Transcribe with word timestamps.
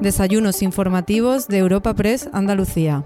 Desayunos 0.00 0.62
informativos 0.62 1.48
de 1.48 1.58
Europa 1.58 1.92
Press 1.92 2.30
Andalucía. 2.32 3.02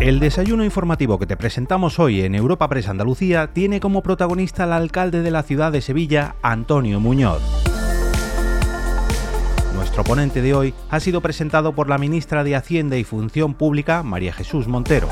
El 0.00 0.18
desayuno 0.18 0.64
informativo 0.64 1.20
que 1.20 1.26
te 1.26 1.36
presentamos 1.36 2.00
hoy 2.00 2.22
en 2.22 2.34
Europa 2.34 2.68
Press 2.68 2.88
Andalucía 2.88 3.52
tiene 3.52 3.78
como 3.78 4.02
protagonista 4.02 4.64
al 4.64 4.72
alcalde 4.72 5.22
de 5.22 5.30
la 5.30 5.44
ciudad 5.44 5.70
de 5.70 5.82
Sevilla, 5.82 6.34
Antonio 6.42 6.98
Muñoz. 6.98 7.42
Nuestro 9.76 10.02
ponente 10.02 10.42
de 10.42 10.52
hoy 10.52 10.74
ha 10.90 10.98
sido 10.98 11.20
presentado 11.20 11.76
por 11.76 11.88
la 11.88 11.98
ministra 11.98 12.42
de 12.42 12.56
Hacienda 12.56 12.96
y 12.96 13.04
Función 13.04 13.54
Pública, 13.54 14.02
María 14.02 14.32
Jesús 14.32 14.66
Montero. 14.66 15.08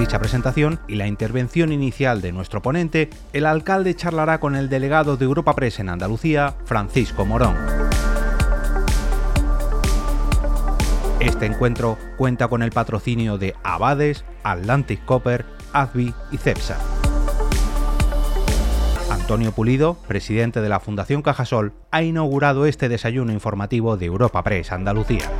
Dicha 0.00 0.18
presentación 0.18 0.80
y 0.88 0.94
la 0.94 1.06
intervención 1.06 1.72
inicial 1.72 2.22
de 2.22 2.32
nuestro 2.32 2.62
ponente, 2.62 3.10
el 3.34 3.44
alcalde 3.44 3.94
charlará 3.94 4.40
con 4.40 4.56
el 4.56 4.70
delegado 4.70 5.18
de 5.18 5.26
Europa 5.26 5.54
Press 5.54 5.78
en 5.78 5.90
Andalucía, 5.90 6.54
Francisco 6.64 7.26
Morón. 7.26 7.54
Este 11.20 11.44
encuentro 11.44 11.98
cuenta 12.16 12.48
con 12.48 12.62
el 12.62 12.70
patrocinio 12.70 13.36
de 13.36 13.54
Abades, 13.62 14.24
Atlantic 14.42 15.04
Copper, 15.04 15.44
ASBI 15.74 16.14
y 16.32 16.38
CEPSA. 16.38 16.78
Antonio 19.10 19.52
Pulido, 19.52 19.98
presidente 20.08 20.62
de 20.62 20.70
la 20.70 20.80
Fundación 20.80 21.20
Cajasol, 21.20 21.74
ha 21.90 22.02
inaugurado 22.02 22.64
este 22.64 22.88
desayuno 22.88 23.32
informativo 23.32 23.98
de 23.98 24.06
Europa 24.06 24.42
Press 24.42 24.72
Andalucía. 24.72 25.30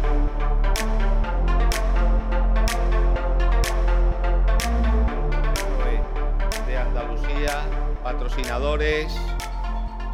Patrocinadores, 8.71 9.13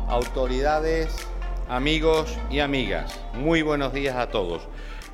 autoridades, 0.08 1.08
amigos 1.68 2.38
y 2.50 2.60
amigas. 2.60 3.20
Muy 3.34 3.60
buenos 3.60 3.92
días 3.92 4.16
a 4.16 4.30
todos. 4.30 4.62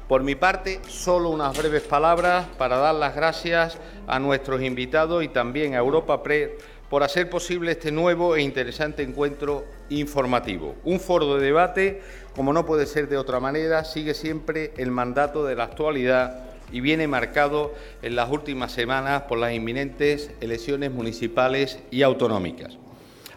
Por 0.07 0.23
mi 0.23 0.37
parte, 0.37 0.81
solo 0.87 1.31
unas 1.31 1.57
breves 1.59 1.83
palabras 1.83 2.47
para 2.57 2.77
dar 2.77 2.95
las 2.95 3.17
gracias 3.17 3.79
a 4.07 4.21
nuestros 4.21 4.63
invitados 4.63 5.25
y 5.25 5.29
también 5.29 5.75
a 5.75 5.79
Europa 5.79 6.23
Press 6.23 6.51
por 6.89 7.03
hacer 7.03 7.31
posible 7.31 7.73
este 7.73 7.91
nuevo 7.91 8.37
e 8.37 8.43
interesante 8.43 9.03
encuentro 9.03 9.65
informativo. 9.89 10.77
Un 10.85 11.01
foro 11.01 11.35
de 11.35 11.45
debate, 11.45 12.03
como 12.37 12.53
no 12.53 12.65
puede 12.65 12.87
ser 12.87 13.09
de 13.09 13.17
otra 13.17 13.41
manera, 13.41 13.85
sigue 13.85 14.15
siempre 14.15 14.73
el 14.77 14.93
mandato 14.93 15.45
de 15.45 15.57
la 15.57 15.65
actualidad 15.65 16.45
y 16.71 16.81
viene 16.81 17.09
marcado 17.09 17.75
en 18.03 18.15
las 18.15 18.31
últimas 18.31 18.71
semanas 18.71 19.23
por 19.23 19.39
las 19.39 19.53
inminentes 19.53 20.31
elecciones 20.41 20.93
municipales 20.93 21.81
y 21.91 22.03
autonómicas. 22.03 22.79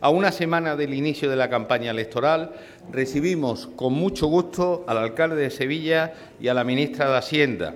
A 0.06 0.10
una 0.10 0.32
semana 0.32 0.76
del 0.76 0.94
inicio 0.94 1.32
de 1.32 1.36
la 1.36 1.50
campaña 1.50 1.90
electoral, 1.90 2.52
recibimos 2.92 3.66
con 3.76 3.94
mucho 3.94 4.28
gusto 4.28 4.86
al 4.86 5.00
alcalde 5.00 5.36
de 5.36 5.50
Sevilla 5.50 6.14
y 6.40 6.48
a 6.48 6.54
la 6.54 6.64
ministra 6.64 7.10
de 7.10 7.18
Hacienda, 7.18 7.74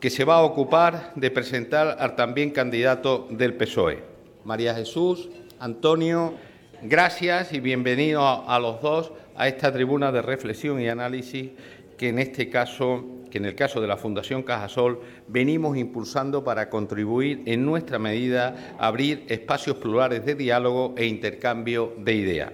que 0.00 0.08
se 0.08 0.24
va 0.24 0.36
a 0.36 0.44
ocupar 0.44 1.12
de 1.14 1.30
presentar 1.30 1.98
al 2.00 2.16
también 2.16 2.52
candidato 2.52 3.26
del 3.28 3.52
PSOE. 3.52 4.02
María 4.46 4.74
Jesús, 4.74 5.28
Antonio, 5.60 6.32
gracias 6.80 7.52
y 7.52 7.60
bienvenidos 7.60 8.44
a 8.46 8.58
los 8.58 8.80
dos 8.80 9.12
a 9.36 9.46
esta 9.46 9.70
tribuna 9.70 10.10
de 10.10 10.22
reflexión 10.22 10.80
y 10.80 10.88
análisis 10.88 11.50
que 12.02 12.08
en 12.08 12.18
este 12.18 12.50
caso, 12.50 13.04
que 13.30 13.38
en 13.38 13.44
el 13.44 13.54
caso 13.54 13.80
de 13.80 13.86
la 13.86 13.96
Fundación 13.96 14.42
Cajasol, 14.42 14.98
venimos 15.28 15.76
impulsando 15.76 16.42
para 16.42 16.68
contribuir 16.68 17.42
en 17.46 17.64
nuestra 17.64 18.00
medida 18.00 18.74
a 18.76 18.88
abrir 18.88 19.24
espacios 19.28 19.76
plurales 19.76 20.26
de 20.26 20.34
diálogo 20.34 20.96
e 20.98 21.06
intercambio 21.06 21.94
de 21.98 22.14
ideas. 22.14 22.52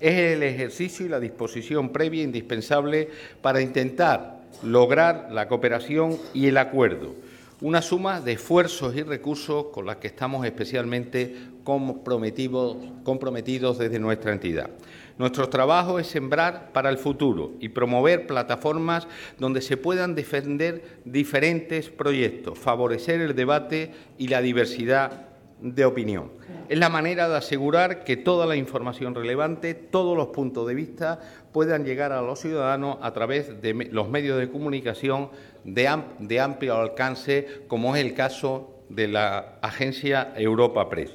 Es 0.00 0.14
el 0.14 0.42
ejercicio 0.42 1.04
y 1.04 1.10
la 1.10 1.20
disposición 1.20 1.90
previa 1.90 2.22
indispensable 2.22 3.10
para 3.42 3.60
intentar 3.60 4.40
lograr 4.62 5.28
la 5.32 5.48
cooperación 5.48 6.16
y 6.32 6.46
el 6.46 6.56
acuerdo, 6.56 7.14
una 7.60 7.82
suma 7.82 8.20
de 8.20 8.32
esfuerzos 8.32 8.94
y 8.94 9.02
recursos 9.02 9.66
con 9.72 9.86
las 9.86 9.96
que 9.96 10.06
estamos 10.06 10.46
especialmente 10.46 11.34
comprometidos, 11.64 12.76
comprometidos 13.02 13.78
desde 13.78 13.98
nuestra 13.98 14.32
entidad. 14.32 14.70
Nuestro 15.18 15.48
trabajo 15.48 15.98
es 15.98 16.06
sembrar 16.06 16.72
para 16.72 16.88
el 16.88 16.98
futuro 16.98 17.52
y 17.58 17.70
promover 17.70 18.28
plataformas 18.28 19.08
donde 19.38 19.60
se 19.60 19.76
puedan 19.76 20.14
defender 20.14 21.00
diferentes 21.04 21.90
proyectos, 21.90 22.58
favorecer 22.58 23.20
el 23.20 23.34
debate 23.34 23.92
y 24.16 24.28
la 24.28 24.40
diversidad 24.40 25.28
de 25.60 25.84
opinión. 25.84 26.30
Es 26.68 26.78
la 26.78 26.88
manera 26.88 27.28
de 27.28 27.36
asegurar 27.36 28.04
que 28.04 28.16
toda 28.16 28.46
la 28.46 28.54
información 28.54 29.14
relevante, 29.14 29.74
todos 29.74 30.16
los 30.16 30.28
puntos 30.28 30.68
de 30.68 30.74
vista 30.74 31.20
puedan 31.52 31.84
llegar 31.84 32.12
a 32.12 32.22
los 32.22 32.38
ciudadanos 32.38 32.98
a 33.02 33.12
través 33.12 33.60
de 33.60 33.88
los 33.90 34.08
medios 34.08 34.38
de 34.38 34.50
comunicación 34.50 35.30
de, 35.74 36.40
amplio 36.40 36.76
alcance, 36.76 37.46
como 37.68 37.94
es 37.96 38.04
el 38.04 38.14
caso 38.14 38.74
de 38.88 39.08
la 39.08 39.58
agencia 39.62 40.32
Europa 40.36 40.88
Press. 40.88 41.10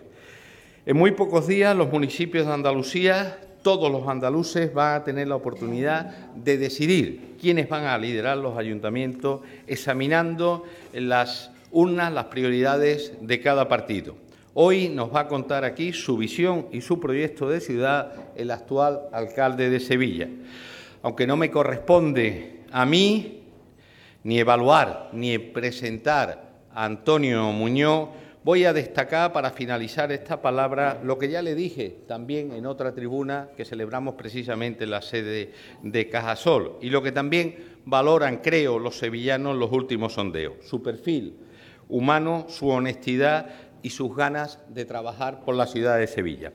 En 0.86 0.98
muy 0.98 1.12
pocos 1.12 1.48
días 1.48 1.76
los 1.76 1.92
municipios 1.92 2.46
de 2.46 2.54
Andalucía 2.54 3.38
todos 3.64 3.90
los 3.90 4.08
andaluces 4.08 4.74
van 4.74 4.96
a 4.96 5.04
tener 5.04 5.30
la 5.30 5.38
oportunidad 5.38 6.34
de 6.36 6.58
decidir 6.58 7.36
quiénes 7.40 7.70
van 7.70 7.86
a 7.86 7.98
liderar 7.98 8.38
los 8.38 8.58
ayuntamientos, 8.58 9.40
examinando 9.66 10.66
las 10.94 11.50
urnas 11.72 12.14
las 12.14 12.26
prioridades 12.26 13.14
de 13.22 13.40
cada 13.40 13.68
partido. 13.68 14.16
Hoy 14.54 14.90
nos 14.90 15.16
va 15.16 15.22
a 15.22 15.28
contar 15.28 15.64
aquí 15.64 15.94
su 15.94 16.18
visión 16.18 16.68
y 16.72 16.82
su 16.82 17.00
proyecto 17.00 17.50
de 17.50 17.60
ciudad 17.60 18.12
el 18.36 18.52
actual 18.52 19.04
alcalde 19.12 19.70
de 19.70 19.80
Sevilla. 19.80 20.28
Aunque 21.02 21.26
no 21.26 21.38
me 21.38 21.50
corresponde 21.50 22.60
a 22.72 22.86
mí 22.86 23.43
ni 24.24 24.40
evaluar 24.40 25.10
ni 25.14 25.38
presentar 25.38 26.52
a 26.74 26.86
Antonio 26.86 27.52
Muñoz, 27.52 28.10
Voy 28.44 28.66
a 28.66 28.74
destacar 28.74 29.32
para 29.32 29.52
finalizar 29.52 30.12
esta 30.12 30.42
palabra 30.42 31.00
lo 31.02 31.18
que 31.18 31.30
ya 31.30 31.42
le 31.42 31.56
dije 31.56 32.00
también 32.10 32.52
en 32.52 32.66
otra 32.66 32.94
tribuna 32.94 33.48
que 33.56 33.64
celebramos 33.64 34.16
precisamente 34.16 34.84
en 34.84 34.92
la 34.92 35.02
sede 35.02 35.54
de 35.82 36.10
Cajasol 36.10 36.74
y 36.82 36.90
lo 36.90 37.02
que 37.02 37.14
también 37.14 37.56
valoran, 37.86 38.40
creo, 38.40 38.80
los 38.80 38.98
sevillanos 38.98 39.56
los 39.56 39.72
últimos 39.72 40.16
sondeos, 40.16 40.56
su 40.66 40.84
perfil 40.84 41.38
humano, 41.88 42.46
su 42.50 42.68
honestidad 42.68 43.48
y 43.82 43.92
sus 43.92 44.14
ganas 44.14 44.60
de 44.68 44.84
trabajar 44.84 45.46
por 45.46 45.56
la 45.56 45.66
ciudad 45.66 45.98
de 45.98 46.08
Sevilla. 46.08 46.52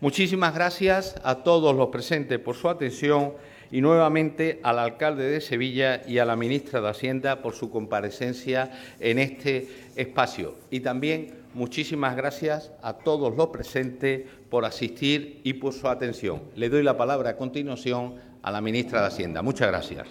Muchísimas 0.00 0.54
gracias 0.54 1.14
a 1.24 1.36
todos 1.36 1.74
los 1.74 1.88
presentes 1.88 2.38
por 2.38 2.54
su 2.54 2.68
atención 2.68 3.32
y 3.70 3.80
nuevamente 3.80 4.60
al 4.62 4.78
alcalde 4.78 5.24
de 5.24 5.40
Sevilla 5.40 6.02
y 6.06 6.18
a 6.18 6.24
la 6.24 6.36
ministra 6.36 6.80
de 6.80 6.88
Hacienda 6.88 7.42
por 7.42 7.54
su 7.54 7.70
comparecencia 7.70 8.72
en 8.98 9.18
este 9.18 9.68
espacio. 9.96 10.56
Y 10.70 10.80
también 10.80 11.34
muchísimas 11.54 12.16
gracias 12.16 12.72
a 12.82 12.94
todos 12.94 13.36
los 13.36 13.48
presentes 13.48 14.22
por 14.48 14.64
asistir 14.64 15.40
y 15.44 15.54
por 15.54 15.72
su 15.72 15.88
atención. 15.88 16.42
Le 16.56 16.68
doy 16.68 16.82
la 16.82 16.96
palabra 16.96 17.30
a 17.30 17.36
continuación 17.36 18.14
a 18.42 18.50
la 18.50 18.60
ministra 18.60 19.02
de 19.02 19.06
Hacienda. 19.06 19.42
Muchas 19.42 19.68
gracias. 19.68 20.08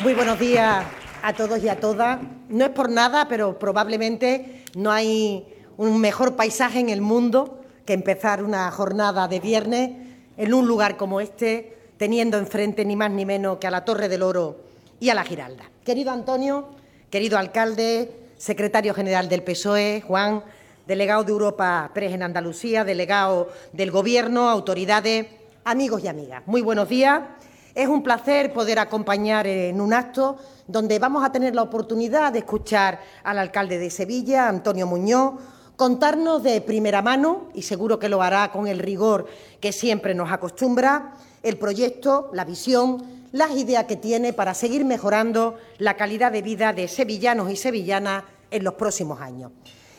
Muy 0.00 0.12
buenos 0.12 0.38
días 0.38 0.84
a 1.22 1.32
todos 1.32 1.62
y 1.62 1.68
a 1.68 1.80
todas. 1.80 2.18
No 2.50 2.66
es 2.66 2.70
por 2.72 2.90
nada, 2.90 3.26
pero 3.26 3.58
probablemente 3.58 4.62
no 4.74 4.90
hay 4.92 5.46
un 5.78 5.98
mejor 5.98 6.36
paisaje 6.36 6.80
en 6.80 6.90
el 6.90 7.00
mundo 7.00 7.63
que 7.84 7.92
empezar 7.92 8.42
una 8.42 8.70
jornada 8.70 9.28
de 9.28 9.40
viernes 9.40 9.90
en 10.36 10.54
un 10.54 10.66
lugar 10.66 10.96
como 10.96 11.20
este, 11.20 11.76
teniendo 11.96 12.38
enfrente 12.38 12.84
ni 12.84 12.96
más 12.96 13.10
ni 13.10 13.24
menos 13.24 13.58
que 13.58 13.66
a 13.66 13.70
la 13.70 13.84
Torre 13.84 14.08
del 14.08 14.22
Oro 14.22 14.56
y 15.00 15.10
a 15.10 15.14
la 15.14 15.24
Giralda. 15.24 15.70
Querido 15.84 16.10
Antonio, 16.10 16.68
querido 17.10 17.38
alcalde, 17.38 18.10
secretario 18.36 18.94
general 18.94 19.28
del 19.28 19.42
PSOE, 19.42 20.02
Juan, 20.06 20.42
delegado 20.86 21.24
de 21.24 21.32
Europa 21.32 21.90
Press 21.94 22.12
en 22.12 22.22
Andalucía, 22.22 22.84
delegado 22.84 23.48
del 23.72 23.90
Gobierno, 23.90 24.48
autoridades, 24.48 25.26
amigos 25.64 26.02
y 26.04 26.08
amigas. 26.08 26.42
Muy 26.46 26.62
buenos 26.62 26.88
días. 26.88 27.22
Es 27.74 27.88
un 27.88 28.02
placer 28.02 28.52
poder 28.52 28.78
acompañar 28.78 29.46
en 29.46 29.80
un 29.80 29.92
acto 29.92 30.36
donde 30.66 30.98
vamos 30.98 31.24
a 31.24 31.32
tener 31.32 31.54
la 31.54 31.62
oportunidad 31.62 32.32
de 32.32 32.40
escuchar 32.40 33.00
al 33.24 33.38
alcalde 33.38 33.78
de 33.78 33.90
Sevilla, 33.90 34.48
Antonio 34.48 34.86
Muñoz, 34.86 35.34
contarnos 35.76 36.42
de 36.42 36.60
primera 36.60 37.02
mano, 37.02 37.48
y 37.54 37.62
seguro 37.62 37.98
que 37.98 38.08
lo 38.08 38.22
hará 38.22 38.52
con 38.52 38.66
el 38.66 38.78
rigor 38.78 39.26
que 39.60 39.72
siempre 39.72 40.14
nos 40.14 40.30
acostumbra, 40.30 41.14
el 41.42 41.58
proyecto, 41.58 42.30
la 42.32 42.44
visión, 42.44 43.02
las 43.32 43.50
ideas 43.56 43.84
que 43.84 43.96
tiene 43.96 44.32
para 44.32 44.54
seguir 44.54 44.84
mejorando 44.84 45.56
la 45.78 45.96
calidad 45.96 46.30
de 46.30 46.42
vida 46.42 46.72
de 46.72 46.86
sevillanos 46.88 47.50
y 47.50 47.56
sevillanas 47.56 48.24
en 48.50 48.62
los 48.62 48.74
próximos 48.74 49.20
años. 49.20 49.50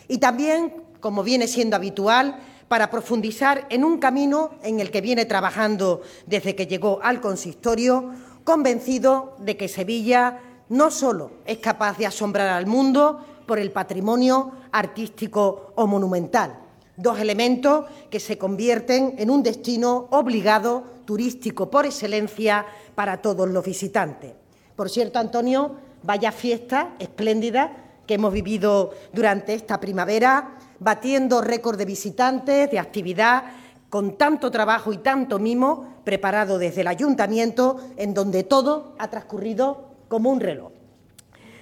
Y 0.07 0.19
también, 0.19 0.74
como 1.01 1.24
viene 1.24 1.48
siendo 1.48 1.75
habitual, 1.75 2.39
para 2.68 2.89
profundizar 2.89 3.68
en 3.69 3.83
un 3.83 4.00
camino 4.00 4.51
en 4.63 4.80
el 4.80 4.89
que 4.89 5.01
viene 5.01 5.25
trabajando 5.25 6.01
desde 6.25 6.56
que 6.56 6.68
llegó 6.68 7.00
al 7.04 7.22
consistorio, 7.22 8.12
convencido 8.44 9.36
de 9.39 9.57
que 9.57 9.68
Sevilla 9.68 10.39
no 10.69 10.89
solo 10.89 11.31
es 11.45 11.60
capaz 11.60 11.98
de 11.98 12.07
asombrar 12.07 12.48
al 12.48 12.66
mundo 12.66 13.19
por 13.45 13.59
el 13.59 13.71
patrimonio 13.71 14.51
artístico 14.71 15.74
o 15.75 15.88
monumental, 15.88 16.57
dos 16.97 17.19
elementos 17.19 17.86
que 18.09 18.19
se 18.19 18.38
convierten 18.38 19.15
en 19.18 19.30
un 19.30 19.44
destino 19.44 20.07
obligado 20.12 20.83
turístico 21.06 21.69
por 21.69 21.86
excelencia 21.86 22.65
para 22.95 23.21
todos 23.21 23.50
los 23.50 23.63
visitantes. 23.63 24.33
Por 24.75 24.89
cierto, 24.89 25.19
Antonio, 25.19 25.75
vaya 26.03 26.31
fiesta 26.31 26.95
espléndida 27.00 27.71
que 28.06 28.15
hemos 28.15 28.33
vivido 28.33 28.92
durante 29.13 29.53
esta 29.53 29.80
primavera, 29.80 30.57
batiendo 30.80 31.41
récord 31.41 31.77
de 31.77 31.86
visitantes, 31.86 32.69
de 32.69 32.80
actividad, 32.80 33.44
con 33.89 34.18
tanto 34.18 34.51
trabajo 34.51 34.91
y 34.94 34.98
tanto 34.98 35.39
mimo 35.39 35.95
preparado 36.03 36.57
desde 36.57 36.81
el 36.81 36.88
ayuntamiento, 36.88 37.80
en 37.98 38.13
donde 38.13 38.44
todo 38.44 38.94
ha 39.00 39.09
transcurrido 39.09 39.86
como 40.07 40.30
un 40.30 40.39
reloj. 40.39 40.75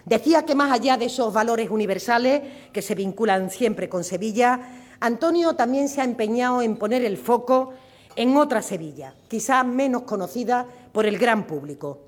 Decía 0.06 0.46
que 0.46 0.56
más 0.56 0.72
allá 0.72 0.98
de 0.98 1.06
esos 1.06 1.34
valores 1.34 1.70
universales 1.70 2.42
que 2.74 2.82
se 2.82 2.96
vinculan 2.96 3.50
siempre 3.50 3.88
con 3.88 4.04
Sevilla, 4.04 4.60
Antonio 5.00 5.56
también 5.56 5.88
se 5.88 6.02
ha 6.02 6.04
empeñado 6.04 6.62
en 6.62 6.78
poner 6.78 7.06
el 7.06 7.18
foco 7.18 7.74
en 8.16 8.36
otra 8.38 8.62
Sevilla, 8.62 9.16
quizás 9.28 9.66
menos 9.66 10.04
conocida 10.04 10.66
por 10.92 11.06
el 11.06 11.18
gran 11.18 11.48
público. 11.48 12.00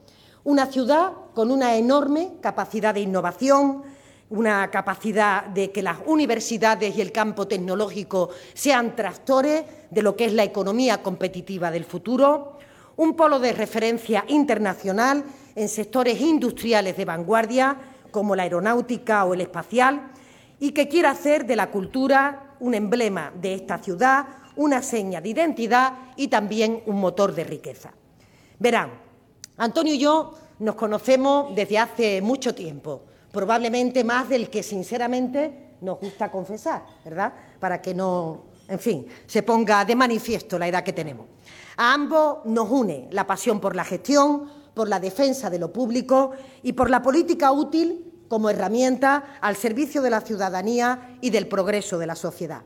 Una 0.43 0.67
ciudad 0.67 1.11
con 1.33 1.51
una 1.51 1.75
enorme 1.75 2.33
capacidad 2.41 2.93
de 2.93 3.01
innovación, 3.01 3.83
una 4.29 4.69
capacidad 4.71 5.45
de 5.45 5.71
que 5.71 5.81
las 5.81 5.97
universidades 6.05 6.95
y 6.97 7.01
el 7.01 7.11
campo 7.11 7.47
tecnológico 7.47 8.29
sean 8.53 8.95
tractores 8.95 9.63
de 9.89 10.01
lo 10.01 10.15
que 10.15 10.25
es 10.25 10.33
la 10.33 10.43
economía 10.43 11.01
competitiva 11.01 11.71
del 11.71 11.85
futuro, 11.85 12.54
un 12.97 13.15
polo 13.15 13.39
de 13.39 13.53
referencia 13.53 14.23
internacional 14.27 15.23
en 15.55 15.69
sectores 15.69 16.19
industriales 16.21 16.97
de 16.97 17.05
vanguardia, 17.05 17.77
como 18.11 18.35
la 18.35 18.43
aeronáutica 18.43 19.25
o 19.25 19.33
el 19.33 19.41
espacial, 19.41 20.11
y 20.59 20.71
que 20.71 20.87
quiere 20.87 21.07
hacer 21.07 21.45
de 21.45 21.55
la 21.55 21.69
cultura 21.69 22.55
un 22.59 22.73
emblema 22.73 23.31
de 23.39 23.53
esta 23.53 23.77
ciudad, 23.77 24.25
una 24.55 24.81
seña 24.81 25.19
de 25.21 25.29
identidad 25.29 25.93
y 26.15 26.29
también 26.29 26.81
un 26.85 26.99
motor 26.99 27.35
de 27.35 27.43
riqueza. 27.43 27.91
Verán, 28.57 28.91
Antonio 29.57 29.93
y 29.93 29.99
yo 29.99 30.33
nos 30.59 30.75
conocemos 30.75 31.53
desde 31.53 31.77
hace 31.77 32.21
mucho 32.21 32.55
tiempo, 32.55 33.03
probablemente 33.31 34.03
más 34.03 34.29
del 34.29 34.49
que 34.49 34.63
sinceramente 34.63 35.75
nos 35.81 35.99
gusta 35.99 36.31
confesar, 36.31 36.83
¿verdad? 37.03 37.33
Para 37.59 37.81
que 37.81 37.93
no, 37.93 38.45
en 38.67 38.79
fin, 38.79 39.05
se 39.27 39.43
ponga 39.43 39.83
de 39.83 39.95
manifiesto 39.95 40.57
la 40.57 40.67
edad 40.67 40.83
que 40.83 40.93
tenemos. 40.93 41.27
A 41.77 41.93
ambos 41.93 42.45
nos 42.45 42.69
une 42.69 43.07
la 43.11 43.27
pasión 43.27 43.59
por 43.59 43.75
la 43.75 43.83
gestión, 43.83 44.49
por 44.73 44.87
la 44.87 44.99
defensa 44.99 45.49
de 45.49 45.59
lo 45.59 45.71
público 45.73 46.31
y 46.63 46.73
por 46.73 46.89
la 46.89 47.01
política 47.01 47.51
útil 47.51 48.13
como 48.27 48.49
herramienta 48.49 49.37
al 49.41 49.55
servicio 49.55 50.01
de 50.01 50.09
la 50.09 50.21
ciudadanía 50.21 51.17
y 51.21 51.29
del 51.29 51.47
progreso 51.47 51.97
de 51.97 52.07
la 52.07 52.15
sociedad. 52.15 52.61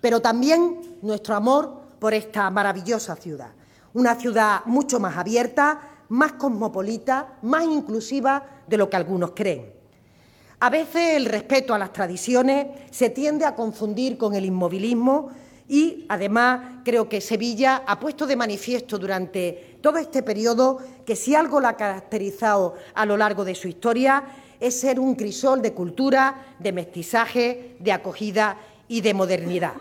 Pero 0.00 0.20
también 0.20 0.98
nuestro 1.02 1.34
amor 1.34 1.80
por 1.98 2.14
esta 2.14 2.50
maravillosa 2.50 3.16
ciudad, 3.16 3.52
una 3.94 4.14
ciudad 4.14 4.60
mucho 4.66 5.00
más 5.00 5.16
abierta, 5.16 5.80
más 6.08 6.32
cosmopolita, 6.32 7.38
más 7.42 7.64
inclusiva 7.64 8.44
de 8.66 8.76
lo 8.76 8.90
que 8.90 8.96
algunos 8.96 9.32
creen. 9.34 9.72
A 10.60 10.70
veces 10.70 11.16
el 11.16 11.26
respeto 11.26 11.74
a 11.74 11.78
las 11.78 11.92
tradiciones 11.92 12.66
se 12.90 13.10
tiende 13.10 13.44
a 13.44 13.54
confundir 13.54 14.16
con 14.16 14.34
el 14.34 14.44
inmovilismo 14.44 15.30
y, 15.68 16.06
además, 16.08 16.82
creo 16.84 17.08
que 17.08 17.20
Sevilla 17.20 17.82
ha 17.86 17.98
puesto 17.98 18.26
de 18.26 18.36
manifiesto 18.36 18.98
durante 18.98 19.78
todo 19.80 19.98
este 19.98 20.22
periodo 20.22 20.78
que 21.04 21.16
si 21.16 21.34
algo 21.34 21.60
la 21.60 21.70
ha 21.70 21.76
caracterizado 21.76 22.74
a 22.94 23.04
lo 23.04 23.16
largo 23.16 23.44
de 23.44 23.54
su 23.54 23.66
historia 23.68 24.24
es 24.60 24.80
ser 24.80 25.00
un 25.00 25.14
crisol 25.14 25.60
de 25.60 25.72
cultura, 25.72 26.54
de 26.58 26.72
mestizaje, 26.72 27.76
de 27.80 27.92
acogida 27.92 28.58
y 28.88 29.00
de 29.00 29.14
modernidad. 29.14 29.74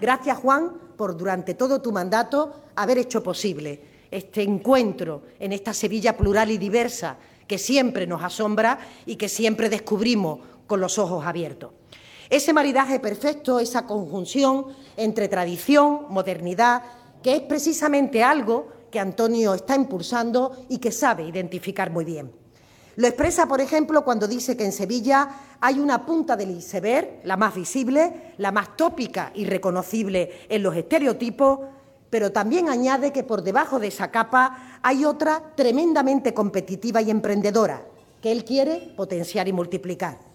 Gracias, 0.00 0.38
Juan, 0.38 0.72
por 0.96 1.16
durante 1.16 1.54
todo 1.54 1.80
tu 1.80 1.92
mandato 1.92 2.62
haber 2.74 2.98
hecho 2.98 3.22
posible 3.22 3.80
este 4.10 4.42
encuentro 4.42 5.22
en 5.38 5.52
esta 5.52 5.72
Sevilla 5.72 6.16
plural 6.16 6.50
y 6.50 6.58
diversa 6.58 7.16
que 7.46 7.58
siempre 7.58 8.06
nos 8.06 8.22
asombra 8.22 8.78
y 9.06 9.16
que 9.16 9.28
siempre 9.28 9.68
descubrimos 9.68 10.40
con 10.66 10.80
los 10.80 10.98
ojos 10.98 11.24
abiertos. 11.24 11.72
Ese 12.30 12.52
maridaje 12.52 13.00
perfecto, 13.00 13.58
esa 13.58 13.86
conjunción 13.86 14.66
entre 14.96 15.26
tradición, 15.26 16.06
modernidad, 16.10 16.82
que 17.24 17.34
es 17.34 17.40
precisamente 17.40 18.22
algo 18.22 18.68
que 18.88 19.00
Antonio 19.00 19.52
está 19.52 19.74
impulsando 19.74 20.56
y 20.68 20.78
que 20.78 20.92
sabe 20.92 21.24
identificar 21.24 21.90
muy 21.90 22.04
bien. 22.04 22.30
Lo 22.94 23.08
expresa, 23.08 23.46
por 23.46 23.60
ejemplo, 23.60 24.04
cuando 24.04 24.28
dice 24.28 24.56
que 24.56 24.64
en 24.64 24.70
Sevilla 24.70 25.28
hay 25.60 25.80
una 25.80 26.06
punta 26.06 26.36
del 26.36 26.52
iceberg, 26.52 27.20
la 27.24 27.36
más 27.36 27.52
visible, 27.52 28.34
la 28.38 28.52
más 28.52 28.76
tópica 28.76 29.32
y 29.34 29.44
reconocible 29.44 30.46
en 30.48 30.62
los 30.62 30.76
estereotipos, 30.76 31.58
pero 32.10 32.30
también 32.30 32.68
añade 32.68 33.12
que 33.12 33.24
por 33.24 33.42
debajo 33.42 33.80
de 33.80 33.88
esa 33.88 34.12
capa 34.12 34.78
hay 34.82 35.04
otra 35.04 35.52
tremendamente 35.56 36.32
competitiva 36.32 37.02
y 37.02 37.10
emprendedora, 37.10 37.82
que 38.22 38.30
él 38.30 38.44
quiere 38.44 38.92
potenciar 38.96 39.48
y 39.48 39.52
multiplicar. 39.52 40.29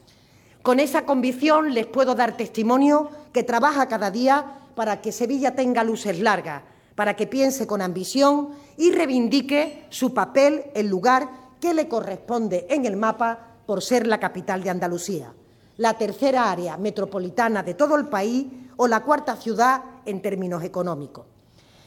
Con 0.66 0.80
esa 0.80 1.06
convicción 1.06 1.76
les 1.76 1.86
puedo 1.86 2.16
dar 2.16 2.36
testimonio 2.36 3.12
que 3.32 3.44
trabaja 3.44 3.88
cada 3.88 4.10
día 4.10 4.62
para 4.74 5.00
que 5.00 5.12
Sevilla 5.12 5.54
tenga 5.54 5.84
luces 5.84 6.20
largas, 6.20 6.64
para 6.96 7.16
que 7.16 7.28
piense 7.28 7.68
con 7.68 7.84
ambición 7.84 8.50
y 8.76 8.90
reivindique 8.92 9.86
su 9.92 10.16
papel, 10.16 10.64
el 10.74 10.88
lugar 10.88 11.30
que 11.62 11.76
le 11.76 11.88
corresponde 11.88 12.66
en 12.68 12.88
el 12.88 12.98
mapa 12.98 13.38
por 13.68 13.84
ser 13.84 14.08
la 14.08 14.20
capital 14.20 14.64
de 14.64 14.72
Andalucía, 14.72 15.32
la 15.78 16.00
tercera 16.00 16.50
área 16.50 16.78
metropolitana 16.78 17.62
de 17.62 17.76
todo 17.76 17.96
el 17.96 18.08
país 18.08 18.48
o 18.76 18.88
la 18.88 19.02
cuarta 19.04 19.36
ciudad 19.36 19.84
en 20.04 20.20
términos 20.20 20.64
económicos. 20.64 21.28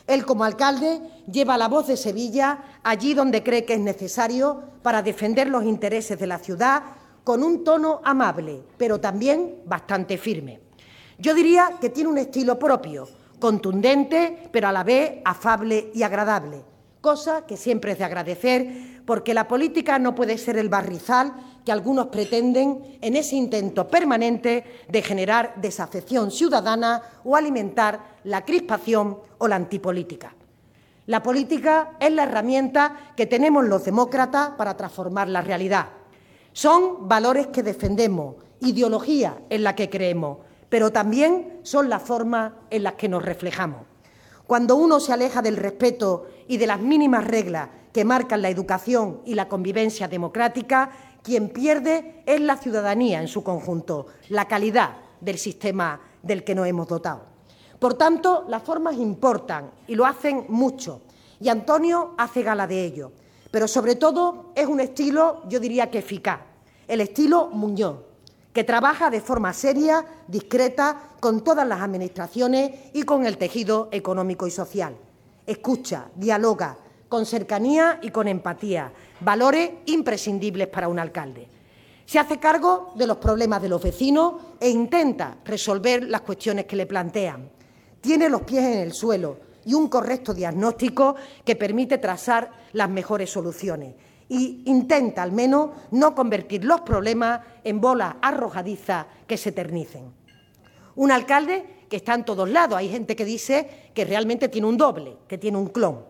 Él, 0.06 0.24
como 0.24 0.44
alcalde, 0.44 1.00
lleva 1.28 1.58
la 1.58 1.66
voz 1.66 1.88
de 1.88 1.96
Sevilla 1.96 2.78
allí 2.84 3.12
donde 3.12 3.42
cree 3.42 3.64
que 3.64 3.74
es 3.74 3.80
necesario 3.80 4.62
para 4.82 5.02
defender 5.02 5.48
los 5.48 5.64
intereses 5.64 6.16
de 6.16 6.28
la 6.28 6.38
ciudad 6.38 6.84
con 7.28 7.42
un 7.42 7.62
tono 7.62 8.00
amable, 8.04 8.62
pero 8.78 8.98
también 8.98 9.56
bastante 9.66 10.16
firme. 10.16 10.60
Yo 11.18 11.34
diría 11.34 11.72
que 11.78 11.90
tiene 11.90 12.08
un 12.08 12.16
estilo 12.16 12.58
propio, 12.58 13.06
contundente, 13.38 14.48
pero 14.50 14.68
a 14.68 14.72
la 14.72 14.82
vez 14.82 15.20
afable 15.26 15.90
y 15.92 16.02
agradable, 16.04 16.62
cosa 17.02 17.44
que 17.44 17.58
siempre 17.58 17.92
es 17.92 17.98
de 17.98 18.04
agradecer, 18.04 19.02
porque 19.04 19.34
la 19.34 19.46
política 19.46 19.98
no 19.98 20.14
puede 20.14 20.38
ser 20.38 20.56
el 20.56 20.70
barrizal 20.70 21.34
que 21.66 21.70
algunos 21.70 22.06
pretenden 22.06 22.96
en 23.02 23.14
ese 23.14 23.36
intento 23.36 23.88
permanente 23.88 24.64
de 24.88 25.02
generar 25.02 25.52
desafección 25.56 26.30
ciudadana 26.30 27.02
o 27.24 27.36
alimentar 27.36 28.16
la 28.24 28.42
crispación 28.46 29.18
o 29.36 29.46
la 29.46 29.56
antipolítica. 29.56 30.34
La 31.04 31.22
política 31.22 31.90
es 32.00 32.10
la 32.10 32.22
herramienta 32.22 33.12
que 33.14 33.26
tenemos 33.26 33.66
los 33.66 33.84
demócratas 33.84 34.52
para 34.56 34.78
transformar 34.78 35.28
la 35.28 35.42
realidad 35.42 35.97
son 36.58 37.06
valores 37.06 37.46
que 37.46 37.62
defendemos, 37.62 38.34
ideología 38.58 39.42
en 39.48 39.62
la 39.62 39.76
que 39.76 39.88
creemos, 39.88 40.38
pero 40.68 40.90
también 40.90 41.60
son 41.62 41.88
la 41.88 42.00
forma 42.00 42.56
en 42.68 42.82
las 42.82 42.94
que 42.94 43.08
nos 43.08 43.24
reflejamos. 43.24 43.82
Cuando 44.44 44.74
uno 44.74 44.98
se 44.98 45.12
aleja 45.12 45.40
del 45.40 45.56
respeto 45.56 46.26
y 46.48 46.56
de 46.56 46.66
las 46.66 46.80
mínimas 46.80 47.24
reglas 47.24 47.68
que 47.92 48.04
marcan 48.04 48.42
la 48.42 48.48
educación 48.48 49.20
y 49.24 49.36
la 49.36 49.48
convivencia 49.48 50.08
democrática, 50.08 50.90
quien 51.22 51.50
pierde 51.50 52.24
es 52.26 52.40
la 52.40 52.56
ciudadanía 52.56 53.20
en 53.20 53.28
su 53.28 53.44
conjunto, 53.44 54.06
la 54.28 54.48
calidad 54.48 54.96
del 55.20 55.38
sistema 55.38 56.00
del 56.24 56.42
que 56.42 56.56
nos 56.56 56.66
hemos 56.66 56.88
dotado. 56.88 57.22
Por 57.78 57.94
tanto, 57.94 58.46
las 58.48 58.64
formas 58.64 58.96
importan 58.96 59.70
y 59.86 59.94
lo 59.94 60.06
hacen 60.06 60.46
mucho, 60.48 61.02
y 61.38 61.50
Antonio 61.50 62.14
hace 62.18 62.42
gala 62.42 62.66
de 62.66 62.84
ello. 62.84 63.12
Pero 63.50 63.66
sobre 63.66 63.94
todo 63.94 64.52
es 64.54 64.66
un 64.66 64.80
estilo, 64.80 65.42
yo 65.48 65.58
diría 65.58 65.90
que 65.90 65.98
eficaz, 65.98 66.47
el 66.88 67.02
estilo 67.02 67.48
Muñoz, 67.52 67.98
que 68.52 68.64
trabaja 68.64 69.10
de 69.10 69.20
forma 69.20 69.52
seria, 69.52 70.04
discreta, 70.26 71.10
con 71.20 71.44
todas 71.44 71.68
las 71.68 71.80
administraciones 71.80 72.72
y 72.94 73.02
con 73.02 73.26
el 73.26 73.36
tejido 73.36 73.88
económico 73.92 74.46
y 74.46 74.50
social. 74.50 74.96
Escucha, 75.46 76.06
dialoga, 76.16 76.78
con 77.08 77.26
cercanía 77.26 78.00
y 78.02 78.10
con 78.10 78.26
empatía, 78.26 78.92
valores 79.20 79.70
imprescindibles 79.86 80.68
para 80.68 80.88
un 80.88 80.98
alcalde. 80.98 81.48
Se 82.06 82.18
hace 82.18 82.38
cargo 82.38 82.92
de 82.96 83.06
los 83.06 83.18
problemas 83.18 83.60
de 83.60 83.68
los 83.68 83.82
vecinos 83.82 84.34
e 84.58 84.70
intenta 84.70 85.36
resolver 85.44 86.04
las 86.04 86.22
cuestiones 86.22 86.64
que 86.64 86.76
le 86.76 86.86
plantean. 86.86 87.50
Tiene 88.00 88.30
los 88.30 88.42
pies 88.42 88.64
en 88.64 88.78
el 88.78 88.92
suelo, 88.92 89.48
y 89.64 89.74
un 89.74 89.88
correcto 89.88 90.32
diagnóstico 90.32 91.14
que 91.44 91.54
permite 91.54 91.98
trazar 91.98 92.50
las 92.72 92.88
mejores 92.88 93.30
soluciones 93.30 93.94
y 94.28 94.62
intenta 94.66 95.22
al 95.22 95.32
menos 95.32 95.70
no 95.90 96.14
convertir 96.14 96.64
los 96.64 96.82
problemas 96.82 97.40
en 97.64 97.80
bolas 97.80 98.16
arrojadizas 98.20 99.06
que 99.26 99.36
se 99.36 99.50
eternicen. 99.50 100.12
Un 100.96 101.12
alcalde 101.12 101.78
que 101.88 101.96
está 101.96 102.14
en 102.14 102.24
todos 102.24 102.48
lados. 102.48 102.78
Hay 102.78 102.88
gente 102.88 103.16
que 103.16 103.24
dice 103.24 103.90
que 103.94 104.04
realmente 104.04 104.48
tiene 104.48 104.66
un 104.66 104.76
doble, 104.76 105.16
que 105.26 105.38
tiene 105.38 105.58
un 105.58 105.68
clon, 105.68 106.04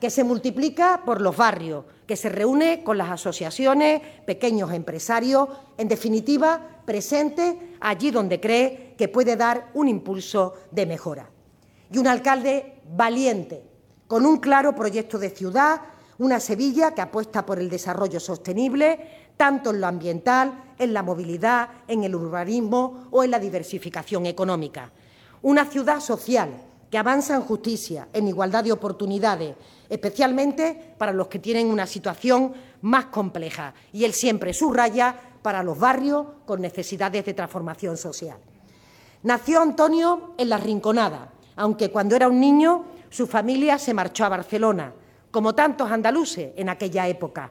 que 0.00 0.10
se 0.10 0.24
multiplica 0.24 1.02
por 1.04 1.20
los 1.20 1.36
barrios, 1.36 1.84
que 2.06 2.16
se 2.16 2.28
reúne 2.28 2.82
con 2.82 2.98
las 2.98 3.10
asociaciones, 3.10 4.02
pequeños 4.26 4.72
empresarios, 4.72 5.48
en 5.78 5.88
definitiva, 5.88 6.82
presente 6.84 7.76
allí 7.80 8.10
donde 8.10 8.40
cree 8.40 8.94
que 8.98 9.08
puede 9.08 9.36
dar 9.36 9.70
un 9.74 9.88
impulso 9.88 10.54
de 10.70 10.86
mejora. 10.86 11.30
Y 11.90 11.98
un 11.98 12.08
alcalde 12.08 12.80
valiente, 12.90 13.62
con 14.08 14.26
un 14.26 14.38
claro 14.38 14.74
proyecto 14.74 15.18
de 15.18 15.30
ciudad, 15.30 15.80
una 16.22 16.38
Sevilla 16.38 16.94
que 16.94 17.00
apuesta 17.00 17.44
por 17.44 17.58
el 17.58 17.68
desarrollo 17.68 18.20
sostenible, 18.20 19.32
tanto 19.36 19.70
en 19.70 19.80
lo 19.80 19.88
ambiental, 19.88 20.72
en 20.78 20.94
la 20.94 21.02
movilidad, 21.02 21.68
en 21.88 22.04
el 22.04 22.14
urbanismo 22.14 23.08
o 23.10 23.24
en 23.24 23.32
la 23.32 23.40
diversificación 23.40 24.26
económica. 24.26 24.92
Una 25.42 25.64
ciudad 25.64 25.98
social 25.98 26.50
que 26.88 26.96
avanza 26.96 27.34
en 27.34 27.40
justicia, 27.40 28.06
en 28.12 28.28
igualdad 28.28 28.62
de 28.62 28.70
oportunidades, 28.70 29.56
especialmente 29.88 30.94
para 30.96 31.12
los 31.12 31.26
que 31.26 31.40
tienen 31.40 31.66
una 31.66 31.88
situación 31.88 32.52
más 32.82 33.06
compleja. 33.06 33.74
Y 33.92 34.04
él 34.04 34.12
siempre 34.12 34.54
subraya 34.54 35.18
para 35.42 35.64
los 35.64 35.76
barrios 35.76 36.24
con 36.46 36.60
necesidades 36.60 37.24
de 37.24 37.34
transformación 37.34 37.96
social. 37.96 38.38
Nació 39.24 39.60
Antonio 39.60 40.34
en 40.38 40.48
La 40.48 40.58
Rinconada, 40.58 41.32
aunque 41.56 41.90
cuando 41.90 42.14
era 42.14 42.28
un 42.28 42.38
niño 42.38 42.84
su 43.10 43.26
familia 43.26 43.76
se 43.80 43.92
marchó 43.92 44.24
a 44.24 44.28
Barcelona, 44.28 44.92
como 45.32 45.56
tantos 45.56 45.90
andaluces 45.90 46.52
en 46.54 46.68
aquella 46.68 47.08
época. 47.08 47.50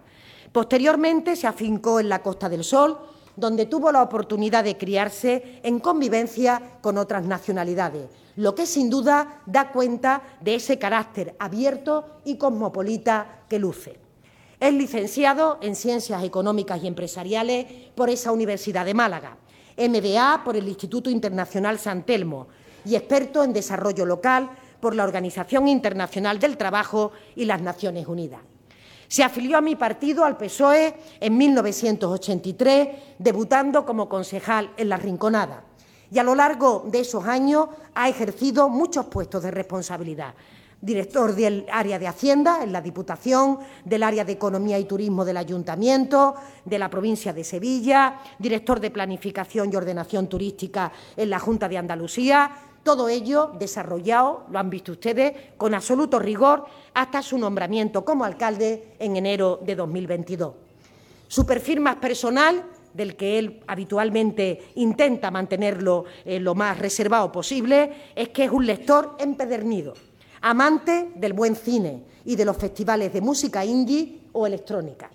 Posteriormente 0.53 1.35
se 1.35 1.47
afincó 1.47 1.99
en 1.99 2.07
la 2.07 2.21
Costa 2.21 2.47
del 2.47 2.63
Sol, 2.63 2.97
donde 3.35 3.65
tuvo 3.65 3.91
la 3.91 4.03
oportunidad 4.03 4.63
de 4.63 4.77
criarse 4.77 5.59
en 5.63 5.79
convivencia 5.79 6.61
con 6.81 6.97
otras 6.97 7.25
nacionalidades, 7.25 8.09
lo 8.35 8.55
que 8.55 8.65
sin 8.65 8.89
duda 8.89 9.41
da 9.45 9.71
cuenta 9.71 10.21
de 10.41 10.55
ese 10.55 10.77
carácter 10.77 11.35
abierto 11.39 12.05
y 12.23 12.37
cosmopolita 12.37 13.43
que 13.49 13.59
luce. 13.59 13.99
Es 14.59 14.73
licenciado 14.73 15.57
en 15.61 15.75
Ciencias 15.75 16.23
Económicas 16.23 16.83
y 16.83 16.87
Empresariales 16.87 17.65
por 17.95 18.09
esa 18.09 18.31
Universidad 18.31 18.85
de 18.85 18.93
Málaga, 18.93 19.37
MBA 19.77 20.43
por 20.43 20.55
el 20.55 20.67
Instituto 20.67 21.09
Internacional 21.09 21.79
San 21.79 22.03
Telmo 22.03 22.47
y 22.85 22.95
experto 22.95 23.43
en 23.43 23.53
desarrollo 23.53 24.05
local 24.05 24.51
por 24.81 24.95
la 24.95 25.03
Organización 25.03 25.67
Internacional 25.67 26.39
del 26.39 26.57
Trabajo 26.57 27.11
y 27.35 27.45
las 27.45 27.61
Naciones 27.61 28.07
Unidas. 28.07 28.41
Se 29.07 29.23
afilió 29.23 29.57
a 29.57 29.61
mi 29.61 29.75
partido, 29.75 30.23
al 30.23 30.37
PSOE, 30.37 30.95
en 31.19 31.37
1983, 31.37 32.87
debutando 33.19 33.85
como 33.85 34.07
concejal 34.07 34.71
en 34.77 34.87
La 34.87 34.95
Rinconada. 34.95 35.65
Y 36.09 36.17
a 36.17 36.23
lo 36.23 36.33
largo 36.33 36.85
de 36.87 37.01
esos 37.01 37.25
años 37.25 37.67
ha 37.93 38.07
ejercido 38.07 38.69
muchos 38.69 39.07
puestos 39.07 39.43
de 39.43 39.51
responsabilidad. 39.51 40.33
Director 40.79 41.35
del 41.35 41.65
área 41.71 41.99
de 41.99 42.07
Hacienda 42.07 42.63
en 42.63 42.71
la 42.71 42.81
Diputación, 42.81 43.59
del 43.83 44.01
área 44.01 44.23
de 44.23 44.31
Economía 44.31 44.79
y 44.79 44.85
Turismo 44.85 45.25
del 45.25 45.37
Ayuntamiento, 45.37 46.35
de 46.63 46.79
la 46.79 46.89
provincia 46.89 47.33
de 47.33 47.43
Sevilla, 47.43 48.15
director 48.39 48.79
de 48.79 48.91
Planificación 48.91 49.71
y 49.71 49.75
Ordenación 49.75 50.27
Turística 50.27 50.91
en 51.17 51.29
la 51.29 51.39
Junta 51.39 51.67
de 51.67 51.77
Andalucía, 51.77 52.49
todo 52.83 53.09
ello 53.09 53.51
desarrollado, 53.57 54.45
lo 54.49 54.59
han 54.59 54.69
visto 54.69 54.93
ustedes, 54.93 55.33
con 55.57 55.73
absoluto 55.73 56.19
rigor 56.19 56.65
hasta 56.93 57.21
su 57.21 57.37
nombramiento 57.37 58.03
como 58.03 58.25
alcalde 58.25 58.95
en 58.99 59.15
enero 59.15 59.59
de 59.63 59.75
2022. 59.75 60.53
Su 61.27 61.45
perfil 61.45 61.79
más 61.79 61.97
personal, 61.97 62.65
del 62.93 63.15
que 63.15 63.39
él 63.39 63.63
habitualmente 63.67 64.71
intenta 64.75 65.31
mantenerlo 65.31 66.05
eh, 66.25 66.39
lo 66.39 66.55
más 66.55 66.77
reservado 66.77 67.31
posible, 67.31 68.11
es 68.15 68.29
que 68.29 68.45
es 68.45 68.51
un 68.51 68.65
lector 68.65 69.15
empedernido, 69.19 69.93
amante 70.41 71.11
del 71.15 71.33
buen 71.33 71.55
cine 71.55 72.03
y 72.25 72.35
de 72.35 72.45
los 72.45 72.57
festivales 72.57 73.13
de 73.13 73.21
música 73.21 73.63
indie 73.63 74.19
o 74.33 74.45
electrónica. 74.45 75.09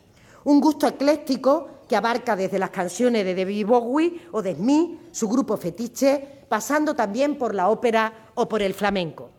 Un 0.45 0.61
gusto 0.61 0.87
ecléctico 0.87 1.69
que 1.89 1.97
abarca 1.97 2.37
desde 2.37 2.59
las 2.59 2.71
canciones 2.71 3.25
de 3.25 3.35
David 3.35 3.67
Bowie 3.67 4.29
o 4.33 4.43
de 4.43 4.55
Smith, 4.55 4.99
su 5.13 5.29
grupo 5.29 5.57
fetiche, 5.57 6.45
pasando 6.49 6.95
también 6.95 7.37
por 7.37 7.55
la 7.55 7.69
ópera 7.69 8.31
o 8.35 8.49
por 8.49 8.63
el 8.63 8.75
flamenco. 8.75 9.31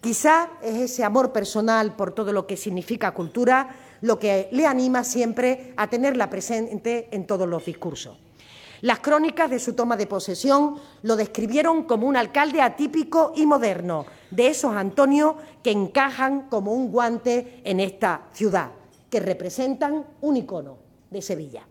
Quizá 0.00 0.50
es 0.62 0.74
ese 0.74 1.04
amor 1.04 1.32
personal 1.32 1.96
por 1.96 2.12
todo 2.12 2.32
lo 2.32 2.46
que 2.46 2.56
significa 2.56 3.12
cultura 3.12 3.74
lo 4.02 4.18
que 4.18 4.48
le 4.52 4.66
anima 4.66 5.04
siempre 5.04 5.72
a 5.76 5.88
tenerla 5.88 6.30
presente 6.30 7.08
en 7.10 7.26
todos 7.26 7.48
los 7.48 7.64
discursos. 7.64 8.18
Las 8.82 9.00
crónicas 9.00 9.50
de 9.50 9.58
su 9.58 9.72
toma 9.72 9.96
de 9.96 10.06
posesión 10.06 10.76
lo 11.02 11.16
describieron 11.16 11.84
como 11.84 12.06
un 12.06 12.16
alcalde 12.16 12.60
atípico 12.60 13.32
y 13.34 13.46
moderno, 13.46 14.04
de 14.30 14.48
esos 14.48 14.76
Antonio 14.76 15.36
que 15.62 15.70
encajan 15.70 16.42
como 16.48 16.72
un 16.72 16.92
guante 16.92 17.62
en 17.64 17.80
esta 17.80 18.28
ciudad, 18.32 18.70
que 19.08 19.20
representan 19.20 20.04
un 20.20 20.36
icono 20.36 20.76
de 21.10 21.22
Sevilla. 21.22 21.66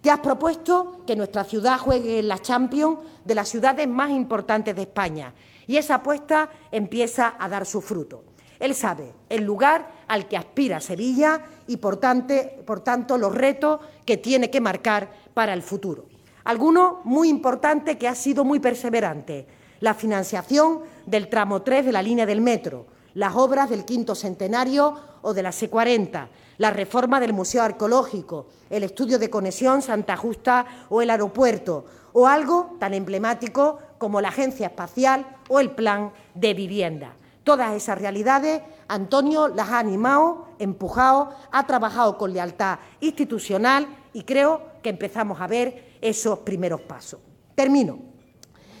Te 0.00 0.10
has 0.10 0.20
propuesto 0.20 1.02
que 1.06 1.14
nuestra 1.14 1.44
ciudad 1.44 1.78
juegue 1.78 2.20
en 2.20 2.28
la 2.28 2.38
Champions 2.38 3.00
de 3.24 3.34
las 3.34 3.48
ciudades 3.48 3.86
más 3.86 4.10
importantes 4.10 4.74
de 4.74 4.82
España 4.82 5.34
y 5.66 5.76
esa 5.76 5.96
apuesta 5.96 6.48
empieza 6.72 7.34
a 7.38 7.48
dar 7.50 7.66
su 7.66 7.82
fruto. 7.82 8.24
Él 8.58 8.74
sabe 8.74 9.12
el 9.28 9.44
lugar 9.44 9.90
al 10.08 10.26
que 10.26 10.38
aspira 10.38 10.80
Sevilla 10.80 11.44
y, 11.66 11.76
por 11.76 11.98
tanto, 11.98 13.18
los 13.18 13.34
retos 13.34 13.80
que 14.06 14.16
tiene 14.16 14.50
que 14.50 14.60
marcar 14.60 15.10
para 15.34 15.52
el 15.52 15.62
futuro. 15.62 16.06
Alguno 16.44 17.00
muy 17.04 17.28
importante 17.28 17.98
que 17.98 18.08
ha 18.08 18.14
sido 18.14 18.44
muy 18.44 18.58
perseverante, 18.58 19.46
la 19.80 19.94
financiación 19.94 20.80
del 21.06 21.28
tramo 21.28 21.62
3 21.62 21.84
de 21.84 21.92
la 21.92 22.02
línea 22.02 22.26
del 22.26 22.40
metro, 22.40 22.86
las 23.14 23.34
obras 23.34 23.68
del 23.68 23.84
quinto 23.84 24.14
centenario 24.14 24.94
o 25.22 25.34
de 25.34 25.42
la 25.42 25.50
C40, 25.50 26.28
la 26.60 26.70
reforma 26.70 27.20
del 27.20 27.32
Museo 27.32 27.62
Arqueológico, 27.62 28.48
el 28.68 28.82
estudio 28.82 29.18
de 29.18 29.30
conexión 29.30 29.80
Santa 29.80 30.14
Justa 30.14 30.66
o 30.90 31.00
el 31.00 31.08
aeropuerto, 31.08 31.86
o 32.12 32.26
algo 32.26 32.76
tan 32.78 32.92
emblemático 32.92 33.78
como 33.96 34.20
la 34.20 34.28
Agencia 34.28 34.66
Espacial 34.66 35.24
o 35.48 35.58
el 35.58 35.70
Plan 35.70 36.12
de 36.34 36.52
Vivienda. 36.52 37.16
Todas 37.44 37.72
esas 37.72 37.98
realidades 37.98 38.60
Antonio 38.88 39.48
las 39.48 39.70
ha 39.70 39.78
animado, 39.78 40.48
empujado, 40.58 41.34
ha 41.50 41.66
trabajado 41.66 42.18
con 42.18 42.34
lealtad 42.34 42.78
institucional 43.00 43.86
y 44.12 44.24
creo 44.24 44.60
que 44.82 44.90
empezamos 44.90 45.40
a 45.40 45.46
ver 45.46 45.96
esos 46.02 46.40
primeros 46.40 46.82
pasos. 46.82 47.20
Termino. 47.54 48.00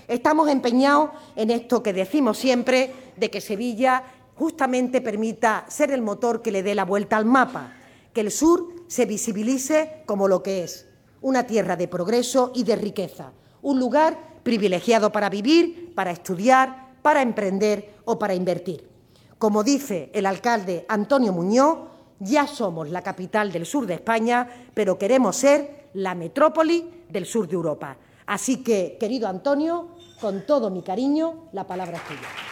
Estamos 0.06 0.50
empeñados 0.50 1.10
en 1.34 1.50
esto 1.50 1.82
que 1.82 1.94
decimos 1.94 2.36
siempre 2.36 2.92
de 3.16 3.30
que 3.30 3.40
Sevilla 3.40 4.02
justamente 4.40 5.02
permita 5.02 5.66
ser 5.68 5.90
el 5.90 6.00
motor 6.00 6.40
que 6.40 6.50
le 6.50 6.62
dé 6.62 6.74
la 6.74 6.86
vuelta 6.86 7.18
al 7.18 7.26
mapa, 7.26 7.74
que 8.14 8.22
el 8.22 8.30
sur 8.30 8.72
se 8.88 9.04
visibilice 9.04 10.02
como 10.06 10.28
lo 10.28 10.42
que 10.42 10.64
es, 10.64 10.88
una 11.20 11.46
tierra 11.46 11.76
de 11.76 11.88
progreso 11.88 12.50
y 12.54 12.64
de 12.64 12.74
riqueza, 12.74 13.32
un 13.60 13.78
lugar 13.78 14.40
privilegiado 14.42 15.12
para 15.12 15.28
vivir, 15.28 15.92
para 15.94 16.10
estudiar, 16.10 16.94
para 17.02 17.20
emprender 17.20 17.96
o 18.06 18.18
para 18.18 18.32
invertir. 18.32 18.88
Como 19.36 19.62
dice 19.62 20.10
el 20.14 20.24
alcalde 20.24 20.86
Antonio 20.88 21.34
Muñoz, 21.34 21.90
ya 22.18 22.46
somos 22.46 22.88
la 22.88 23.02
capital 23.02 23.52
del 23.52 23.66
sur 23.66 23.86
de 23.86 23.92
España, 23.92 24.48
pero 24.72 24.96
queremos 24.96 25.36
ser 25.36 25.90
la 25.92 26.14
metrópoli 26.14 27.04
del 27.10 27.26
sur 27.26 27.46
de 27.46 27.56
Europa. 27.56 27.94
Así 28.24 28.62
que, 28.62 28.96
querido 28.98 29.28
Antonio, 29.28 29.88
con 30.18 30.46
todo 30.46 30.70
mi 30.70 30.80
cariño, 30.80 31.50
la 31.52 31.66
palabra 31.66 31.98
es 31.98 32.04
tuya. 32.04 32.49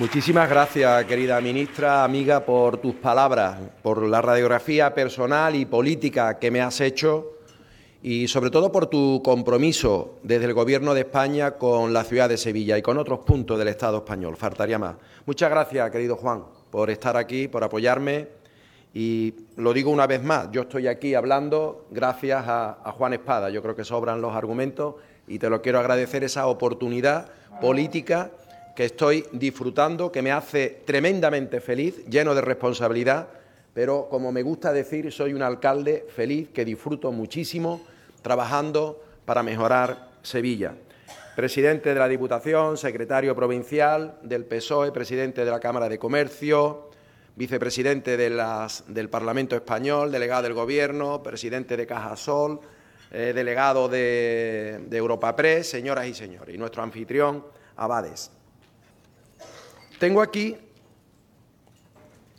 Muchísimas 0.00 0.48
gracias, 0.48 1.04
querida 1.04 1.38
ministra, 1.42 2.04
amiga, 2.04 2.46
por 2.46 2.78
tus 2.78 2.94
palabras, 2.94 3.58
por 3.82 4.02
la 4.02 4.22
radiografía 4.22 4.94
personal 4.94 5.54
y 5.54 5.66
política 5.66 6.38
que 6.38 6.50
me 6.50 6.62
has 6.62 6.80
hecho 6.80 7.32
y 8.02 8.26
sobre 8.26 8.48
todo 8.48 8.72
por 8.72 8.86
tu 8.86 9.20
compromiso 9.22 10.14
desde 10.22 10.46
el 10.46 10.54
Gobierno 10.54 10.94
de 10.94 11.02
España 11.02 11.58
con 11.58 11.92
la 11.92 12.02
ciudad 12.02 12.30
de 12.30 12.38
Sevilla 12.38 12.78
y 12.78 12.82
con 12.82 12.96
otros 12.96 13.18
puntos 13.18 13.58
del 13.58 13.68
Estado 13.68 13.98
español. 13.98 14.38
Faltaría 14.38 14.78
más. 14.78 14.96
Muchas 15.26 15.50
gracias, 15.50 15.90
querido 15.90 16.16
Juan, 16.16 16.44
por 16.70 16.88
estar 16.88 17.18
aquí, 17.18 17.46
por 17.46 17.62
apoyarme 17.62 18.28
y 18.94 19.34
lo 19.58 19.74
digo 19.74 19.90
una 19.90 20.06
vez 20.06 20.22
más, 20.22 20.50
yo 20.50 20.62
estoy 20.62 20.88
aquí 20.88 21.14
hablando 21.14 21.88
gracias 21.90 22.48
a, 22.48 22.78
a 22.82 22.92
Juan 22.92 23.12
Espada. 23.12 23.50
Yo 23.50 23.60
creo 23.60 23.76
que 23.76 23.84
sobran 23.84 24.22
los 24.22 24.34
argumentos 24.34 24.94
y 25.28 25.38
te 25.38 25.50
lo 25.50 25.60
quiero 25.60 25.78
agradecer 25.78 26.24
esa 26.24 26.46
oportunidad 26.46 27.30
política 27.60 28.30
que 28.74 28.84
estoy 28.84 29.24
disfrutando, 29.32 30.10
que 30.10 30.22
me 30.22 30.32
hace 30.32 30.82
tremendamente 30.84 31.60
feliz, 31.60 32.04
lleno 32.06 32.34
de 32.34 32.40
responsabilidad, 32.40 33.28
pero 33.74 34.08
como 34.10 34.32
me 34.32 34.42
gusta 34.42 34.72
decir, 34.72 35.12
soy 35.12 35.32
un 35.32 35.42
alcalde 35.42 36.06
feliz 36.14 36.48
que 36.50 36.64
disfruto 36.64 37.12
muchísimo 37.12 37.80
trabajando 38.22 39.02
para 39.24 39.42
mejorar 39.42 40.10
Sevilla. 40.22 40.74
Presidente 41.36 41.94
de 41.94 42.00
la 42.00 42.08
Diputación, 42.08 42.76
secretario 42.76 43.34
provincial 43.34 44.18
del 44.22 44.44
PSOE, 44.44 44.92
presidente 44.92 45.44
de 45.44 45.50
la 45.50 45.60
Cámara 45.60 45.88
de 45.88 45.98
Comercio, 45.98 46.90
vicepresidente 47.36 48.16
del 48.16 49.08
Parlamento 49.08 49.56
Español, 49.56 50.10
delegado 50.10 50.42
del 50.42 50.54
Gobierno, 50.54 51.22
presidente 51.22 51.76
de 51.76 51.86
Cajasol, 51.86 52.60
eh, 53.12 53.32
delegado 53.34 53.88
de, 53.88 54.80
de 54.88 54.96
Europa 54.96 55.34
Press, 55.34 55.70
señoras 55.70 56.06
y 56.06 56.14
señores, 56.14 56.54
y 56.54 56.58
nuestro 56.58 56.82
anfitrión, 56.82 57.44
Abades. 57.76 58.30
Tengo 60.00 60.22
aquí 60.22 60.56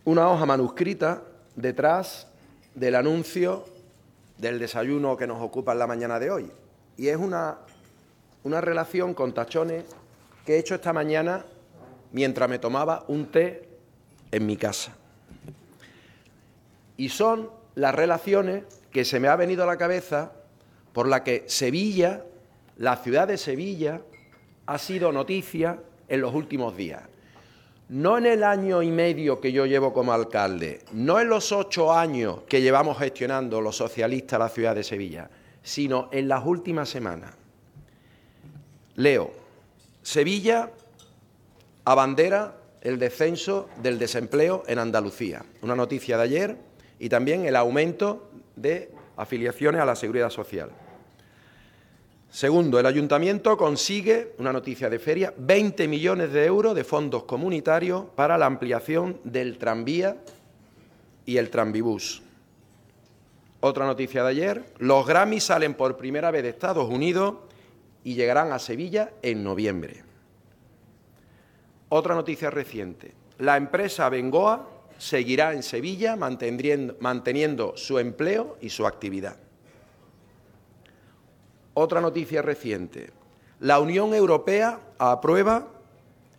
una 0.03 0.27
hoja 0.32 0.48
manuscrita 0.48 1.22
detrás 1.56 2.25
del 2.74 2.96
anuncio 2.96 3.65
del 4.39 4.58
desayuno 4.58 5.15
que 5.15 5.27
nos 5.27 5.39
ocupa 5.44 5.74
en 5.74 5.77
la 5.77 5.86
mañana 5.86 6.18
de 6.18 6.32
hoy. 6.32 6.51
Y 6.98 7.10
es 7.10 7.18
una, 7.18 7.60
una 8.44 8.62
relación 8.62 9.13
con 9.13 9.36
tachones 9.36 9.84
que 10.44 10.56
he 10.56 10.58
hecho 10.58 10.74
esta 10.74 10.91
mañana 10.91 11.46
mientras 12.12 12.50
me 12.50 12.58
tomaba 12.58 13.06
un 13.08 13.27
té 13.27 13.70
en 14.32 14.48
mi 14.48 14.58
casa. 14.58 14.96
Y 16.98 17.10
son 17.10 17.51
las 17.75 17.94
relaciones 17.94 18.63
que 18.89 19.06
se 19.06 19.20
me 19.20 19.27
ha 19.27 19.36
venido 19.36 19.65
a 19.65 19.68
la 19.68 19.77
cabeza 19.77 20.32
por 20.94 21.08
la 21.08 21.24
que 21.24 21.44
Sevilla, 21.46 22.25
la 22.77 22.98
ciudad 22.98 23.27
de 23.27 23.38
Sevilla, 23.38 24.01
ha 24.65 24.80
sido 24.80 25.12
noticia 25.12 25.80
en 26.08 26.22
los 26.22 26.34
últimos 26.34 26.75
días. 26.75 27.11
No 27.92 28.18
en 28.18 28.26
el 28.26 28.46
año 28.46 28.82
y 28.82 28.90
medio 28.90 29.42
que 29.42 29.52
yo 29.52 29.66
llevo 29.66 29.92
como 29.92 30.14
alcalde, 30.14 30.80
no 30.94 31.20
en 31.20 31.28
los 31.28 31.52
ocho 31.52 31.92
años 31.92 32.44
que 32.48 32.62
llevamos 32.62 32.98
gestionando 32.98 33.60
los 33.60 33.76
socialistas 33.76 34.40
la 34.40 34.48
ciudad 34.48 34.74
de 34.74 34.86
Sevilla, 34.86 35.30
sino 35.62 36.08
en 36.14 36.30
las 36.30 36.46
últimas 36.46 36.88
semanas. 36.88 37.36
Leo, 38.96 39.34
Sevilla 40.02 40.72
abandera 41.84 42.56
el 42.80 42.98
descenso 42.98 43.68
del 43.84 44.00
desempleo 44.00 44.64
en 44.68 44.80
Andalucía, 44.80 45.44
una 45.62 45.76
noticia 45.76 46.16
de 46.16 46.24
ayer, 46.24 46.58
y 46.98 47.10
también 47.10 47.46
el 47.46 47.58
aumento 47.58 48.32
de 48.56 48.90
afiliaciones 49.18 49.82
a 49.82 49.86
la 49.86 49.98
seguridad 49.98 50.30
social. 50.30 50.70
Segundo, 52.32 52.80
el 52.80 52.86
ayuntamiento 52.86 53.58
consigue, 53.58 54.36
una 54.38 54.54
noticia 54.54 54.90
de 54.90 55.00
feria, 55.00 55.34
20 55.38 55.86
millones 55.90 56.32
de 56.32 56.46
euros 56.46 56.74
de 56.74 56.86
fondos 56.86 57.26
comunitarios 57.26 58.06
para 58.16 58.38
la 58.38 58.46
ampliación 58.46 59.20
del 59.26 59.58
tranvía 59.58 60.16
y 61.26 61.36
el 61.36 61.50
tranvibús. 61.50 62.24
Otra 63.60 63.86
noticia 63.86 64.24
de 64.24 64.30
ayer, 64.30 64.66
los 64.78 65.06
Grammys 65.06 65.44
salen 65.44 65.74
por 65.74 65.98
primera 65.98 66.32
vez 66.32 66.44
de 66.44 66.50
Estados 66.50 66.90
Unidos 66.90 67.36
y 68.06 68.16
llegarán 68.16 68.54
a 68.54 68.60
Sevilla 68.60 69.12
en 69.22 69.44
noviembre. 69.44 70.02
Otra 71.90 72.16
noticia 72.16 72.50
reciente, 72.50 73.14
la 73.40 73.58
empresa 73.58 74.08
Bengoa 74.08 74.70
seguirá 74.98 75.52
en 75.52 75.64
Sevilla 75.64 76.16
manteniendo, 76.16 76.96
manteniendo 77.02 77.74
su 77.76 78.00
empleo 78.00 78.58
y 78.62 78.70
su 78.70 78.88
actividad. 78.88 79.36
Otra 81.74 82.01
noticia 82.01 82.42
reciente. 82.42 83.12
La 83.60 83.80
Unión 83.80 84.13
Europea 84.13 84.80
aprueba 84.98 85.68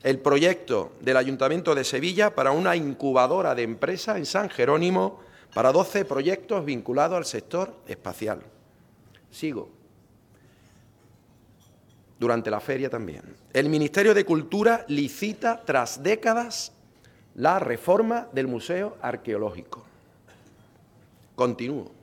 el 0.03 0.19
proyecto 0.19 0.93
del 1.01 1.17
Ayuntamiento 1.17 1.75
de 1.75 1.85
Sevilla 1.85 2.35
para 2.35 2.51
una 2.51 2.77
incubadora 2.77 3.55
de 3.55 3.63
empresas 3.63 4.17
en 4.17 4.27
San 4.27 4.51
Jerónimo 4.51 5.21
para 5.55 5.73
12 5.73 6.05
proyectos 6.05 6.65
vinculados 6.65 7.17
al 7.17 7.25
sector 7.25 7.75
espacial. 7.87 8.43
Sigo. 9.31 9.71
Durante 12.19 12.51
la 12.51 12.61
feria 12.61 12.91
también. 12.91 13.23
El 13.53 13.69
Ministerio 13.69 14.15
de 14.15 14.25
Cultura 14.25 14.85
licita 14.89 15.63
tras 15.65 16.03
décadas 16.03 16.73
la 17.35 17.59
reforma 17.59 18.29
del 18.33 18.49
Museo 18.49 18.97
Arqueológico. 19.01 19.85
Continúo 21.35 22.02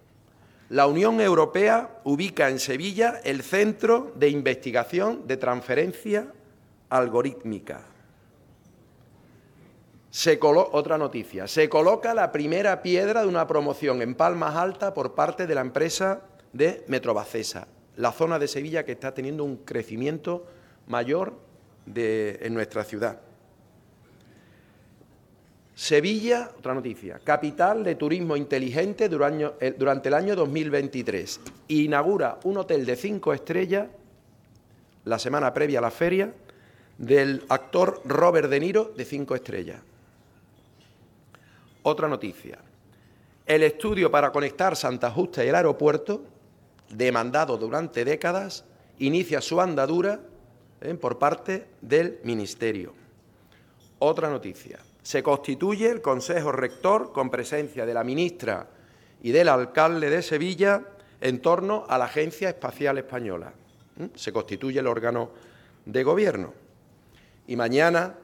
la 0.69 0.85
Unión 0.85 1.19
Europea 1.19 1.99
ubica 2.03 2.49
en 2.49 2.59
Sevilla 2.59 3.19
el 3.23 3.41
Centro 3.41 4.13
de 4.15 4.29
Investigación 4.29 5.27
de 5.27 5.38
Transferencia 5.38 6.31
Algorítmica. 6.89 7.81
otra 10.71 10.97
noticia. 10.97 11.47
Se 11.47 11.69
coloca 11.69 12.13
la 12.13 12.31
primera 12.31 12.81
piedra 12.83 13.21
de 13.21 13.27
una 13.27 13.48
promoción 13.48 14.01
en 14.01 14.15
Palmas 14.15 14.55
Alta 14.55 14.94
por 14.94 15.15
parte 15.15 15.48
de 15.48 15.55
la 15.55 15.61
empresa 15.61 16.22
de 16.53 16.83
Metrobacesa, 16.87 17.67
la 17.96 18.11
zona 18.11 18.37
de 18.37 18.48
Sevilla 18.48 18.85
que 18.85 18.91
está 18.91 19.13
teniendo 19.13 19.44
un 19.44 19.57
crecimiento 19.57 20.46
mayor 20.87 21.33
en 21.87 22.53
nuestra 22.53 22.83
ciudad. 22.83 23.22
Sevilla, 25.79 26.51
otra 26.57 26.74
noticia, 26.74 27.20
capital 27.24 27.85
de 27.85 27.96
turismo 27.96 28.35
inteligente 28.35 29.05
eh, 29.05 29.75
durante 29.77 30.09
el 30.09 30.13
año 30.13 30.35
2023. 30.35 31.39
Inaugura 31.70 32.37
un 32.44 32.57
hotel 32.57 32.85
de 32.85 32.98
cinco 32.98 33.33
estrellas 33.33 33.87
la 35.05 35.18
semana 35.18 35.53
previa 35.53 35.79
a 35.79 35.83
la 35.83 35.89
feria 35.89 36.33
del 36.98 37.46
actor 37.48 38.01
Robert 38.03 38.50
De 38.50 38.59
Niro 38.59 38.92
de 38.98 39.05
cinco 39.05 39.35
estrellas. 39.35 39.79
Otra 41.83 42.09
noticia. 42.09 42.59
El 43.46 43.63
estudio 43.63 44.11
para 44.11 44.33
conectar 44.33 44.75
Santa 44.75 45.09
Justa 45.11 45.46
y 45.46 45.48
el 45.48 45.55
aeropuerto, 45.55 46.24
demandado 46.89 47.57
durante 47.57 48.03
décadas, 48.03 48.65
inicia 48.98 49.39
su 49.39 49.61
andadura 49.61 50.20
eh, 50.81 50.94
por 50.96 51.18
parte 51.18 51.68
del 51.79 52.20
Ministerio. 52.25 52.94
Otra 54.00 54.29
noticia 54.29 54.79
se 55.09 55.24
constituye 55.24 55.89
el 55.89 56.03
Consejo 56.03 56.51
Rector 56.51 57.11
con 57.11 57.31
presencia 57.31 57.83
de 57.83 57.95
la 57.95 58.03
ministra 58.03 58.67
y 59.24 59.31
del 59.31 59.50
alcalde 59.50 60.07
de 60.07 60.22
Sevilla 60.22 60.83
en 61.19 61.41
torno 61.41 61.83
a 61.89 61.98
la 61.98 62.05
Agencia 62.05 62.50
Espacial 62.50 63.00
Española. 63.00 63.51
Se 64.13 64.31
constituye 64.31 64.81
el 64.81 64.85
órgano 64.85 65.31
de 65.83 66.03
gobierno. 66.03 66.53
Y 67.48 67.55
mañana 67.55 68.17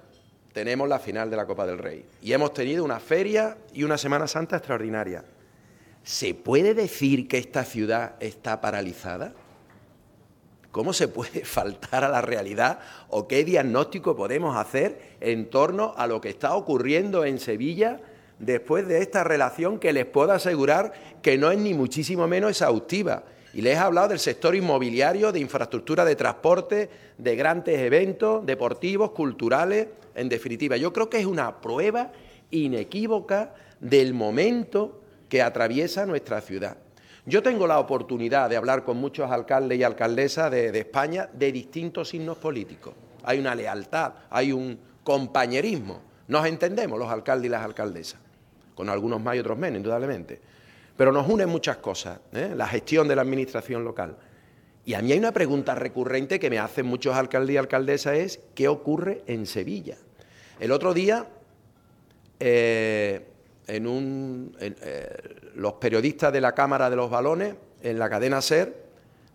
tenemos 0.53 0.87
la 0.87 0.99
final 0.99 1.27
de 1.31 1.37
la 1.37 1.47
Copa 1.47 1.65
del 1.65 1.79
Rey. 1.79 2.05
Y 2.21 2.33
hemos 2.33 2.53
tenido 2.53 2.83
una 2.83 2.99
feria 2.99 3.57
y 3.73 3.81
una 3.81 3.97
Semana 3.97 4.27
Santa 4.27 4.57
extraordinaria. 4.57 5.25
¿Se 6.03 6.35
puede 6.35 6.75
decir 6.75 7.27
que 7.27 7.39
esta 7.39 7.63
ciudad 7.63 8.13
está 8.19 8.61
paralizada? 8.61 9.33
¿Cómo 10.75 10.91
se 10.91 11.07
puede 11.07 11.45
faltar 11.45 12.03
a 12.03 12.09
la 12.09 12.21
realidad 12.21 12.79
o 13.07 13.29
qué 13.29 13.45
diagnóstico 13.45 14.13
podemos 14.13 14.57
hacer 14.57 15.15
en 15.21 15.49
torno 15.49 15.93
a 15.95 16.05
lo 16.05 16.19
que 16.19 16.27
está 16.27 16.53
ocurriendo 16.53 17.23
en 17.23 17.39
Sevilla 17.39 18.01
después 18.39 18.85
de 18.85 18.97
esta 18.97 19.23
relación 19.23 19.79
que 19.79 19.93
les 19.93 20.05
puedo 20.05 20.33
asegurar 20.33 20.91
que 21.21 21.37
no 21.37 21.49
es 21.49 21.59
ni 21.59 21.73
muchísimo 21.73 22.27
menos 22.27 22.49
exhaustiva? 22.49 23.23
Y 23.53 23.61
les 23.61 23.75
he 23.75 23.79
hablado 23.79 24.09
del 24.09 24.19
sector 24.19 24.53
inmobiliario, 24.53 25.31
de 25.31 25.39
infraestructura 25.39 26.03
de 26.03 26.17
transporte, 26.17 26.89
de 27.17 27.35
grandes 27.37 27.79
eventos 27.79 28.45
deportivos, 28.45 29.11
culturales, 29.11 29.87
en 30.13 30.27
definitiva. 30.27 30.75
Yo 30.75 30.91
creo 30.91 31.09
que 31.09 31.19
es 31.19 31.25
una 31.25 31.61
prueba 31.61 32.11
inequívoca 32.51 33.53
del 33.79 34.13
momento 34.13 34.99
que 35.29 35.41
atraviesa 35.41 36.05
nuestra 36.05 36.41
ciudad. 36.41 36.75
Yo 37.27 37.41
tengo 37.41 37.65
la 37.65 37.79
oportunidad 37.79 38.49
de 38.49 38.57
hablar 38.57 38.83
con 38.83 38.97
muchos 38.97 39.31
alcaldes 39.31 39.79
y 39.79 39.83
alcaldesas 39.83 40.51
de, 40.51 40.77
España 40.77 41.27
de 41.33 41.51
distintos 41.51 42.09
signos 42.09 42.37
políticos. 42.37 42.93
Hay 43.23 43.39
una 43.39 43.55
lealtad, 43.55 44.13
hay 44.29 44.51
un 44.51 44.77
compañerismo. 45.03 46.01
Nos 46.27 46.45
entendemos 46.45 46.99
los 46.99 47.09
alcaldes 47.09 47.47
y 47.47 47.49
las 47.49 47.63
alcaldesas, 47.63 48.19
con 48.75 48.89
algunos 48.89 49.19
más 49.21 49.35
y 49.35 49.39
otros 49.39 49.57
menos, 49.57 49.77
indudablemente. 49.77 50.39
Pero 50.95 51.11
nos 51.11 51.27
unen 51.27 51.49
muchas 51.49 51.77
cosas, 51.77 52.19
¿eh? 52.31 52.53
la 52.55 52.67
gestión 52.67 53.07
de 53.07 53.15
la 53.15 53.23
administración 53.23 53.83
local. 53.83 54.15
Y 54.85 54.93
a 54.93 55.01
mí 55.01 55.11
hay 55.11 55.17
una 55.17 55.31
pregunta 55.31 55.73
recurrente 55.73 56.39
que 56.39 56.51
me 56.51 56.59
hacen 56.59 56.85
muchos 56.85 57.15
alcaldes 57.15 57.55
y 57.55 57.57
alcaldesas 57.57 58.17
es, 58.17 58.39
¿qué 58.53 58.67
ocurre 58.67 59.23
en 59.25 59.47
Sevilla? 59.47 59.97
El 60.59 60.71
otro 60.71 60.93
día, 60.93 61.27
eh, 62.39 63.25
en 63.65 63.87
un, 63.87 64.55
eh, 64.59 65.44
los 65.55 65.73
periodistas 65.73 66.31
de 66.31 66.41
la 66.41 66.53
Cámara 66.53 66.89
de 66.89 66.95
los 66.95 67.09
Balones, 67.09 67.55
en 67.81 67.99
la 67.99 68.09
cadena 68.09 68.41
SER, 68.41 68.85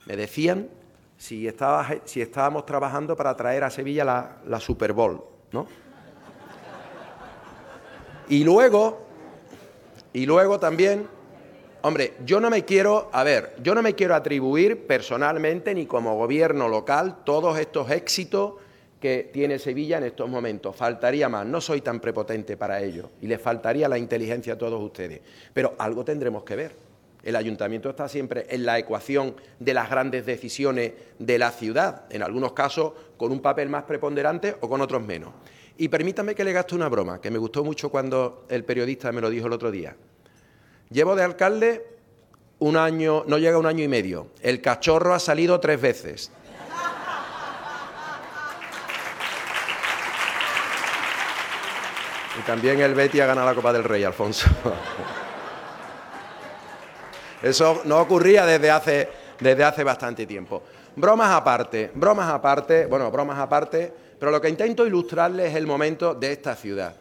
me 0.07 0.17
decían 0.17 0.69
si, 1.17 1.47
estábamos 1.47 2.65
trabajando 2.67 3.17
para 3.17 3.37
traer 3.37 3.65
a 3.65 3.71
Sevilla 3.71 4.05
la, 4.05 4.37
la 4.47 4.61
Super 4.61 4.93
Bowl, 4.93 5.23
¿no? 5.53 5.67
Y 8.29 8.45
luego, 8.45 9.01
y 10.13 10.25
luego 10.25 10.61
también, 10.61 11.09
hombre, 11.83 12.15
yo 12.25 12.41
no 12.41 12.49
me 12.49 12.65
quiero, 12.65 13.11
a 13.13 13.25
ver, 13.25 13.57
yo 13.61 13.75
no 13.75 13.83
me 13.83 13.95
quiero 13.95 14.15
atribuir 14.15 14.87
personalmente 14.87 15.75
ni 15.75 15.87
como 15.87 16.17
gobierno 16.17 16.69
local 16.69 17.25
todos 17.25 17.59
estos 17.59 17.91
éxitos 17.91 18.55
que 19.01 19.31
tiene 19.33 19.59
Sevilla 19.59 19.99
en 19.99 20.05
estos 20.05 20.29
momentos. 20.29 20.77
Faltaría 20.77 21.29
más, 21.29 21.47
no 21.47 21.61
soy 21.61 21.81
tan 21.81 22.01
prepotente 22.01 22.57
para 22.57 22.83
ello 22.83 23.11
y 23.21 23.27
le 23.27 23.39
faltaría 23.39 23.89
la 23.89 23.99
inteligencia 23.99 24.53
a 24.53 24.59
todos 24.59 24.81
ustedes. 24.81 25.21
Pero 25.55 25.75
algo 25.79 26.05
tendremos 26.05 26.45
que 26.45 26.57
ver. 26.57 26.91
El 27.23 27.37
ayuntamiento 27.37 27.91
está 27.91 28.09
siempre 28.09 28.47
en 28.49 28.65
la 28.65 28.79
ecuación 28.79 29.35
de 29.59 29.75
las 29.75 29.91
grandes 29.91 30.25
decisiones 30.25 30.93
de 31.19 31.39
la 31.39 31.51
ciudad, 31.51 32.05
en 32.11 32.23
algunos 32.23 32.53
casos 32.53 32.93
con 33.17 33.31
un 33.33 33.41
papel 33.41 33.69
más 33.69 33.85
preponderante 33.85 34.57
o 34.61 34.69
con 34.69 34.81
otros 34.81 35.03
menos. 35.03 35.31
Y 35.77 35.89
permítame 35.89 36.35
que 36.35 36.45
le 36.45 36.53
gaste 36.53 36.75
una 36.75 36.89
broma, 36.89 37.21
que 37.21 37.31
me 37.31 37.39
gustó 37.39 37.65
mucho 37.65 37.91
cuando 37.91 38.47
el 38.49 38.65
periodista 38.65 39.13
me 39.13 39.21
lo 39.21 39.31
dijo 39.31 39.47
el 39.47 39.53
otro 39.53 39.71
día. 39.71 39.97
Llevo 40.91 41.15
de 41.15 41.23
alcalde 41.23 41.87
un 42.59 42.77
año, 42.77 43.25
no 43.27 43.39
llega 43.39 43.59
un 43.59 43.67
año 43.67 43.85
y 43.85 43.89
medio. 43.89 44.29
El 44.43 44.61
cachorro 44.61 45.15
ha 45.15 45.19
salido 45.19 45.61
tres 45.61 45.81
veces. 45.81 46.31
Y 52.41 52.43
también 52.43 52.81
el 52.81 52.95
Betty 52.95 53.21
ha 53.21 53.27
ganado 53.27 53.49
la 53.49 53.55
Copa 53.55 53.71
del 53.71 53.85
Rey, 53.85 54.03
Alfonso. 54.03 54.49
Eso 57.43 57.83
no 57.85 58.01
ocurría 58.01 58.47
desde 58.47 58.71
hace, 58.71 59.09
desde 59.39 59.63
hace 59.63 59.85
bastante 59.85 60.25
tiempo. 60.25 60.63
Bromas 60.97 61.33
aparte, 61.33 61.91
bromas 61.95 62.31
aparte, 62.31 62.87
bueno, 62.87 63.11
bromas 63.11 63.39
aparte, 63.39 63.93
pero 64.19 64.31
lo 64.31 64.41
que 64.41 64.49
intento 64.49 64.87
ilustrarles 64.87 65.51
es 65.51 65.57
el 65.57 65.67
momento 65.67 66.15
de 66.15 66.33
esta 66.33 66.57
ciudad. 66.57 66.97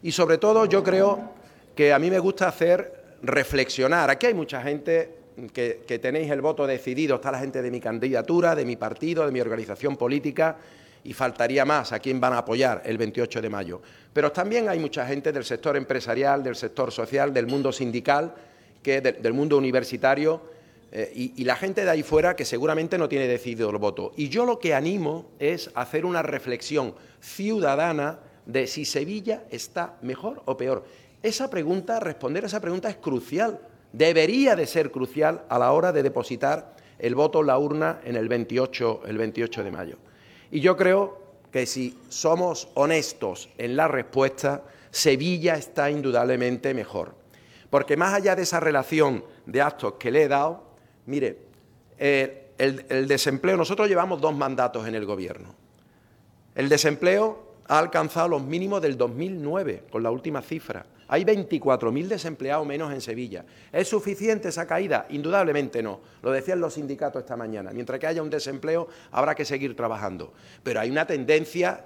Y 0.00 0.12
sobre 0.12 0.38
todo 0.38 0.64
yo 0.66 0.84
creo 0.84 1.32
que 1.74 1.92
a 1.92 1.98
mí 1.98 2.08
me 2.08 2.20
gusta 2.20 2.46
hacer 2.46 3.16
reflexionar. 3.20 4.10
Aquí 4.10 4.26
hay 4.26 4.34
mucha 4.34 4.62
gente 4.62 5.12
que 5.52 5.98
tenéis 6.00 6.30
el 6.30 6.40
voto 6.40 6.68
decidido, 6.68 7.16
está 7.16 7.32
la 7.32 7.40
gente 7.40 7.62
de 7.62 7.70
mi 7.72 7.80
candidatura, 7.80 8.54
de 8.54 8.64
mi 8.64 8.76
partido, 8.76 9.26
de 9.26 9.32
mi 9.32 9.40
organización 9.40 9.96
política, 9.96 10.56
y 11.04 11.12
faltaría 11.12 11.64
más 11.64 11.92
a 11.92 12.00
quién 12.00 12.20
van 12.20 12.32
a 12.32 12.38
apoyar 12.38 12.82
el 12.84 12.98
28 12.98 13.40
de 13.40 13.50
mayo. 13.50 13.80
Pero 14.12 14.32
también 14.32 14.68
hay 14.68 14.78
mucha 14.78 15.06
gente 15.06 15.32
del 15.32 15.44
sector 15.44 15.76
empresarial, 15.76 16.42
del 16.42 16.56
sector 16.56 16.90
social, 16.90 17.32
del 17.32 17.46
mundo 17.46 17.70
sindical, 17.72 18.34
que 18.82 19.00
del 19.00 19.32
mundo 19.32 19.56
universitario 19.56 20.54
eh, 20.96 21.10
y, 21.12 21.42
la 21.42 21.56
gente 21.56 21.84
de 21.84 21.90
ahí 21.90 22.04
fuera 22.04 22.36
que 22.36 22.44
seguramente 22.44 22.96
no 22.98 23.08
tiene 23.08 23.26
decidido 23.26 23.68
el 23.68 23.78
voto. 23.78 24.12
Y 24.16 24.28
yo 24.28 24.46
lo 24.46 24.60
que 24.60 24.74
animo 24.74 25.26
es 25.40 25.72
hacer 25.74 26.06
una 26.06 26.22
reflexión 26.22 26.94
ciudadana 27.20 28.20
de 28.46 28.68
si 28.68 28.84
Sevilla 28.84 29.42
está 29.50 29.96
mejor 30.02 30.42
o 30.44 30.56
peor. 30.56 30.84
Esa 31.20 31.50
pregunta, 31.50 31.98
responder 31.98 32.44
a 32.44 32.46
esa 32.46 32.60
pregunta 32.60 32.88
es 32.88 32.96
crucial, 32.96 33.58
debería 33.92 34.54
de 34.54 34.68
ser 34.68 34.92
crucial 34.92 35.42
a 35.48 35.58
la 35.58 35.72
hora 35.72 35.90
de 35.90 36.04
depositar 36.04 36.76
el 37.00 37.16
voto 37.16 37.40
en 37.40 37.48
la 37.48 37.58
urna 37.58 38.00
en 38.04 38.14
el 38.14 38.28
28, 38.28 39.02
el 39.06 39.18
28 39.18 39.64
de 39.64 39.70
mayo. 39.72 39.96
Y 40.54 40.60
yo 40.60 40.76
creo 40.76 41.18
que 41.50 41.66
si 41.66 41.98
somos 42.10 42.68
honestos 42.74 43.48
en 43.58 43.74
la 43.74 43.88
respuesta, 43.88 44.62
Sevilla 44.92 45.56
está 45.56 45.90
indudablemente 45.90 46.72
mejor. 46.74 47.16
Porque 47.70 47.96
más 47.96 48.14
allá 48.14 48.36
de 48.36 48.42
esa 48.42 48.60
relación 48.60 49.24
de 49.46 49.60
actos 49.60 49.94
que 49.94 50.12
le 50.12 50.22
he 50.22 50.28
dado, 50.28 50.62
mire, 51.06 51.38
el, 51.98 52.86
el 52.88 53.08
desempleo, 53.08 53.56
nosotros 53.56 53.88
llevamos 53.88 54.20
dos 54.20 54.32
mandatos 54.32 54.86
en 54.86 54.94
el 54.94 55.04
Gobierno. 55.04 55.56
El 56.54 56.68
desempleo 56.68 57.56
ha 57.66 57.80
alcanzado 57.80 58.28
los 58.28 58.42
mínimos 58.44 58.80
del 58.80 58.96
2009, 58.96 59.86
con 59.90 60.04
la 60.04 60.12
última 60.12 60.40
cifra. 60.40 60.86
Hay 61.08 61.24
24.000 61.24 62.06
desempleados 62.06 62.66
menos 62.66 62.92
en 62.92 63.00
Sevilla. 63.00 63.44
¿Es 63.72 63.88
suficiente 63.88 64.48
esa 64.48 64.66
caída? 64.66 65.06
Indudablemente 65.10 65.82
no. 65.82 66.00
Lo 66.22 66.30
decían 66.30 66.60
los 66.60 66.74
sindicatos 66.74 67.22
esta 67.22 67.36
mañana. 67.36 67.70
Mientras 67.72 67.98
que 67.98 68.06
haya 68.06 68.22
un 68.22 68.30
desempleo, 68.30 68.88
habrá 69.10 69.34
que 69.34 69.44
seguir 69.44 69.76
trabajando. 69.76 70.32
Pero 70.62 70.80
hay 70.80 70.90
una 70.90 71.06
tendencia 71.06 71.84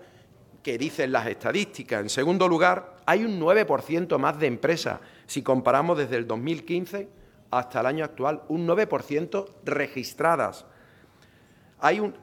que 0.63 0.79
dicen 0.79 1.13
las 1.13 1.27
estadísticas. 1.27 2.01
En 2.01 2.11
segundo 2.11 2.49
lugar, 2.49 2.97
hay 3.07 3.25
un 3.25 3.41
9% 3.41 4.19
más 4.19 4.39
de 4.39 4.47
empresas 4.47 5.01
si 5.27 5.43
comparamos 5.43 5.99
desde 5.99 6.17
el 6.17 6.27
2015 6.27 7.09
hasta 7.51 7.81
el 7.81 7.87
año 7.87 8.05
actual, 8.05 8.43
un 8.49 8.67
9% 8.67 9.47
registradas. 9.65 10.67
Hay 11.81 12.01
un, 12.01 12.15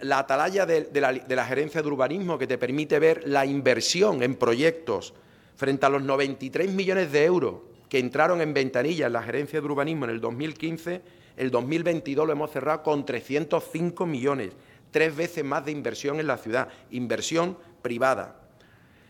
la 0.00 0.18
atalaya 0.18 0.66
de, 0.66 0.84
de, 0.84 1.00
la, 1.00 1.12
de 1.12 1.36
la 1.36 1.46
gerencia 1.46 1.80
de 1.80 1.88
urbanismo 1.88 2.38
que 2.38 2.46
te 2.46 2.58
permite 2.58 2.98
ver 2.98 3.26
la 3.26 3.46
inversión 3.46 4.22
en 4.22 4.34
proyectos 4.34 5.14
frente 5.56 5.86
a 5.86 5.88
los 5.88 6.02
93 6.02 6.70
millones 6.70 7.12
de 7.12 7.24
euros 7.24 7.54
que 7.90 7.98
entraron 7.98 8.40
en 8.40 8.54
ventanilla 8.54 9.08
en 9.08 9.12
la 9.12 9.22
gerencia 9.22 9.60
de 9.60 9.66
urbanismo 9.66 10.04
en 10.04 10.12
el 10.12 10.20
2015, 10.20 11.02
el 11.36 11.50
2022 11.50 12.26
lo 12.26 12.32
hemos 12.32 12.50
cerrado 12.50 12.82
con 12.82 13.04
305 13.04 14.06
millones, 14.06 14.52
tres 14.90 15.14
veces 15.14 15.44
más 15.44 15.64
de 15.64 15.72
inversión 15.72 16.20
en 16.20 16.28
la 16.28 16.38
ciudad, 16.38 16.68
inversión 16.92 17.58
privada. 17.82 18.40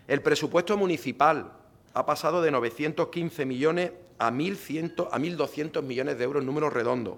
El 0.09 0.22
presupuesto 0.22 0.76
municipal 0.76 1.53
ha 1.92 2.07
pasado 2.07 2.40
de 2.40 2.50
915 2.50 3.44
millones 3.44 3.92
a 4.18 4.31
1.100, 4.31 5.09
a 5.11 5.18
1.200 5.18 5.83
millones 5.83 6.18
de 6.18 6.24
euros, 6.24 6.44
números 6.44 6.72
redondos. 6.72 7.16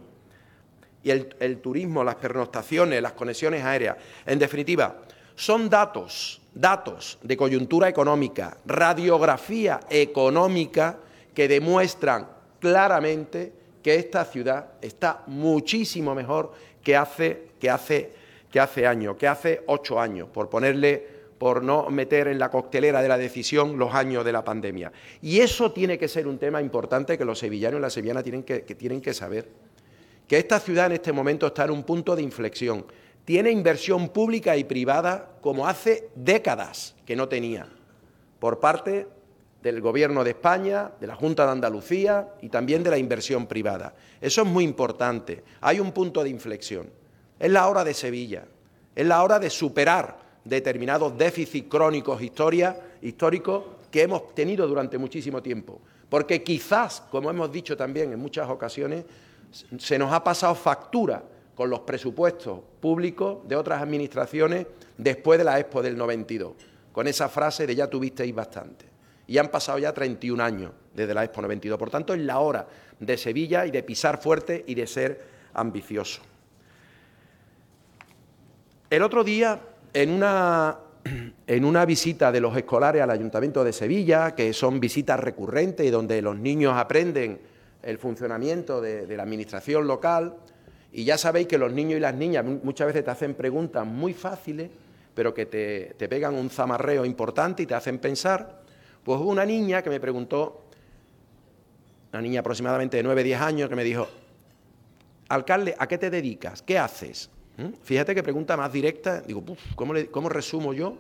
Y 1.05 1.11
el, 1.11 1.35
el 1.41 1.61
turismo, 1.61 2.05
las 2.05 2.17
pernoctaciones, 2.17 3.01
las 3.01 3.13
conexiones 3.13 3.65
aéreas. 3.65 3.97
En 4.27 4.39
definitiva, 4.39 4.99
son 5.35 5.71
datos 5.71 6.42
datos 6.55 7.19
de 7.23 7.37
coyuntura 7.37 7.89
económica, 7.89 8.57
radiografía 8.67 9.81
económica 9.89 10.99
que 11.35 11.49
demuestran 11.49 12.29
claramente 12.61 13.53
que 13.83 13.97
esta 13.97 14.25
ciudad 14.25 14.75
está 14.81 15.23
muchísimo 15.27 16.15
mejor 16.15 16.53
que 16.83 16.97
hace, 16.97 17.49
que 17.59 17.71
hace, 17.71 18.13
que 18.51 18.61
hace 18.61 18.87
años, 18.87 19.17
que 19.17 19.27
hace 19.27 19.63
ocho 19.67 19.99
años, 19.99 20.29
por 20.29 20.49
ponerle, 20.49 21.05
por 21.39 21.63
no 21.63 21.91
meter 21.91 22.29
en 22.29 22.39
la 22.39 22.51
coctelera 22.51 23.03
de 23.03 23.09
la 23.09 23.19
decisión 23.19 23.79
los 23.79 23.95
años 23.95 24.25
de 24.25 24.33
la 24.33 24.45
pandemia. 24.45 24.93
Y 25.21 25.41
eso 25.41 25.73
tiene 25.73 25.99
que 25.99 26.07
ser 26.07 26.29
un 26.29 26.39
tema 26.39 26.61
importante 26.61 27.19
que 27.19 27.25
los 27.25 27.39
sevillanos 27.39 27.79
y 27.79 27.83
las 27.83 27.93
sevillanas 27.93 28.23
tienen 28.23 28.45
que, 28.45 28.63
que 28.63 28.75
tienen 28.75 29.01
que 29.01 29.15
saber. 29.15 29.49
Que 30.29 30.39
esta 30.39 30.61
ciudad 30.61 30.87
en 30.87 30.93
este 30.93 31.13
momento 31.13 31.49
está 31.49 31.65
en 31.65 31.73
un 31.73 31.83
punto 31.83 32.15
de 32.15 32.23
inflexión 32.23 32.87
tiene 33.25 33.51
inversión 33.51 34.09
pública 34.09 34.57
y 34.57 34.65
privada 34.65 35.31
como 35.41 35.67
hace 35.67 36.09
décadas 36.15 36.95
que 37.07 37.17
no 37.17 37.29
tenía, 37.29 37.69
por 38.39 38.61
parte 38.61 39.07
del 39.63 39.81
Gobierno 39.81 40.25
de 40.25 40.31
España, 40.31 40.91
de 41.01 41.07
la 41.07 41.15
Junta 41.15 41.47
de 41.47 41.53
Andalucía 41.53 42.35
y 42.43 42.49
también 42.49 42.83
de 42.83 42.91
la 42.91 42.99
inversión 42.99 43.47
privada. 43.47 43.95
Eso 44.21 44.43
es 44.43 44.49
muy 44.49 44.65
importante. 44.65 45.45
Hay 45.61 45.79
un 45.79 45.93
punto 45.93 46.25
de 46.25 46.31
inflexión. 46.31 46.91
Es 47.39 47.51
la 47.51 47.69
hora 47.69 47.85
de 47.85 47.95
Sevilla, 47.95 48.45
es 48.95 49.07
la 49.07 49.23
hora 49.23 49.39
de 49.39 49.51
superar 49.51 50.19
determinados 50.45 51.17
déficits 51.17 51.69
crónicos 51.69 52.21
históricos 52.21 53.65
que 53.91 54.03
hemos 54.03 54.35
tenido 54.35 54.67
durante 54.67 54.99
muchísimo 54.99 55.41
tiempo. 55.41 55.81
Porque 56.09 56.43
quizás, 56.43 57.01
como 57.11 57.31
hemos 57.31 57.51
dicho 57.53 57.77
también 57.77 58.13
en 58.13 58.19
muchas 58.19 58.49
ocasiones, 58.51 59.05
se 59.79 59.99
nos 59.99 60.13
ha 60.13 60.25
pasado 60.25 60.55
factura 60.55 61.23
con 61.63 61.71
los 61.71 61.79
presupuestos 61.83 62.59
públicos 62.81 63.47
de 63.47 63.55
otras 63.55 63.81
administraciones 63.81 64.67
después 64.99 65.39
de 65.39 65.45
la 65.45 65.61
Expo 65.61 65.81
del 65.81 65.97
92, 65.97 66.55
con 66.91 67.07
esa 67.07 67.29
frase 67.29 67.69
de 67.69 67.77
ya 67.77 67.87
tuvisteis 67.87 68.35
bastante. 68.35 68.85
Y 69.29 69.39
han 69.39 69.47
pasado 69.47 69.79
ya 69.79 69.95
31 69.95 70.43
años 70.43 70.73
desde 70.93 71.15
la 71.15 71.23
Expo 71.23 71.41
92. 71.41 71.79
Por 71.79 71.89
tanto, 71.89 72.15
es 72.15 72.21
la 72.21 72.41
hora 72.41 72.67
de 72.99 73.17
Sevilla 73.17 73.65
y 73.65 73.71
de 73.71 73.85
pisar 73.85 74.21
fuerte 74.21 74.65
y 74.67 74.75
de 74.75 74.89
ser 74.89 75.25
ambicioso. 75.55 76.21
El 78.91 79.05
otro 79.05 79.23
día, 79.23 79.61
en 79.95 80.11
una, 80.11 80.79
en 81.47 81.65
una 81.65 81.85
visita 81.87 82.33
de 82.33 82.41
los 82.41 82.57
escolares 82.57 83.03
al 83.03 83.11
Ayuntamiento 83.11 83.63
de 83.63 83.73
Sevilla, 83.73 84.35
que 84.35 84.53
son 84.53 84.81
visitas 84.81 85.21
recurrentes 85.21 85.87
y 85.87 85.91
donde 85.91 86.23
los 86.23 86.37
niños 86.37 86.75
aprenden 86.77 87.39
el 87.85 87.99
funcionamiento 87.99 88.81
de, 88.81 89.07
de 89.07 89.17
la 89.17 89.23
Administración 89.23 89.87
local, 89.87 90.35
y 90.93 91.05
ya 91.05 91.17
sabéis 91.17 91.47
que 91.47 91.57
los 91.57 91.73
niños 91.73 91.97
y 91.97 92.01
las 92.01 92.15
niñas 92.15 92.45
muchas 92.45 92.87
veces 92.87 93.05
te 93.05 93.11
hacen 93.11 93.35
preguntas 93.35 93.87
muy 93.87 94.13
fáciles, 94.13 94.71
pero 95.15 95.33
que 95.33 95.47
te, 95.47 95.95
te 95.97 96.09
pegan 96.09 96.35
un 96.35 96.51
zamarreo 96.51 97.05
importante 97.07 97.63
y 97.63 97.67
te 97.67 97.75
hacen 97.75 97.99
pensar. 97.99 98.61
Pues 99.03 99.19
hubo 99.19 99.31
una 99.31 99.47
niña 99.47 99.83
que 99.83 99.89
me 99.89 99.99
preguntó, 99.99 100.65
una 102.13 102.21
niña 102.21 102.41
aproximadamente 102.41 102.99
de 102.99 103.03
9, 103.03 103.25
10 103.25 103.41
años, 103.41 103.69
que 103.71 103.77
me 103.77 103.85
dijo, 103.85 104.07
alcalde, 105.29 105.75
¿a 105.79 105.87
qué 105.87 105.97
te 105.97 106.11
dedicas? 106.11 106.61
¿Qué 106.61 106.79
haces? 106.79 107.31
¿Mm? 107.57 107.73
Fíjate 107.83 108.15
que 108.15 108.23
pregunta 108.23 108.57
más 108.57 108.71
directa, 108.71 109.23
digo, 109.23 109.43
¿cómo, 109.75 109.95
¿cómo, 110.11 110.29
resumo 110.29 110.75
yo? 110.75 110.99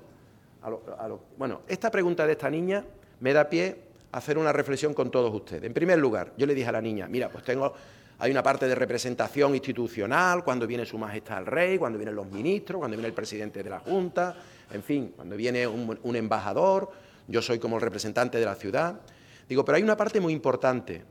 A 0.62 0.70
lo, 0.70 0.82
a 0.98 1.06
lo... 1.06 1.20
Bueno, 1.36 1.62
esta 1.68 1.90
pregunta 1.90 2.26
de 2.26 2.32
esta 2.32 2.48
niña 2.48 2.82
me 3.20 3.34
da 3.34 3.48
pie 3.48 3.76
a 4.10 4.18
hacer 4.18 4.38
una 4.38 4.52
reflexión 4.52 4.94
con 4.94 5.10
todos 5.10 5.34
ustedes. 5.34 5.64
En 5.64 5.74
primer 5.74 5.98
lugar, 5.98 6.32
yo 6.38 6.46
le 6.46 6.54
dije 6.54 6.68
a 6.68 6.72
la 6.72 6.80
niña, 6.80 7.08
mira, 7.08 7.28
pues 7.28 7.44
tengo 7.44 7.74
hay 8.22 8.30
una 8.30 8.42
parte 8.44 8.68
de 8.68 8.76
representación 8.76 9.52
institucional, 9.52 10.44
cuando 10.44 10.64
viene 10.64 10.86
Su 10.86 10.96
Majestad 10.96 11.38
el 11.38 11.46
Rey, 11.46 11.76
cuando 11.76 11.98
vienen 11.98 12.14
los 12.14 12.30
ministros, 12.30 12.78
cuando 12.78 12.96
viene 12.96 13.08
el 13.08 13.14
presidente 13.14 13.64
de 13.64 13.68
la 13.68 13.80
Junta, 13.80 14.36
en 14.70 14.84
fin, 14.84 15.12
cuando 15.16 15.36
viene 15.36 15.66
un, 15.66 15.98
un 16.00 16.14
embajador, 16.14 16.92
yo 17.26 17.42
soy 17.42 17.58
como 17.58 17.78
el 17.78 17.82
representante 17.82 18.38
de 18.38 18.44
la 18.44 18.54
ciudad. 18.54 19.00
Digo, 19.48 19.64
pero 19.64 19.74
hay 19.74 19.82
una 19.82 19.96
parte 19.96 20.20
muy 20.20 20.32
importante, 20.32 21.02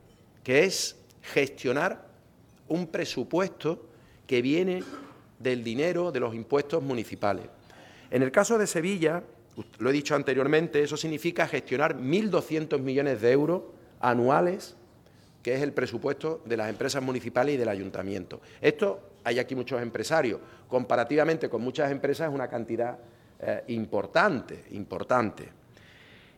que 0.42 0.64
es 0.64 0.96
gestionar 1.20 2.02
un 2.68 2.86
presupuesto 2.86 3.90
que 4.26 4.40
viene 4.40 4.82
del 5.38 5.62
dinero 5.62 6.12
de 6.12 6.20
los 6.20 6.34
impuestos 6.34 6.82
municipales. 6.82 7.44
En 8.10 8.22
el 8.22 8.32
caso 8.32 8.56
de 8.56 8.66
Sevilla, 8.66 9.22
lo 9.80 9.90
he 9.90 9.92
dicho 9.92 10.14
anteriormente, 10.14 10.82
eso 10.82 10.96
significa 10.96 11.46
gestionar 11.46 11.94
1.200 11.94 12.80
millones 12.80 13.20
de 13.20 13.32
euros 13.32 13.64
anuales 14.00 14.76
que 15.42 15.54
es 15.54 15.62
el 15.62 15.72
presupuesto 15.72 16.40
de 16.44 16.56
las 16.56 16.68
empresas 16.68 17.02
municipales 17.02 17.54
y 17.54 17.58
del 17.58 17.68
ayuntamiento. 17.68 18.40
Esto 18.60 19.00
hay 19.24 19.38
aquí 19.38 19.54
muchos 19.54 19.82
empresarios. 19.82 20.40
Comparativamente 20.68 21.48
con 21.48 21.62
muchas 21.62 21.90
empresas 21.90 22.28
es 22.28 22.34
una 22.34 22.48
cantidad 22.48 22.96
eh, 23.40 23.64
importante, 23.68 24.64
importante. 24.70 25.48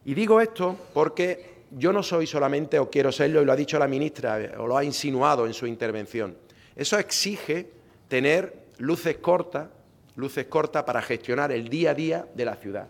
Y 0.07 0.15
digo 0.15 0.41
esto 0.41 0.77
porque 0.93 1.55
yo 1.71 1.93
no 1.93 2.03
soy 2.03 2.27
solamente, 2.27 2.79
o 2.79 2.91
quiero 2.91 3.13
serlo, 3.13 3.43
y 3.43 3.45
lo 3.45 3.53
ha 3.53 3.57
dicho 3.57 3.79
la 3.79 3.89
ministra, 3.89 4.41
eh, 4.41 4.53
o 4.57 4.67
lo 4.67 4.77
ha 4.77 4.85
insinuado 4.85 5.47
en 5.47 5.55
su 5.55 5.67
intervención. 5.67 6.37
Eso 6.75 6.99
exige 6.99 7.71
tener 8.09 8.65
luces 8.79 9.19
cortas, 9.19 9.69
luces 10.17 10.47
cortas 10.47 10.85
para 10.85 11.03
gestionar 11.03 11.53
el 11.53 11.69
día 11.69 11.91
a 11.91 11.95
día 11.95 12.27
de 12.35 12.45
la 12.45 12.57
ciudad. 12.57 12.89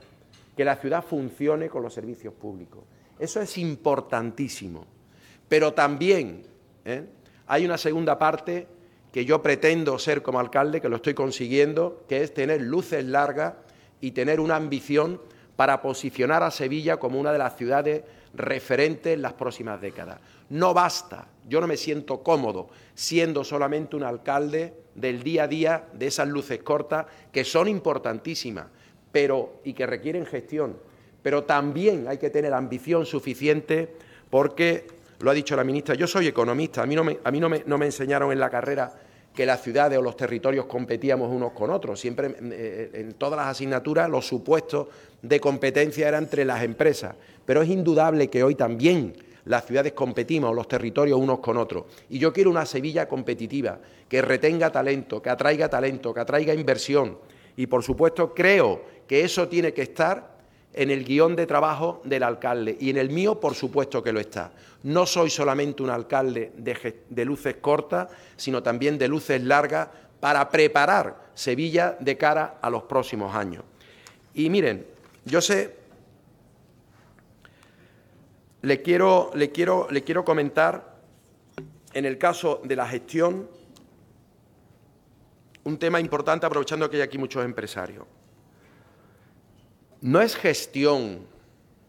que 0.56 0.64
la 0.64 0.76
ciudad 0.76 1.02
funcione 1.02 1.68
con 1.68 1.82
los 1.82 1.92
servicios 1.92 2.32
públicos. 2.32 2.84
Eso 3.18 3.40
es 3.40 3.58
importantísimo. 3.58 4.86
Pero 5.54 5.72
también 5.72 6.42
¿eh? 6.84 7.04
hay 7.46 7.64
una 7.64 7.78
segunda 7.78 8.18
parte 8.18 8.66
que 9.12 9.24
yo 9.24 9.40
pretendo 9.40 10.00
ser 10.00 10.20
como 10.20 10.40
alcalde, 10.40 10.80
que 10.80 10.88
lo 10.88 10.96
estoy 10.96 11.14
consiguiendo, 11.14 12.02
que 12.08 12.24
es 12.24 12.34
tener 12.34 12.60
luces 12.60 13.04
largas 13.04 13.54
y 14.00 14.10
tener 14.10 14.40
una 14.40 14.56
ambición 14.56 15.20
para 15.54 15.80
posicionar 15.80 16.42
a 16.42 16.50
Sevilla 16.50 16.96
como 16.96 17.20
una 17.20 17.30
de 17.30 17.38
las 17.38 17.56
ciudades 17.56 18.02
referentes 18.34 19.14
en 19.14 19.22
las 19.22 19.34
próximas 19.34 19.80
décadas. 19.80 20.18
No 20.50 20.74
basta, 20.74 21.28
yo 21.48 21.60
no 21.60 21.68
me 21.68 21.76
siento 21.76 22.24
cómodo 22.24 22.70
siendo 22.96 23.44
solamente 23.44 23.94
un 23.94 24.02
alcalde 24.02 24.74
del 24.96 25.22
día 25.22 25.44
a 25.44 25.46
día 25.46 25.84
de 25.92 26.08
esas 26.08 26.26
luces 26.26 26.64
cortas 26.64 27.06
que 27.30 27.44
son 27.44 27.68
importantísimas, 27.68 28.66
pero 29.12 29.60
y 29.62 29.72
que 29.72 29.86
requieren 29.86 30.26
gestión, 30.26 30.76
pero 31.22 31.44
también 31.44 32.08
hay 32.08 32.18
que 32.18 32.30
tener 32.30 32.52
ambición 32.52 33.06
suficiente 33.06 33.94
porque 34.30 35.03
lo 35.20 35.30
ha 35.30 35.34
dicho 35.34 35.56
la 35.56 35.64
ministra, 35.64 35.94
yo 35.94 36.06
soy 36.06 36.26
economista, 36.26 36.82
a 36.82 36.86
mí 36.86 36.94
no 36.94 37.04
me, 37.04 37.18
a 37.22 37.30
mí 37.30 37.40
no 37.40 37.48
me, 37.48 37.86
enseñaron 37.86 38.32
en 38.32 38.40
la 38.40 38.50
carrera 38.50 38.92
que 39.34 39.46
las 39.46 39.62
ciudades 39.62 39.98
o 39.98 40.02
los 40.02 40.16
territorios 40.16 40.66
competíamos 40.66 41.30
unos 41.30 41.52
con 41.52 41.70
otros. 41.70 41.98
Siempre 41.98 42.34
eh, 42.40 42.90
en 42.94 43.14
todas 43.14 43.36
las 43.36 43.48
asignaturas 43.48 44.08
los 44.08 44.26
supuestos 44.26 44.88
de 45.22 45.40
competencia 45.40 46.06
eran 46.08 46.24
entre 46.24 46.44
las 46.44 46.62
empresas, 46.62 47.14
pero 47.44 47.62
es 47.62 47.68
indudable 47.68 48.28
que 48.28 48.44
hoy 48.44 48.54
también 48.54 49.14
las 49.46 49.66
ciudades 49.66 49.92
competimos, 49.92 50.54
los 50.54 50.68
territorios 50.68 51.18
unos 51.18 51.40
con 51.40 51.56
otros. 51.56 51.84
Y 52.08 52.18
yo 52.18 52.32
quiero 52.32 52.50
una 52.50 52.64
Sevilla 52.64 53.08
competitiva, 53.08 53.78
que 54.08 54.22
retenga 54.22 54.70
talento, 54.70 55.20
que 55.20 55.30
atraiga 55.30 55.68
talento, 55.68 56.14
que 56.14 56.20
atraiga 56.20 56.54
inversión. 56.54 57.18
Y 57.56 57.66
por 57.66 57.82
supuesto 57.82 58.32
creo 58.34 58.82
que 59.06 59.22
eso 59.24 59.48
tiene 59.48 59.72
que 59.72 59.82
estar 59.82 60.33
en 60.74 60.90
el 60.90 61.04
guion 61.04 61.36
de 61.36 61.46
trabajo 61.46 62.02
del 62.04 62.22
alcalde 62.22 62.76
y 62.80 62.90
en 62.90 62.96
el 62.96 63.10
mío, 63.10 63.38
por 63.38 63.54
supuesto 63.54 64.02
que 64.02 64.12
lo 64.12 64.20
está. 64.20 64.52
No 64.82 65.06
soy 65.06 65.30
solamente 65.30 65.82
un 65.82 65.90
alcalde 65.90 66.52
de, 66.56 67.24
luces 67.24 67.56
cortas, 67.60 68.08
sino 68.36 68.62
también 68.62 68.98
de 68.98 69.08
luces 69.08 69.42
largas 69.42 69.88
para 70.20 70.48
preparar 70.50 71.30
Sevilla 71.34 71.96
de 71.98 72.16
cara 72.16 72.58
a 72.60 72.70
los 72.70 72.82
próximos 72.84 73.34
años. 73.34 73.64
Y 74.34 74.50
miren, 74.50 74.86
yo 75.24 75.40
sé, 75.40 75.76
le 78.62 78.82
quiero, 78.82 79.30
le 79.34 79.50
quiero, 79.50 79.88
le 79.90 80.02
quiero 80.02 80.24
comentar, 80.24 80.94
en 81.92 82.04
el 82.04 82.18
caso 82.18 82.60
de 82.64 82.76
la 82.76 82.88
gestión, 82.88 83.48
un 85.62 85.78
tema 85.78 86.00
importante, 86.00 86.46
aprovechando 86.46 86.90
que 86.90 86.96
hay 86.96 87.02
aquí 87.02 87.16
muchos 87.16 87.44
empresarios. 87.44 88.04
No 90.04 90.20
es 90.20 90.36
gestión, 90.36 91.20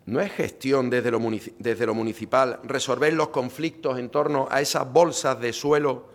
no 0.05 0.21
es 0.21 0.31
gestión 0.31 0.89
desde 0.89 1.11
lo, 1.11 1.19
municipal 1.19 2.61
resolver 2.63 3.11
los 3.11 3.27
conflictos 3.27 3.99
en 3.99 4.07
torno 4.07 4.47
a 4.49 4.61
esas 4.61 4.89
bolsas 4.89 5.37
de 5.41 5.51
suelo 5.51 6.05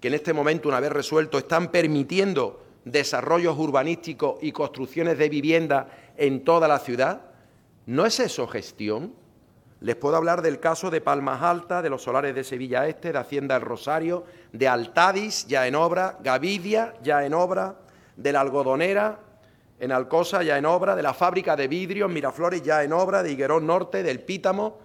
que 0.00 0.08
en 0.08 0.14
este 0.14 0.34
momento, 0.34 0.68
una 0.68 0.80
vez 0.80 0.92
resuelto, 0.92 1.38
están 1.38 1.68
permitiendo 1.68 2.62
desarrollos 2.84 3.56
urbanísticos 3.58 4.34
y 4.42 4.52
construcciones 4.52 5.16
de 5.16 5.30
vivienda 5.30 5.88
en 6.18 6.44
toda 6.44 6.68
la 6.68 6.78
ciudad. 6.78 7.22
¿No 7.86 8.04
es 8.04 8.20
eso 8.20 8.46
gestión? 8.46 9.14
Les 9.80 9.96
puedo 9.96 10.16
hablar 10.16 10.42
del 10.42 10.60
caso 10.60 10.90
de 10.90 11.00
Palmas 11.00 11.40
Alta, 11.40 11.80
de 11.80 11.88
los 11.88 12.02
solares 12.02 12.34
de 12.34 12.44
Sevilla 12.44 12.86
Este, 12.86 13.12
de 13.12 13.18
Hacienda 13.18 13.56
El 13.56 13.62
Rosario, 13.62 14.26
de 14.52 14.68
Altadis, 14.68 15.46
ya 15.46 15.66
en 15.66 15.74
obra, 15.74 16.18
Gavidia, 16.22 16.92
ya 17.02 17.24
en 17.24 17.32
obra, 17.32 17.76
de 18.14 18.30
la 18.30 18.42
Algodonera, 18.42 19.20
en 19.80 19.92
Alcosa 19.92 20.42
ya 20.42 20.58
en 20.58 20.66
obra, 20.66 20.94
de 20.94 21.02
la 21.02 21.14
fábrica 21.14 21.56
de 21.56 21.66
vidrios, 21.66 22.10
Miraflores 22.10 22.62
ya 22.62 22.84
en 22.84 22.92
obra, 22.92 23.22
de 23.22 23.32
Higuerón 23.32 23.66
Norte, 23.66 24.02
del 24.02 24.20
Pítamo, 24.20 24.78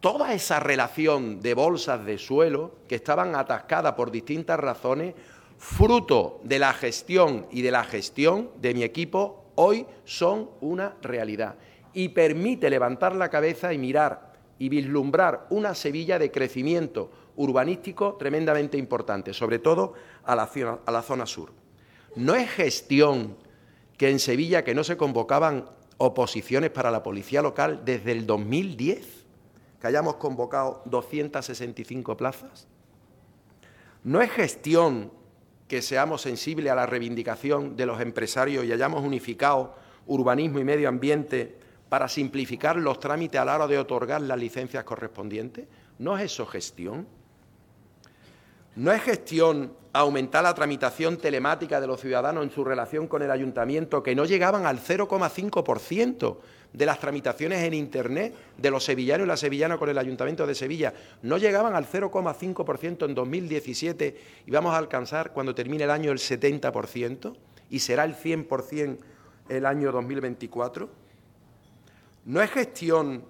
toda 0.00 0.34
esa 0.34 0.58
relación 0.58 1.40
de 1.40 1.54
bolsas 1.54 2.04
de 2.04 2.18
suelo 2.18 2.72
que 2.88 2.96
estaban 2.96 3.36
atascadas 3.36 3.94
por 3.94 4.10
distintas 4.10 4.58
razones, 4.58 5.14
fruto 5.56 6.40
de 6.42 6.58
la 6.58 6.72
gestión 6.72 7.46
y 7.50 7.62
de 7.62 7.70
la 7.70 7.84
gestión 7.84 8.50
de 8.60 8.74
mi 8.74 8.82
equipo, 8.82 9.44
hoy 9.54 9.86
son 10.04 10.50
una 10.60 10.94
realidad 11.00 11.54
y 11.92 12.10
permite 12.10 12.70
levantar 12.70 13.14
la 13.14 13.28
cabeza 13.28 13.72
y 13.72 13.78
mirar 13.78 14.32
y 14.58 14.68
vislumbrar 14.68 15.46
una 15.50 15.74
Sevilla 15.74 16.18
de 16.18 16.30
crecimiento 16.30 17.10
urbanístico 17.36 18.16
tremendamente 18.18 18.76
importante, 18.76 19.32
sobre 19.32 19.60
todo 19.60 19.94
a 20.24 20.34
la, 20.34 20.50
a 20.84 20.90
la 20.90 21.02
zona 21.02 21.24
sur. 21.24 21.52
No 22.16 22.34
es 22.34 22.50
gestión 22.50 23.36
que 23.98 24.08
en 24.08 24.20
Sevilla 24.20 24.64
que 24.64 24.74
no 24.74 24.84
se 24.84 24.96
convocaban 24.96 25.66
oposiciones 25.98 26.70
para 26.70 26.90
la 26.90 27.02
policía 27.02 27.42
local 27.42 27.82
desde 27.84 28.12
el 28.12 28.26
2010, 28.26 29.26
que 29.80 29.86
hayamos 29.86 30.14
convocado 30.14 30.82
265 30.86 32.16
plazas. 32.16 32.68
No 34.04 34.22
es 34.22 34.30
gestión 34.30 35.12
que 35.66 35.82
seamos 35.82 36.22
sensibles 36.22 36.72
a 36.72 36.76
la 36.76 36.86
reivindicación 36.86 37.76
de 37.76 37.86
los 37.86 38.00
empresarios 38.00 38.64
y 38.64 38.72
hayamos 38.72 39.02
unificado 39.02 39.74
urbanismo 40.06 40.60
y 40.60 40.64
medio 40.64 40.88
ambiente 40.88 41.58
para 41.88 42.08
simplificar 42.08 42.76
los 42.76 43.00
trámites 43.00 43.40
a 43.40 43.44
la 43.44 43.56
hora 43.56 43.66
de 43.66 43.78
otorgar 43.78 44.22
las 44.22 44.38
licencias 44.38 44.84
correspondientes. 44.84 45.66
¿No 45.98 46.16
es 46.16 46.24
eso 46.24 46.46
gestión? 46.46 47.06
¿No 48.78 48.92
es 48.92 49.02
gestión 49.02 49.72
aumentar 49.92 50.44
la 50.44 50.54
tramitación 50.54 51.16
telemática 51.16 51.80
de 51.80 51.88
los 51.88 52.00
ciudadanos 52.00 52.44
en 52.44 52.52
su 52.52 52.62
relación 52.62 53.08
con 53.08 53.22
el 53.22 53.30
ayuntamiento, 53.32 54.04
que 54.04 54.14
no 54.14 54.24
llegaban 54.24 54.66
al 54.66 54.78
0,5% 54.78 56.36
de 56.72 56.86
las 56.86 57.00
tramitaciones 57.00 57.64
en 57.64 57.74
Internet 57.74 58.34
de 58.56 58.70
los 58.70 58.84
sevillanos 58.84 59.24
y 59.24 59.28
las 59.28 59.40
sevillanas 59.40 59.78
con 59.78 59.88
el 59.88 59.98
ayuntamiento 59.98 60.46
de 60.46 60.54
Sevilla? 60.54 60.94
No 61.22 61.38
llegaban 61.38 61.74
al 61.74 61.88
0,5% 61.88 63.04
en 63.04 63.16
2017 63.16 64.20
y 64.46 64.50
vamos 64.52 64.72
a 64.72 64.78
alcanzar 64.78 65.32
cuando 65.32 65.56
termine 65.56 65.82
el 65.82 65.90
año 65.90 66.12
el 66.12 66.18
70% 66.18 67.34
y 67.70 67.80
será 67.80 68.04
el 68.04 68.14
100% 68.14 68.96
el 69.48 69.66
año 69.66 69.90
2024. 69.90 70.88
¿No 72.26 72.40
es 72.40 72.50
gestión 72.52 73.24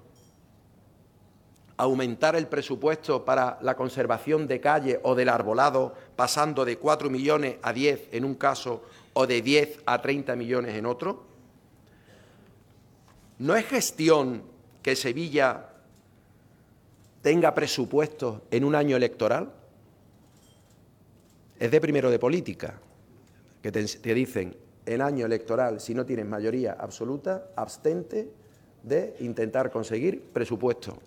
aumentar 1.79 2.35
el 2.35 2.49
presupuesto 2.49 3.25
para 3.25 3.59
la 3.63 3.77
conservación 3.77 4.47
de 4.47 4.61
calle 4.61 5.01
o 5.05 5.15
del 5.15 5.29
arbolado, 5.29 5.95
pasando 6.17 6.65
de 6.65 6.77
4 6.77 7.09
millones 7.09 7.57
a 7.63 7.73
10 7.73 8.09
en 8.13 8.25
un 8.25 8.35
caso 8.35 8.83
o 9.15 9.27
de 9.27 9.41
10 9.41 9.83
a 9.87 10.03
30 10.03 10.37
millones 10.37 10.75
en 10.75 10.87
otro? 10.87 11.23
¿No 13.39 13.55
es 13.55 13.65
gestión 13.67 14.43
que 14.83 14.97
Sevilla 14.97 15.69
tenga 17.23 17.55
presupuesto 17.55 18.43
en 18.51 18.65
un 18.65 18.75
año 18.75 18.97
electoral? 18.97 19.53
Es 21.61 21.71
de 21.71 21.81
primero 21.81 22.11
de 22.11 22.19
política, 22.19 22.81
que 23.63 23.71
te, 23.71 23.85
te 23.85 24.15
dicen, 24.15 24.57
en 24.85 25.01
año 25.01 25.27
electoral, 25.27 25.81
si 25.81 25.95
no 25.95 26.05
tienes 26.05 26.27
mayoría 26.27 26.73
absoluta, 26.73 27.51
abstente 27.55 28.29
de 28.83 29.15
intentar 29.21 29.71
conseguir 29.71 30.23
presupuesto 30.33 30.99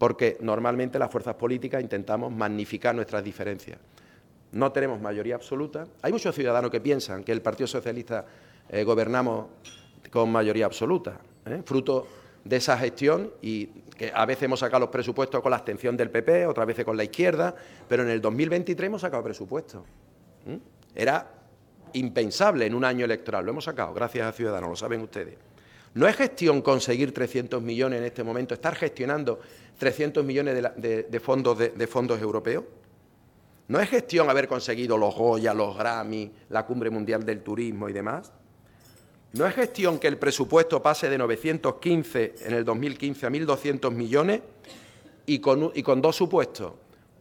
porque 0.00 0.38
normalmente 0.40 0.98
las 0.98 1.10
fuerzas 1.10 1.34
políticas 1.34 1.82
intentamos 1.82 2.32
magnificar 2.32 2.94
nuestras 2.94 3.22
diferencias. 3.22 3.78
No 4.52 4.72
tenemos 4.72 4.98
mayoría 4.98 5.34
absoluta. 5.34 5.86
Hay 6.00 6.10
muchos 6.10 6.34
ciudadanos 6.34 6.70
que 6.70 6.80
piensan 6.80 7.22
que 7.22 7.32
el 7.32 7.42
Partido 7.42 7.66
Socialista 7.66 8.24
eh, 8.70 8.82
gobernamos 8.82 9.48
con 10.10 10.32
mayoría 10.32 10.64
absoluta, 10.64 11.20
¿eh? 11.44 11.60
fruto 11.66 12.06
de 12.42 12.56
esa 12.56 12.78
gestión 12.78 13.30
y 13.42 13.66
que 13.66 14.10
a 14.14 14.24
veces 14.24 14.44
hemos 14.44 14.60
sacado 14.60 14.80
los 14.80 14.88
presupuestos 14.88 15.42
con 15.42 15.50
la 15.50 15.58
abstención 15.58 15.98
del 15.98 16.08
PP, 16.08 16.46
otras 16.46 16.66
veces 16.66 16.86
con 16.86 16.96
la 16.96 17.04
izquierda, 17.04 17.54
pero 17.86 18.02
en 18.02 18.08
el 18.08 18.22
2023 18.22 18.86
hemos 18.86 19.02
sacado 19.02 19.22
presupuestos. 19.22 19.82
Era 20.94 21.30
impensable 21.92 22.64
en 22.64 22.74
un 22.74 22.86
año 22.86 23.04
electoral, 23.04 23.44
lo 23.44 23.50
hemos 23.50 23.64
sacado, 23.64 23.92
gracias 23.92 24.26
a 24.26 24.32
Ciudadanos, 24.32 24.70
lo 24.70 24.76
saben 24.76 25.02
ustedes. 25.02 25.34
No 25.92 26.06
es 26.06 26.16
gestión 26.16 26.62
conseguir 26.62 27.12
300 27.12 27.60
millones 27.60 27.98
en 27.98 28.06
este 28.06 28.22
momento, 28.22 28.54
estar 28.54 28.76
gestionando 28.76 29.40
300 29.80 30.22
millones 30.26 30.62
de, 30.76 31.20
fondos, 31.20 31.56
de, 31.56 31.86
fondos 31.86 32.20
europeos. 32.20 32.64
No 33.68 33.80
es 33.80 33.88
gestión 33.88 34.28
haber 34.28 34.46
conseguido 34.46 34.98
los 34.98 35.14
Goya, 35.14 35.54
los 35.54 35.74
Grammy, 35.74 36.30
la 36.50 36.66
Cumbre 36.66 36.90
Mundial 36.90 37.24
del 37.24 37.42
Turismo 37.42 37.88
y 37.88 37.94
demás. 37.94 38.30
No 39.32 39.46
es 39.46 39.54
gestión 39.54 39.98
que 39.98 40.08
el 40.08 40.18
presupuesto 40.18 40.82
pase 40.82 41.08
de 41.08 41.16
915 41.16 42.34
en 42.42 42.52
el 42.52 42.64
2015 42.64 43.24
a 43.24 43.30
1.200 43.30 43.90
millones 43.90 44.42
y 45.24 45.38
con, 45.38 45.72
y 45.74 45.82
con 45.82 46.00
dos 46.00 46.14
supuestos, 46.14 46.74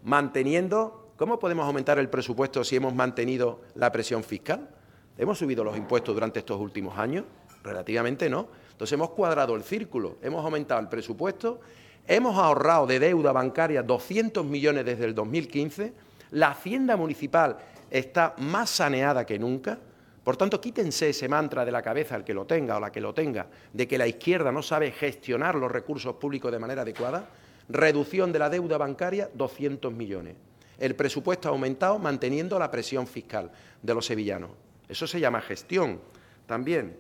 manteniendo... 0.04 1.14
¿Cómo 1.16 1.38
podemos 1.38 1.66
aumentar 1.66 2.00
el 2.00 2.10
presupuesto 2.10 2.64
si 2.64 2.78
hemos 2.78 2.94
mantenido 2.94 3.62
la 3.76 3.92
presión 3.92 4.24
fiscal? 4.24 4.70
¿Hemos 5.18 5.38
subido 5.38 5.64
los 5.64 5.78
impuestos 5.78 6.14
durante 6.14 6.40
estos 6.40 6.60
últimos 6.60 6.98
años? 6.98 7.26
Relativamente 7.64 8.30
no. 8.30 8.48
Entonces 8.72 8.94
hemos 8.94 9.10
cuadrado 9.12 9.56
el 9.56 9.64
círculo, 9.64 10.18
hemos 10.22 10.44
aumentado 10.44 10.80
el 10.80 10.88
presupuesto, 10.88 11.60
hemos 12.08 12.38
ahorrado 12.38 12.88
de 12.88 13.00
deuda 13.00 13.32
bancaria 13.32 13.84
200 13.84 14.46
millones 14.46 14.86
desde 14.86 15.06
el 15.06 15.16
2015, 15.16 15.94
la 16.32 16.52
hacienda 16.52 16.96
municipal 16.98 17.58
está 17.90 18.36
más 18.38 18.70
saneada 18.70 19.26
que 19.26 19.40
nunca, 19.40 19.80
Por 20.24 20.38
tanto, 20.38 20.62
quítense 20.62 21.10
ese 21.10 21.28
mantra 21.28 21.66
de 21.66 21.72
la 21.72 21.82
cabeza, 21.82 22.16
el 22.16 22.24
que 22.24 22.36
lo 22.36 22.46
tenga 22.46 22.78
o 22.78 22.80
la 22.80 22.92
que 22.92 23.02
lo 23.02 23.16
tenga, 23.16 23.48
de 23.74 23.88
que 23.88 23.98
la 23.98 24.06
izquierda 24.06 24.52
no 24.52 24.62
sabe 24.62 24.92
gestionar 24.92 25.56
los 25.56 25.72
recursos 25.72 26.18
públicos 26.18 26.52
de 26.52 26.60
manera 26.60 26.84
adecuada. 26.84 27.28
Reducción 27.68 28.32
de 28.32 28.38
la 28.38 28.48
deuda 28.48 28.78
bancaria, 28.78 29.30
200 29.34 29.92
millones. 29.92 30.36
El 30.78 30.96
presupuesto 30.96 31.48
ha 31.48 31.52
aumentado 31.52 31.98
manteniendo 31.98 32.60
la 32.60 32.70
presión 32.70 33.08
fiscal 33.08 33.52
de 33.82 33.94
los 33.96 34.06
sevillanos. 34.06 34.52
Eso 34.88 35.08
se 35.08 35.20
llama 35.20 35.42
gestión 35.42 36.00
también. 36.46 36.96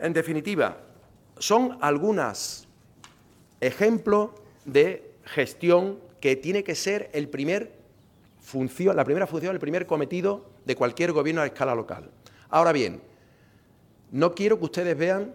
En 0.00 0.12
definitiva, 0.12 0.78
son 1.38 1.78
algunos 1.80 2.66
ejemplos 3.62 4.30
de 4.64 5.12
gestión 5.24 5.98
que 6.20 6.36
tiene 6.36 6.64
que 6.64 6.74
ser 6.74 7.10
el 7.14 7.28
primer 7.28 7.72
función, 8.40 8.96
la 8.96 9.04
primera 9.04 9.26
función, 9.26 9.54
el 9.54 9.60
primer 9.60 9.86
cometido 9.86 10.44
de 10.64 10.74
cualquier 10.76 11.12
gobierno 11.12 11.40
a 11.40 11.46
escala 11.46 11.74
local. 11.74 12.10
Ahora 12.50 12.72
bien, 12.72 13.00
no 14.10 14.34
quiero 14.34 14.58
que 14.58 14.64
ustedes 14.64 14.98
vean 14.98 15.34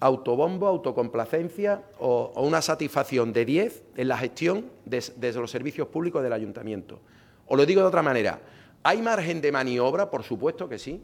autobombo, 0.00 0.66
autocomplacencia 0.66 1.82
o, 1.98 2.32
una 2.36 2.62
satisfacción 2.62 3.32
de 3.32 3.44
10 3.44 3.82
en 3.96 4.08
la 4.08 4.16
gestión 4.16 4.66
desde 4.86 5.32
los 5.34 5.50
servicios 5.50 5.88
públicos 5.88 6.22
del 6.22 6.32
ayuntamiento. 6.32 6.98
Os 7.46 7.58
lo 7.58 7.66
digo 7.66 7.82
de 7.82 7.88
otra 7.88 8.02
manera, 8.02 8.40
¿hay 8.82 9.02
margen 9.02 9.40
de 9.40 9.52
maniobra? 9.52 10.10
Por 10.10 10.22
supuesto 10.22 10.68
que 10.68 10.78
sí, 10.78 11.02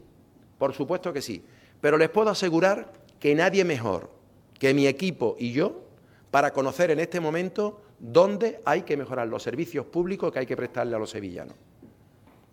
por 0.57 0.73
supuesto 0.73 1.13
que 1.13 1.21
sí, 1.21 1.43
pero 1.81 1.97
les 1.97 2.09
puedo 2.09 2.31
asegurar 2.31 2.91
que 3.19 3.35
nadie 3.35 3.63
mejor 3.63 4.09
que 4.57 4.73
mi 4.73 4.87
equipo 4.87 5.35
y 5.37 5.51
yo 5.51 5.84
para 6.31 6.51
conocer 6.51 6.91
en 6.91 6.99
este 6.99 7.19
momento 7.19 7.81
dónde 7.99 8.61
hay 8.65 8.81
que 8.81 8.97
mejorar 8.97 9.27
los 9.27 9.43
servicios 9.43 9.85
públicos 9.85 10.31
que 10.31 10.39
hay 10.39 10.45
que 10.45 10.57
prestarle 10.57 10.95
a 10.95 10.99
los 10.99 11.09
sevillanos. 11.09 11.55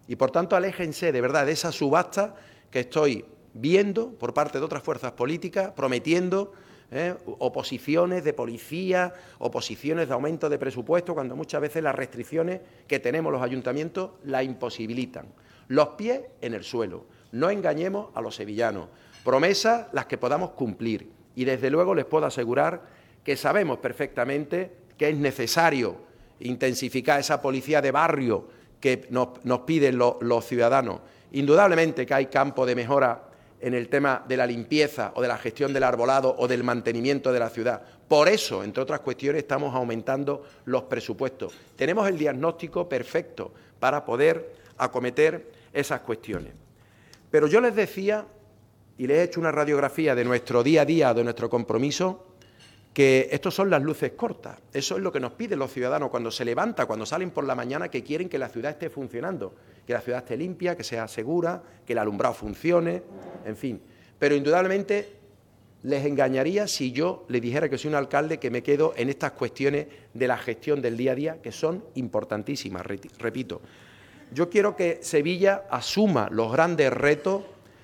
Y 0.07 0.17
por 0.17 0.31
tanto, 0.31 0.57
aléjense 0.57 1.13
de 1.13 1.21
verdad 1.21 1.47
de 1.47 1.53
esa 1.53 1.73
subasta 1.73 2.35
que 2.71 2.81
estoy 2.81 3.25
viendo 3.55 4.11
por 4.11 4.35
parte 4.35 4.59
de 4.59 4.65
otras 4.65 4.83
fuerzas 4.83 5.13
políticas, 5.13 5.73
prometiendo 5.73 6.53
¿eh? 6.91 7.15
oposiciones 7.39 8.25
de 8.25 8.33
policía, 8.33 9.13
oposiciones 9.39 10.09
de 10.09 10.15
aumento 10.15 10.49
de 10.49 10.59
presupuesto, 10.59 11.15
cuando 11.15 11.37
muchas 11.37 11.61
veces 11.61 11.83
las 11.83 11.95
restricciones 11.95 12.61
que 12.87 12.99
tenemos 12.99 13.33
los 13.33 13.43
ayuntamientos 13.43 14.11
la 14.25 14.43
imposibilitan. 14.43 15.27
Los 15.69 15.89
pies 15.91 16.21
en 16.41 16.55
el 16.55 16.65
suelo. 16.65 17.07
No 17.33 17.51
engañemos 17.51 18.11
a 18.15 18.21
los 18.21 18.35
sevillanos. 18.37 18.89
Promesas 19.25 19.87
las 19.93 20.07
que 20.07 20.19
podamos 20.19 20.51
cumplir. 20.51 21.11
Y 21.35 21.45
desde 21.45 21.71
luego 21.71 21.95
les 21.95 22.05
puedo 22.05 22.27
asegurar 22.27 22.83
que 23.25 23.37
sabemos 23.37 23.79
perfectamente 23.79 24.71
que 24.97 25.09
es 25.09 25.17
necesario 25.17 25.97
intensificar 26.41 27.21
esa 27.21 27.41
policía 27.41 27.81
de 27.81 27.91
barrio 27.91 28.49
que 28.81 29.07
nos, 29.11 29.61
piden 29.61 29.97
los 29.99 30.45
ciudadanos. 30.45 31.01
Indudablemente 31.33 32.05
que 32.05 32.15
hay 32.15 32.27
campo 32.27 32.67
de 32.67 32.75
mejora 32.75 33.31
en 33.61 33.75
el 33.75 33.89
tema 33.89 34.25
de 34.27 34.37
la 34.37 34.45
limpieza 34.45 35.13
o 35.15 35.23
de 35.23 35.29
la 35.29 35.39
gestión 35.39 35.73
del 35.73 35.85
arbolado 35.85 36.35
o 36.37 36.49
del 36.49 36.65
mantenimiento 36.65 37.33
de 37.33 37.39
la 37.39 37.49
ciudad. 37.49 37.81
Por 38.09 38.29
eso, 38.29 38.65
entre 38.65 38.83
otras 38.83 39.01
cuestiones, 39.01 39.43
estamos 39.43 39.73
aumentando 39.75 40.43
los 40.65 40.83
presupuestos. 40.83 41.55
Tenemos 41.77 42.09
el 42.09 42.19
diagnóstico 42.19 42.89
perfecto 42.89 43.53
para 43.79 44.05
poder 44.05 44.57
acometer 44.79 45.53
esas 45.73 46.01
cuestiones. 46.01 46.53
Pero 47.31 47.47
yo 47.47 47.61
les 47.61 47.75
decía, 47.77 48.27
y 48.99 49.07
les 49.07 49.19
he 49.19 49.23
hecho 49.23 49.41
una 49.41 49.53
radiografía 49.53 50.17
de 50.17 50.25
nuestro 50.25 50.65
día 50.65 50.83
a 50.83 50.85
día, 50.85 51.15
de 51.15 51.23
nuestro 51.23 51.49
compromiso, 51.49 52.32
que 52.93 53.29
estos 53.33 53.55
son 53.55 53.71
las 53.71 53.83
luces 53.83 54.13
cortas. 54.13 54.59
Eso 54.73 54.97
es 54.97 55.03
lo 55.03 55.11
que 55.11 55.21
nos 55.21 55.33
piden 55.33 55.59
los 55.59 55.73
ciudadanos 55.73 56.11
cuando 56.11 56.31
se 56.31 56.45
levanta, 56.45 56.87
cuando 56.87 57.07
salen 57.07 57.31
por 57.31 57.45
la 57.45 57.55
mañana, 57.55 57.89
que 57.89 58.03
quieren 58.03 58.29
que 58.29 58.39
la 58.39 58.49
ciudad 58.49 58.73
esté 58.73 58.91
funcionando, 58.91 59.55
que 59.87 59.95
la 59.95 60.01
ciudad 60.01 60.21
esté 60.21 60.37
limpia, 60.37 60.77
que 60.77 60.85
sea 60.85 61.09
segura, 61.09 61.63
que 61.87 61.95
el 61.95 61.99
alumbrado 61.99 62.35
funcione, 62.35 63.03
en 63.47 63.57
fin. 63.57 63.81
Pero 64.19 64.35
indudablemente 64.35 65.23
les 65.83 66.05
engañaría 66.05 66.69
si 66.69 66.93
yo 66.93 67.25
le 67.29 67.41
dijera 67.41 67.69
que 67.69 67.79
soy 67.79 67.89
un 67.89 67.97
alcalde 67.97 68.39
que 68.39 68.51
me 68.51 68.63
quedo 68.63 68.93
en 68.97 69.09
estas 69.09 69.33
cuestiones 69.33 69.87
de 70.13 70.29
la 70.29 70.37
gestión 70.37 70.81
del 70.81 70.97
día 70.97 71.13
a 71.13 71.17
día, 71.17 71.43
que 71.43 71.51
son 71.51 71.85
importantísimas, 71.95 72.87
repito. 72.87 73.63
Yo 74.33 74.49
quiero 74.49 74.77
que 74.77 74.99
Sevilla 75.03 75.65
asuma 75.71 76.29
los 76.31 76.53
grandes 76.53 76.93
retos 76.93 77.43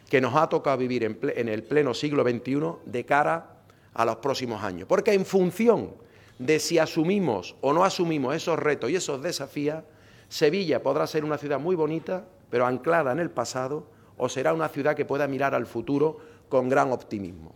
que 0.09 0.21
nos 0.21 0.35
ha 0.37 0.49
tocado 0.49 0.79
vivir 0.79 1.05
en, 1.05 1.49
el 1.49 1.63
pleno 1.63 1.93
siglo 1.93 2.23
XXI 2.23 2.61
de 2.87 3.05
cara 3.05 3.58
a 3.95 4.05
los 4.05 4.17
próximos 4.17 4.63
años. 4.63 4.87
Porque 4.89 5.13
en 5.13 5.25
función 5.25 5.91
de 6.39 6.59
si 6.59 6.79
asumimos 6.79 7.57
o 7.61 7.73
no 7.73 7.85
asumimos 7.85 8.35
esos 8.35 8.59
retos 8.59 8.91
y 8.91 8.97
esos 8.97 9.23
desafíos, 9.23 9.83
Sevilla 10.29 10.83
podrá 10.83 11.07
ser 11.07 11.25
una 11.25 11.39
ciudad 11.39 11.59
muy 11.59 11.75
bonita, 11.75 12.25
pero 12.51 12.67
anclada 12.67 13.13
en 13.13 13.19
el 13.19 13.31
pasado, 13.31 13.87
o 14.17 14.29
será 14.29 14.53
una 14.53 14.69
ciudad 14.69 14.95
que 14.95 15.05
pueda 15.05 15.27
mirar 15.27 15.55
al 15.55 15.67
futuro 15.67 16.19
con 16.49 16.69
gran 16.69 16.93
optimismo. 16.93 17.55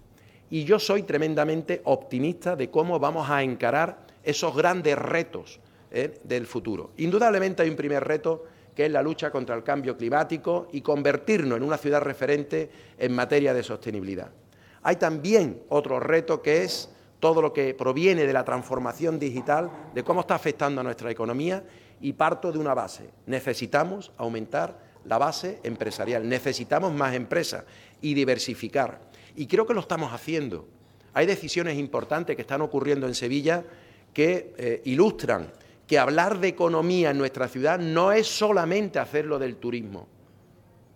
Y 0.51 0.65
yo 0.65 0.79
soy 0.79 1.03
tremendamente 1.03 1.81
optimista 1.85 2.57
de 2.57 2.71
cómo 2.71 2.99
vamos 2.99 3.29
a 3.31 3.43
encarar 3.43 4.07
esos 4.23 4.55
grandes 4.55 4.97
retos 4.99 5.61
¿eh? 5.91 6.21
del 6.25 6.47
futuro. 6.47 6.91
Indudablemente 6.99 7.63
hay 7.63 7.71
un 7.71 7.77
primer 7.77 8.05
reto 8.05 8.45
que 8.75 8.87
es 8.87 8.93
la 8.93 9.03
lucha 9.03 9.31
contra 9.31 9.55
el 9.55 9.63
cambio 9.63 9.97
climático 9.97 10.69
y 10.73 10.81
convertirnos 10.81 11.57
en 11.57 11.63
una 11.63 11.77
ciudad 11.77 12.01
referente 12.01 12.71
en 12.99 13.15
materia 13.15 13.53
de 13.53 13.63
sostenibilidad. 13.63 14.31
Hay 14.83 14.97
también 14.97 15.63
otro 15.69 16.01
reto 16.01 16.43
que 16.43 16.63
es 16.63 16.91
todo 17.21 17.41
lo 17.41 17.53
que 17.53 17.73
proviene 17.75 18.27
de 18.27 18.33
la 18.33 18.45
transformación 18.45 19.19
digital, 19.19 19.71
de 19.95 20.03
cómo 20.03 20.23
está 20.23 20.35
afectando 20.35 20.81
a 20.81 20.85
nuestra 20.85 21.11
economía 21.11 21.63
y 22.01 22.15
parto 22.15 22.51
de 22.51 22.59
una 22.59 22.75
base. 22.75 23.11
Necesitamos 23.27 24.11
aumentar 24.17 24.77
la 25.05 25.19
base 25.19 25.61
empresarial, 25.63 26.29
necesitamos 26.29 26.93
más 26.93 27.15
empresas 27.15 27.65
y 28.01 28.15
diversificar. 28.15 29.01
Y 29.37 29.47
creo 29.47 29.67
que 29.67 29.75
lo 29.75 29.81
estamos 29.81 30.13
haciendo. 30.13 30.67
Hay 31.15 31.27
decisiones 31.27 31.79
importantes 31.79 32.35
que 32.35 32.43
están 32.43 32.61
ocurriendo 32.61 33.07
en 33.07 33.15
Sevilla 33.15 33.65
que 34.13 34.53
eh, 34.59 34.83
ilustran 34.85 35.53
que 35.87 35.99
hablar 35.99 36.39
de 36.39 36.49
economía 36.49 37.11
en 37.11 37.19
nuestra 37.19 37.49
ciudad 37.49 37.79
no 37.79 38.13
es 38.13 38.27
solamente 38.27 38.99
hacerlo 38.99 39.39
del 39.39 39.57
turismo. 39.57 40.09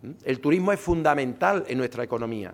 ¿Mm? 0.01 0.11
El 0.23 0.39
turismo 0.39 0.73
es 0.73 0.79
fundamental 0.79 1.65
en 1.67 1.77
nuestra 1.77 2.03
economía. 2.03 2.53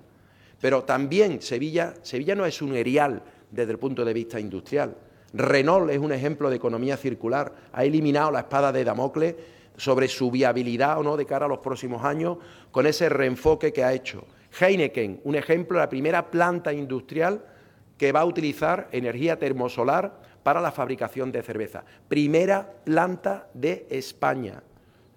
Pero 0.64 0.86
también 0.86 1.42
Sevilla, 1.42 1.94
Sevilla 2.04 2.36
no 2.36 2.46
es 2.46 2.62
un 2.62 2.74
erial 2.74 3.22
desde 3.52 3.74
el 3.74 3.78
punto 3.78 4.06
de 4.06 4.14
vista 4.14 4.40
industrial. 4.40 4.96
Renault 5.34 5.92
es 5.92 5.98
un 5.98 6.14
ejemplo 6.14 6.50
de 6.50 6.56
economía 6.56 6.96
circular, 6.96 7.54
ha 7.74 7.84
eliminado 7.84 8.32
la 8.32 8.40
espada 8.40 8.72
de 8.72 8.86
Damocles 8.86 9.36
sobre 9.76 10.08
su 10.08 10.32
viabilidad 10.32 10.98
o 10.98 11.04
no 11.04 11.18
de 11.18 11.26
cara 11.26 11.48
a 11.48 11.50
los 11.50 11.60
próximos 11.60 12.06
años 12.06 12.38
con 12.72 12.88
ese 12.88 13.10
reenfoque 13.10 13.74
que 13.74 13.84
ha 13.84 13.92
hecho. 13.92 14.26
Heineken, 14.58 15.20
un 15.26 15.36
ejemplo, 15.36 15.80
la 15.80 15.90
primera 15.90 16.32
planta 16.32 16.72
industrial 16.72 17.44
que 17.98 18.14
va 18.14 18.22
a 18.22 18.26
utilizar 18.26 18.88
energía 18.94 19.38
termosolar 19.38 20.18
para 20.44 20.62
la 20.62 20.72
fabricación 20.72 21.30
de 21.30 21.44
cerveza. 21.44 21.84
Primera 22.08 22.66
planta 22.86 23.50
de 23.54 23.86
España. 23.90 24.64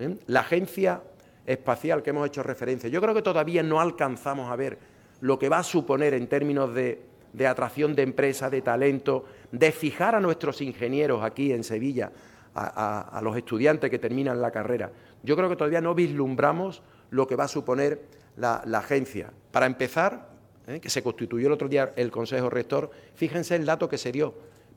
¿eh? 0.01 0.17
La 0.27 0.41
agencia 0.41 1.03
espacial 1.47 2.03
que 2.03 2.11
hemos 2.11 2.27
hecho 2.27 2.43
referencia. 2.43 2.91
Yo 2.91 3.01
creo 3.01 3.15
que 3.15 3.23
todavía 3.23 3.63
no 3.63 3.81
alcanzamos 3.81 4.51
a 4.51 4.57
ver 4.57 4.96
lo 5.21 5.39
que 5.39 5.49
va 5.49 5.59
a 5.59 5.63
suponer 5.63 6.15
en 6.15 6.27
términos 6.27 6.75
de, 6.75 7.03
atracción 7.47 7.95
de 7.95 8.03
empresas, 8.03 8.51
de 8.51 8.63
talento, 8.63 9.25
de 9.53 9.73
fijar 9.73 10.15
a 10.15 10.21
nuestros 10.21 10.61
ingenieros 10.61 11.23
aquí 11.23 11.53
en 11.53 11.65
Sevilla, 11.65 12.13
a, 12.55 13.21
los 13.23 13.37
estudiantes 13.37 13.91
que 13.91 13.99
terminan 13.99 14.41
la 14.41 14.51
carrera. 14.51 14.91
Yo 15.23 15.37
creo 15.37 15.49
que 15.49 15.57
todavía 15.57 15.81
no 15.81 15.95
vislumbramos 15.95 16.83
lo 17.11 17.27
que 17.27 17.37
va 17.37 17.45
a 17.45 17.49
suponer 17.49 18.01
la, 18.37 18.63
agencia. 18.75 19.31
Para 19.51 19.67
empezar, 19.67 20.31
¿eh? 20.67 20.81
que 20.81 20.89
se 20.89 21.03
constituyó 21.03 21.49
el 21.49 21.53
otro 21.53 21.69
día 21.69 21.93
el 21.97 22.11
Consejo 22.11 22.49
Rector, 22.49 22.91
fíjense 23.15 23.57
el 23.57 23.67
dato 23.67 23.89
que 23.89 23.99
se 23.99 24.13
dio. 24.13 24.35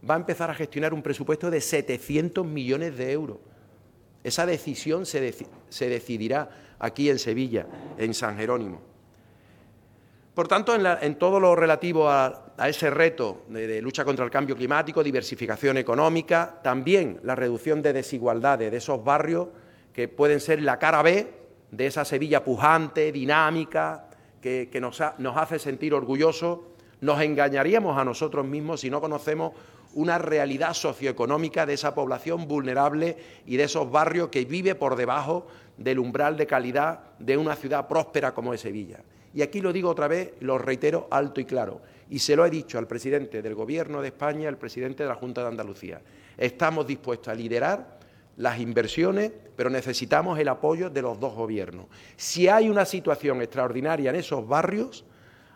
Va 0.08 0.15
a 0.15 0.17
empezar 0.17 0.49
a 0.49 0.54
gestionar 0.54 0.93
un 0.93 1.02
presupuesto 1.02 1.49
de 1.49 1.62
700 1.62 2.45
millones 2.45 2.97
de 2.97 3.12
euros. 3.12 3.38
Esa 4.23 4.45
decisión 4.45 5.06
se, 5.06 5.34
se 5.69 5.89
decidirá 5.89 6.49
aquí 6.80 7.09
en 7.09 7.20
Sevilla, 7.20 7.66
en 7.97 8.14
San 8.14 8.38
Jerónimo. 8.38 8.89
Por 10.40 10.48
tanto, 10.48 10.74
en, 10.74 11.16
todo 11.16 11.38
lo 11.38 11.54
relativo 11.54 12.10
a, 12.10 12.54
ese 12.66 12.90
reto 12.90 13.42
de, 13.50 13.82
lucha 13.82 14.06
contra 14.06 14.24
el 14.24 14.32
cambio 14.32 14.56
climático, 14.56 15.04
diversificación 15.04 15.76
económica, 15.76 16.62
también 16.64 17.20
la 17.24 17.36
reducción 17.36 17.82
de 17.82 17.92
desigualdades 17.92 18.72
de 18.72 18.78
esos 18.78 19.04
barrios 19.04 19.50
que 19.92 20.08
pueden 20.08 20.40
ser 20.40 20.62
la 20.62 20.80
cara 20.80 21.02
B 21.02 21.28
de 21.72 21.88
esa 21.88 22.06
Sevilla 22.06 22.42
pujante, 22.42 23.12
dinámica, 23.12 24.08
que, 24.40 24.70
nos, 24.80 25.04
nos 25.18 25.36
hace 25.36 25.60
sentir 25.60 25.94
orgullosos, 25.94 26.60
nos 27.02 27.20
engañaríamos 27.20 27.98
a 27.98 28.06
nosotros 28.06 28.46
mismos 28.46 28.80
si 28.80 28.90
no 28.90 29.02
conocemos 29.02 29.52
una 29.94 30.20
realidad 30.20 30.74
socioeconómica 30.74 31.66
de 31.66 31.74
esa 31.74 31.94
población 31.94 32.48
vulnerable 32.48 33.18
y 33.46 33.58
de 33.58 33.66
esos 33.66 33.92
barrios 33.92 34.30
que 34.30 34.46
vive 34.46 34.74
por 34.74 34.96
debajo 34.96 35.48
del 35.76 36.00
umbral 36.00 36.38
de 36.38 36.48
calidad 36.48 37.02
de 37.20 37.36
una 37.36 37.58
ciudad 37.58 37.90
próspera 37.90 38.34
como 38.34 38.54
es 38.54 38.62
Sevilla. 38.62 39.02
Y 39.34 39.41
aquí 39.41 39.61
lo 39.61 39.71
digo 39.71 39.89
otra 39.89 40.07
vez, 40.07 40.34
lo 40.39 40.57
reitero 40.57 41.07
alto 41.11 41.39
y 41.39 41.45
claro, 41.45 41.82
y 42.09 42.19
se 42.19 42.36
lo 42.36 42.45
he 42.45 42.49
dicho 42.49 42.77
al 42.77 42.88
presidente 42.88 43.41
del 43.41 43.55
Gobierno 43.55 44.01
de 44.01 44.07
España, 44.07 44.49
al 44.49 44.57
presidente 44.57 45.03
de 45.03 45.09
la 45.09 45.15
Junta 45.15 45.41
de 45.41 45.47
Andalucía. 45.47 46.01
Estamos 46.38 46.88
dispuestos 46.88 47.27
a 47.27 47.36
liderar 47.36 47.99
las 48.38 48.59
inversiones, 48.59 49.32
pero 49.55 49.69
necesitamos 49.69 50.39
el 50.39 50.47
apoyo 50.47 50.89
de 50.89 51.01
los 51.01 51.19
dos 51.19 51.36
gobiernos. 51.36 51.88
Si 52.15 52.47
hay 52.47 52.69
una 52.69 52.86
situación 52.86 53.41
extraordinaria 53.41 54.09
en 54.09 54.15
esos 54.15 54.47
barrios, 54.47 55.05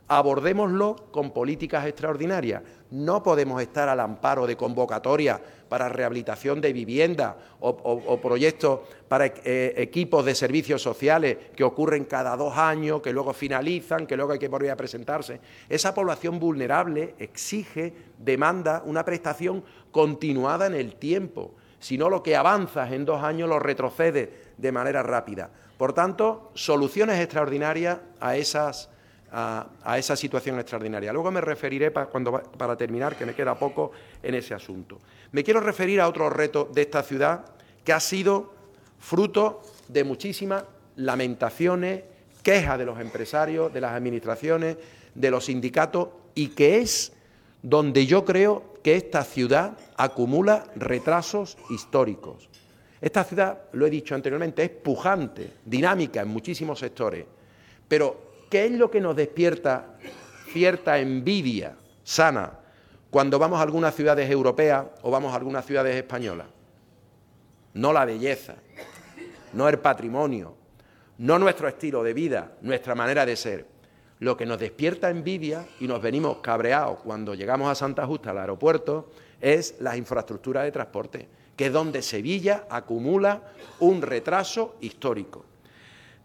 abordémoslo 0.07 1.07
con 1.11 1.31
políticas 1.31 1.87
extraordinarias. 1.87 2.61
No 2.91 3.23
podemos 3.23 3.61
estar 3.61 3.89
al 3.89 3.99
amparo 3.99 4.45
de 4.45 4.57
convocatorias 4.57 5.39
para 5.73 5.89
rehabilitación 5.89 6.61
de 6.61 6.71
vivienda 6.71 7.35
o, 7.59 8.21
proyectos 8.21 8.81
para 9.07 9.25
eh, 9.25 9.73
equipos 9.77 10.23
de 10.23 10.35
servicios 10.35 10.83
sociales 10.83 11.35
que 11.55 11.63
ocurren 11.63 12.05
cada 12.05 12.37
dos 12.37 12.55
años, 12.55 13.01
que 13.01 13.11
luego 13.11 13.33
finalizan, 13.33 14.05
que 14.05 14.15
luego 14.15 14.33
hay 14.33 14.37
que 14.37 14.49
volver 14.49 14.69
a 14.69 14.75
presentarse. 14.75 15.39
Esa 15.67 15.91
población 15.95 16.39
vulnerable 16.39 17.15
exige, 17.17 17.91
demanda 18.19 18.83
una 18.85 19.03
prestación 19.03 19.63
continuada 19.91 20.67
en 20.67 20.75
el 20.75 20.93
tiempo. 20.93 21.55
Si 21.79 21.97
no, 21.97 22.07
lo 22.07 22.21
que 22.21 22.35
avanzas 22.35 22.91
en 22.91 23.03
dos 23.03 23.23
años 23.23 23.49
lo 23.49 23.57
retrocedes 23.57 24.29
de 24.55 24.71
manera 24.71 25.01
rápida. 25.01 25.49
Por 25.75 25.93
tanto, 25.93 26.51
soluciones 26.53 27.19
extraordinarias 27.19 27.97
a 28.19 28.37
esas 28.37 28.91
a, 29.33 29.97
esa 29.97 30.15
situación 30.15 30.59
extraordinaria. 30.59 31.11
Luego 31.11 31.31
me 31.31 31.41
referiré 31.41 31.91
cuando, 31.91 32.31
para 32.31 32.77
terminar, 32.77 33.15
que 33.15 33.25
me 33.25 33.33
queda 33.33 33.55
poco 33.55 33.91
en 34.21 34.35
ese 34.35 34.53
asunto. 34.53 34.99
Me 35.31 35.43
quiero 35.43 35.59
referir 35.59 35.99
a 35.99 36.07
otro 36.07 36.29
reto 36.29 36.69
de 36.71 36.83
esta 36.83 37.01
ciudad 37.01 37.45
que 37.83 37.93
ha 37.93 37.99
sido 37.99 38.53
fruto 38.99 39.63
de 39.87 40.03
muchísimas 40.03 40.63
lamentaciones, 40.97 42.03
quejas 42.43 42.77
de 42.77 42.85
los 42.85 42.99
empresarios, 42.99 43.73
de 43.73 43.81
las 43.81 43.93
administraciones, 43.93 44.77
de 45.15 45.31
los 45.31 45.45
sindicatos 45.45 46.09
y 46.35 46.49
que 46.49 46.77
es 46.77 47.11
donde 47.63 48.05
yo 48.05 48.25
creo 48.25 48.73
que 48.83 48.95
esta 48.95 49.23
ciudad 49.23 49.77
acumula 49.97 50.65
retrasos 50.75 51.57
históricos. 51.69 52.49
Esta 53.01 53.23
ciudad, 53.23 53.63
lo 53.73 53.85
he 53.85 53.89
dicho 53.89 54.13
anteriormente, 54.15 54.63
es 54.63 54.69
pujante, 54.69 55.53
dinámica 55.65 56.21
en 56.21 56.27
muchísimos 56.27 56.79
sectores, 56.79 57.25
pero 57.87 58.22
¿Qué 58.53 58.65
es 58.65 58.71
lo 58.73 58.91
que 58.91 59.01
nos 59.01 59.15
despierta 59.15 59.95
cierta 60.51 60.99
envidia 60.99 61.75
sana 62.03 62.59
cuando 63.09 63.39
vamos 63.39 63.57
a 63.57 63.63
algunas 63.63 63.95
ciudades 63.95 64.29
europeas 64.29 64.85
o 65.01 65.09
vamos 65.09 65.33
a 65.33 65.37
algunas 65.37 65.65
ciudades 65.65 65.95
españolas? 65.95 66.45
No 67.73 67.91
la 67.91 68.05
belleza, 68.05 68.53
no 69.53 69.67
el 69.67 69.79
patrimonio, 69.79 70.55
no 71.17 71.39
nuestro 71.39 71.67
estilo 71.67 72.03
de 72.03 72.13
vida, 72.13 72.51
nuestra 72.61 72.93
manera 72.93 73.25
de 73.25 73.35
ser. 73.35 73.65
Lo 74.19 74.37
que 74.37 74.45
nos 74.45 74.59
despierta 74.59 75.09
envidia 75.09 75.65
y 75.79 75.87
nos 75.87 75.99
venimos 75.99 76.37
cabreados 76.37 76.99
cuando 76.99 77.33
llegamos 77.33 77.71
a 77.71 77.73
Santa 77.73 78.05
Justa, 78.05 78.29
al 78.29 78.37
aeropuerto, 78.37 79.09
es 79.41 79.77
la 79.79 79.97
infraestructura 79.97 80.61
de 80.61 80.71
transporte, 80.71 81.27
que 81.55 81.65
es 81.65 81.73
donde 81.73 82.03
Sevilla 82.03 82.67
acumula 82.69 83.51
un 83.79 84.03
retraso 84.03 84.75
histórico. 84.79 85.43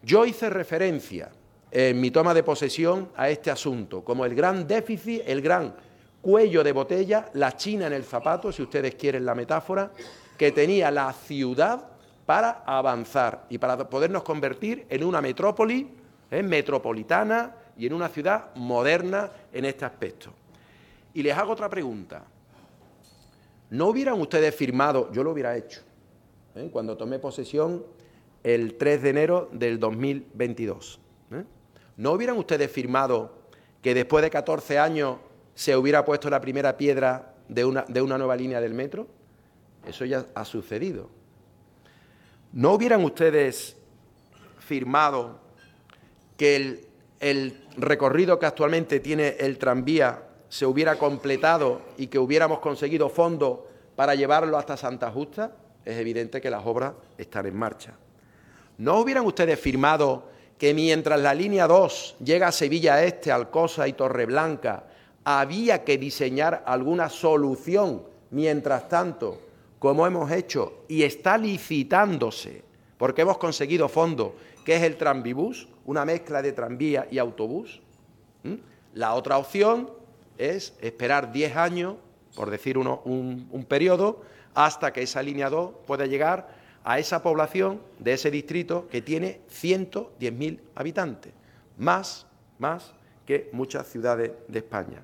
Yo 0.02 0.26
hice 0.26 0.50
referencia 0.50 1.30
en 1.70 2.00
mi 2.00 2.10
toma 2.10 2.34
de 2.34 2.42
posesión 2.42 3.10
a 3.16 3.28
este 3.28 3.50
asunto, 3.50 4.02
como 4.02 4.24
el 4.24 4.34
gran 4.34 4.66
déficit, 4.66 5.22
el 5.26 5.42
gran 5.42 5.74
cuello 6.20 6.64
de 6.64 6.72
botella, 6.72 7.30
la 7.34 7.56
china 7.56 7.86
en 7.86 7.92
el 7.92 8.04
zapato, 8.04 8.52
si 8.52 8.62
ustedes 8.62 8.94
quieren 8.94 9.24
la 9.24 9.34
metáfora, 9.34 9.92
que 10.36 10.52
tenía 10.52 10.90
la 10.90 11.12
ciudad 11.12 11.88
para 12.26 12.62
avanzar 12.66 13.46
y 13.48 13.58
para 13.58 13.88
podernos 13.88 14.22
convertir 14.22 14.86
en 14.88 15.04
una 15.04 15.20
metrópoli 15.20 15.90
¿eh? 16.30 16.42
metropolitana 16.42 17.54
y 17.76 17.86
en 17.86 17.94
una 17.94 18.08
ciudad 18.08 18.54
moderna 18.54 19.30
en 19.52 19.64
este 19.64 19.84
aspecto. 19.84 20.30
Y 21.14 21.22
les 21.22 21.36
hago 21.36 21.52
otra 21.52 21.68
pregunta. 21.68 22.22
¿No 23.70 23.88
hubieran 23.88 24.20
ustedes 24.20 24.54
firmado, 24.54 25.10
yo 25.12 25.22
lo 25.22 25.32
hubiera 25.32 25.56
hecho, 25.56 25.80
¿eh? 26.54 26.68
cuando 26.72 26.96
tomé 26.96 27.18
posesión 27.18 27.84
el 28.42 28.76
3 28.76 29.02
de 29.02 29.10
enero 29.10 29.48
del 29.52 29.78
2022? 29.78 31.00
¿eh? 31.32 31.44
¿No 31.98 32.12
hubieran 32.12 32.38
ustedes 32.38 32.70
firmado 32.70 33.32
que 33.82 33.92
después 33.92 34.22
de 34.22 34.30
14 34.30 34.78
años 34.78 35.18
se 35.56 35.76
hubiera 35.76 36.04
puesto 36.04 36.30
la 36.30 36.40
primera 36.40 36.76
piedra 36.76 37.34
de 37.48 37.64
una, 37.64 37.84
de 37.88 38.00
una 38.00 38.16
nueva 38.16 38.36
línea 38.36 38.60
del 38.60 38.72
metro? 38.72 39.08
Eso 39.84 40.04
ya 40.04 40.24
ha 40.32 40.44
sucedido. 40.44 41.10
¿No 42.52 42.74
hubieran 42.74 43.02
ustedes 43.02 43.76
firmado 44.60 45.40
que 46.36 46.54
el, 46.54 46.86
el, 47.18 47.64
recorrido 47.76 48.38
que 48.38 48.46
actualmente 48.46 49.00
tiene 49.00 49.36
el 49.40 49.58
tranvía 49.58 50.22
se 50.48 50.66
hubiera 50.66 50.96
completado 50.96 51.82
y 51.96 52.06
que 52.06 52.20
hubiéramos 52.20 52.60
conseguido 52.60 53.08
fondos 53.08 53.58
para 53.96 54.14
llevarlo 54.14 54.56
hasta 54.56 54.76
Santa 54.76 55.10
Justa? 55.10 55.50
Es 55.84 55.96
evidente 55.96 56.40
que 56.40 56.48
las 56.48 56.64
obras 56.64 56.92
están 57.16 57.46
en 57.46 57.56
marcha. 57.56 57.94
¿No 58.78 59.00
hubieran 59.00 59.26
ustedes 59.26 59.58
firmado 59.58 60.37
que 60.58 60.74
mientras 60.74 61.20
la 61.20 61.34
línea 61.34 61.66
2 61.66 62.16
llega 62.22 62.48
a 62.48 62.52
Sevilla 62.52 63.04
Este, 63.04 63.30
Alcosa 63.30 63.86
y 63.86 63.92
Torreblanca, 63.92 64.84
había 65.24 65.84
que 65.84 65.98
diseñar 65.98 66.64
alguna 66.66 67.08
solución 67.08 68.02
mientras 68.30 68.88
tanto, 68.88 69.40
como 69.78 70.06
hemos 70.06 70.30
hecho, 70.32 70.84
y 70.88 71.04
está 71.04 71.38
licitándose, 71.38 72.64
porque 72.98 73.22
hemos 73.22 73.38
conseguido 73.38 73.88
fondo, 73.88 74.34
que 74.64 74.76
es 74.76 74.82
el 74.82 74.96
Tranvibús, 74.96 75.68
una 75.86 76.04
mezcla 76.04 76.42
de 76.42 76.52
tranvía 76.52 77.06
y 77.10 77.18
autobús. 77.18 77.80
La 78.94 79.14
otra 79.14 79.38
opción 79.38 79.90
es 80.36 80.74
esperar 80.80 81.32
10 81.32 81.56
años, 81.56 81.94
por 82.34 82.50
decir 82.50 82.76
un, 82.76 83.48
un 83.50 83.64
periodo, 83.64 84.22
hasta 84.54 84.92
que 84.92 85.02
esa 85.02 85.22
línea 85.22 85.48
2 85.48 85.70
pueda 85.86 86.04
llegar 86.06 86.57
a 86.88 86.98
esa 86.98 87.22
población 87.22 87.82
de 87.98 88.14
ese 88.14 88.30
distrito 88.30 88.88
que 88.88 89.02
tiene 89.02 89.42
110.000 89.50 90.58
habitantes, 90.74 91.34
más, 91.76 92.26
más 92.58 92.94
que 93.26 93.50
muchas 93.52 93.86
ciudades 93.88 94.32
de 94.48 94.58
España. 94.58 95.02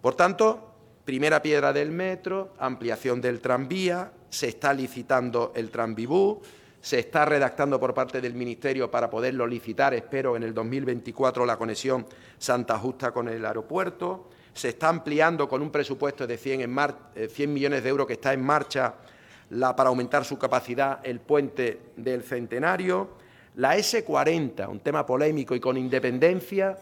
Por 0.00 0.14
tanto, 0.14 0.72
primera 1.04 1.42
piedra 1.42 1.74
del 1.74 1.90
metro, 1.90 2.54
ampliación 2.58 3.20
del 3.20 3.40
tranvía, 3.42 4.10
se 4.30 4.48
está 4.48 4.72
licitando 4.72 5.52
el 5.54 5.70
tranvibú, 5.70 6.40
se 6.80 7.00
está 7.00 7.26
redactando 7.26 7.78
por 7.78 7.92
parte 7.92 8.22
del 8.22 8.32
Ministerio 8.32 8.90
para 8.90 9.10
poderlo 9.10 9.46
licitar, 9.46 9.92
espero, 9.92 10.34
en 10.34 10.44
el 10.44 10.54
2024 10.54 11.44
la 11.44 11.58
conexión 11.58 12.06
Santa 12.38 12.78
Justa 12.78 13.12
con 13.12 13.28
el 13.28 13.44
aeropuerto, 13.44 14.30
se 14.54 14.70
está 14.70 14.88
ampliando 14.88 15.46
con 15.46 15.60
un 15.60 15.70
presupuesto 15.70 16.26
de 16.26 16.38
100, 16.38 16.62
en 16.62 17.28
100 17.28 17.52
millones 17.52 17.82
de 17.82 17.88
euros 17.90 18.06
que 18.06 18.14
está 18.14 18.32
en 18.32 18.42
marcha 18.42 18.94
para 19.50 19.88
aumentar 19.88 20.24
su 20.24 20.38
capacidad 20.38 21.00
el 21.04 21.20
puente 21.20 21.80
del 21.96 22.22
Centenario, 22.22 23.08
la 23.56 23.76
S40, 23.76 24.68
un 24.68 24.80
tema 24.80 25.06
polémico 25.06 25.54
y 25.54 25.60
con 25.60 25.76
independencia 25.76 26.78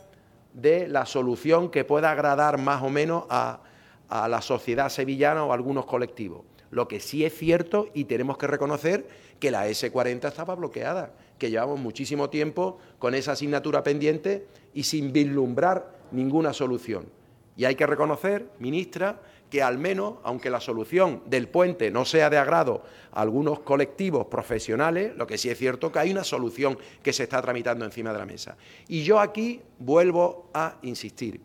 de 0.52 0.88
la 0.88 1.06
solución 1.06 1.70
que 1.70 1.84
pueda 1.84 2.10
agradar 2.10 2.58
más 2.58 2.82
o 2.82 2.90
menos 2.90 3.24
a, 3.28 3.60
a 4.08 4.28
la 4.28 4.42
sociedad 4.42 4.88
sevillana 4.88 5.44
o 5.44 5.52
a 5.52 5.54
algunos 5.54 5.86
colectivos. 5.86 6.42
Lo 6.70 6.88
que 6.88 7.00
sí 7.00 7.24
es 7.24 7.36
cierto 7.36 7.88
y 7.94 8.04
tenemos 8.04 8.38
que 8.38 8.46
reconocer 8.46 9.06
que 9.38 9.50
la 9.50 9.68
S40 9.68 10.28
estaba 10.28 10.54
bloqueada, 10.54 11.12
que 11.38 11.50
llevamos 11.50 11.78
muchísimo 11.78 12.30
tiempo 12.30 12.78
con 12.98 13.14
esa 13.14 13.32
asignatura 13.32 13.82
pendiente 13.82 14.46
y 14.74 14.82
sin 14.82 15.12
vislumbrar 15.12 15.96
ninguna 16.10 16.52
solución. 16.52 17.06
Y 17.56 17.64
hay 17.64 17.74
que 17.74 17.86
reconocer, 17.86 18.50
ministra, 18.58 19.20
que 19.50 19.62
al 19.62 19.78
menos, 19.78 20.14
aunque 20.24 20.50
la 20.50 20.60
solución 20.60 21.22
del 21.26 21.48
puente 21.48 21.90
no 21.90 22.04
sea 22.04 22.30
de 22.30 22.38
agrado 22.38 22.82
a 23.12 23.22
algunos 23.22 23.60
colectivos 23.60 24.26
profesionales, 24.26 25.16
lo 25.16 25.26
que 25.26 25.38
sí 25.38 25.48
es 25.48 25.58
cierto 25.58 25.92
que 25.92 25.98
hay 26.00 26.10
una 26.10 26.24
solución 26.24 26.78
que 27.02 27.12
se 27.12 27.24
está 27.24 27.40
tramitando 27.40 27.84
encima 27.84 28.12
de 28.12 28.18
la 28.18 28.26
mesa. 28.26 28.56
Y 28.88 29.02
yo 29.04 29.20
aquí 29.20 29.62
vuelvo 29.78 30.50
a 30.52 30.76
insistir. 30.82 31.40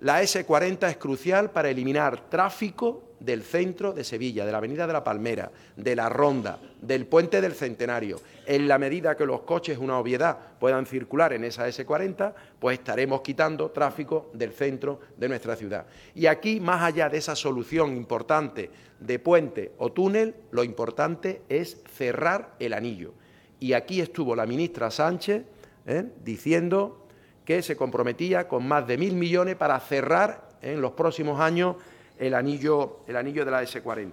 La 0.00 0.22
S40 0.22 0.88
es 0.90 0.96
crucial 0.96 1.50
para 1.50 1.70
eliminar 1.70 2.28
tráfico 2.28 3.02
del 3.20 3.42
centro 3.42 3.92
de 3.92 4.04
Sevilla, 4.04 4.46
de 4.46 4.52
la 4.52 4.58
Avenida 4.58 4.86
de 4.86 4.92
la 4.92 5.04
Palmera, 5.04 5.50
de 5.76 5.96
la 5.96 6.08
Ronda, 6.08 6.58
del 6.80 7.06
Puente 7.06 7.40
del 7.40 7.54
Centenario. 7.54 8.20
En 8.46 8.68
la 8.68 8.78
medida 8.78 9.16
que 9.16 9.26
los 9.26 9.40
coches, 9.40 9.78
una 9.78 9.98
obviedad, 9.98 10.38
puedan 10.58 10.86
circular 10.86 11.32
en 11.32 11.44
esa 11.44 11.68
S40, 11.68 12.32
pues 12.58 12.78
estaremos 12.78 13.20
quitando 13.22 13.70
tráfico 13.70 14.30
del 14.32 14.52
centro 14.52 15.00
de 15.16 15.28
nuestra 15.28 15.56
ciudad. 15.56 15.86
Y 16.14 16.26
aquí, 16.26 16.60
más 16.60 16.82
allá 16.82 17.08
de 17.08 17.18
esa 17.18 17.36
solución 17.36 17.96
importante 17.96 18.70
de 19.00 19.18
puente 19.18 19.72
o 19.78 19.92
túnel, 19.92 20.34
lo 20.50 20.64
importante 20.64 21.42
es 21.48 21.78
cerrar 21.94 22.54
el 22.58 22.72
anillo. 22.72 23.12
Y 23.60 23.72
aquí 23.72 24.00
estuvo 24.00 24.36
la 24.36 24.46
ministra 24.46 24.90
Sánchez 24.90 25.42
¿eh? 25.86 26.04
diciendo 26.24 27.06
que 27.44 27.62
se 27.62 27.76
comprometía 27.76 28.46
con 28.46 28.66
más 28.68 28.86
de 28.86 28.98
mil 28.98 29.14
millones 29.14 29.56
para 29.56 29.80
cerrar 29.80 30.48
en 30.62 30.80
los 30.80 30.92
próximos 30.92 31.40
años 31.40 31.76
el 32.18 32.34
anillo, 32.34 33.00
el 33.06 33.16
anillo 33.16 33.44
de 33.44 33.50
la 33.50 33.62
S40. 33.62 34.12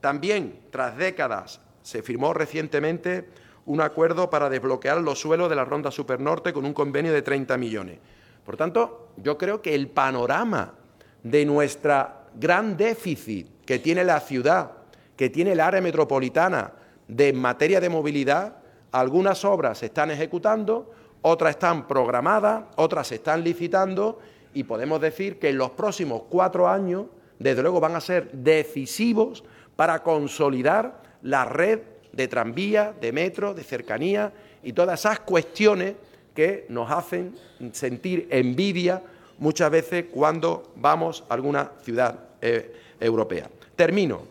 También, 0.00 0.60
tras 0.70 0.96
décadas, 0.96 1.60
se 1.82 2.02
firmó 2.02 2.34
recientemente 2.34 3.28
un 3.66 3.80
acuerdo 3.80 4.30
para 4.30 4.50
desbloquear 4.50 5.00
los 5.00 5.20
suelos 5.20 5.48
de 5.48 5.56
la 5.56 5.64
Ronda 5.64 5.90
Supernorte 5.90 6.52
con 6.52 6.64
un 6.64 6.74
convenio 6.74 7.12
de 7.12 7.22
30 7.22 7.56
millones. 7.56 7.98
Por 8.44 8.56
tanto, 8.56 9.08
yo 9.16 9.38
creo 9.38 9.62
que 9.62 9.74
el 9.74 9.88
panorama 9.88 10.74
de 11.22 11.46
nuestra 11.46 12.24
gran 12.34 12.76
déficit 12.76 13.48
que 13.64 13.78
tiene 13.78 14.04
la 14.04 14.20
ciudad, 14.20 14.72
que 15.16 15.30
tiene 15.30 15.52
el 15.52 15.60
área 15.60 15.80
metropolitana 15.80 16.72
de 17.08 17.32
materia 17.32 17.80
de 17.80 17.88
movilidad, 17.88 18.56
algunas 18.92 19.44
obras 19.44 19.78
se 19.78 19.86
están 19.86 20.10
ejecutando, 20.10 20.92
otras 21.22 21.50
están 21.50 21.88
programadas, 21.88 22.64
otras 22.76 23.08
se 23.08 23.16
están 23.16 23.42
licitando 23.42 24.18
y 24.52 24.64
podemos 24.64 25.00
decir 25.00 25.38
que 25.38 25.48
en 25.48 25.58
los 25.58 25.70
próximos 25.70 26.22
cuatro 26.28 26.68
años, 26.68 27.06
desde 27.44 27.60
luego, 27.60 27.78
van 27.78 27.94
a 27.94 28.00
ser 28.00 28.32
decisivos 28.32 29.44
para 29.76 30.02
consolidar 30.02 31.02
la 31.20 31.44
red 31.44 31.80
de 32.10 32.26
tranvía, 32.26 32.94
de 32.98 33.12
metro, 33.12 33.52
de 33.52 33.62
cercanía 33.62 34.32
y 34.62 34.72
todas 34.72 35.00
esas 35.00 35.20
cuestiones 35.20 35.94
que 36.34 36.64
nos 36.70 36.90
hacen 36.90 37.36
sentir 37.72 38.28
envidia 38.30 39.02
muchas 39.36 39.70
veces 39.70 40.06
cuando 40.10 40.72
vamos 40.76 41.24
a 41.28 41.34
alguna 41.34 41.72
ciudad 41.82 42.18
eh, 42.40 42.74
europea. 42.98 43.50
Termino. 43.76 44.22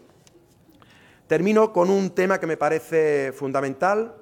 Termino 1.28 1.72
con 1.72 1.92
un 1.92 2.10
tema 2.10 2.40
que 2.40 2.48
me 2.48 2.58
parece 2.58 3.32
fundamental, 3.32 4.16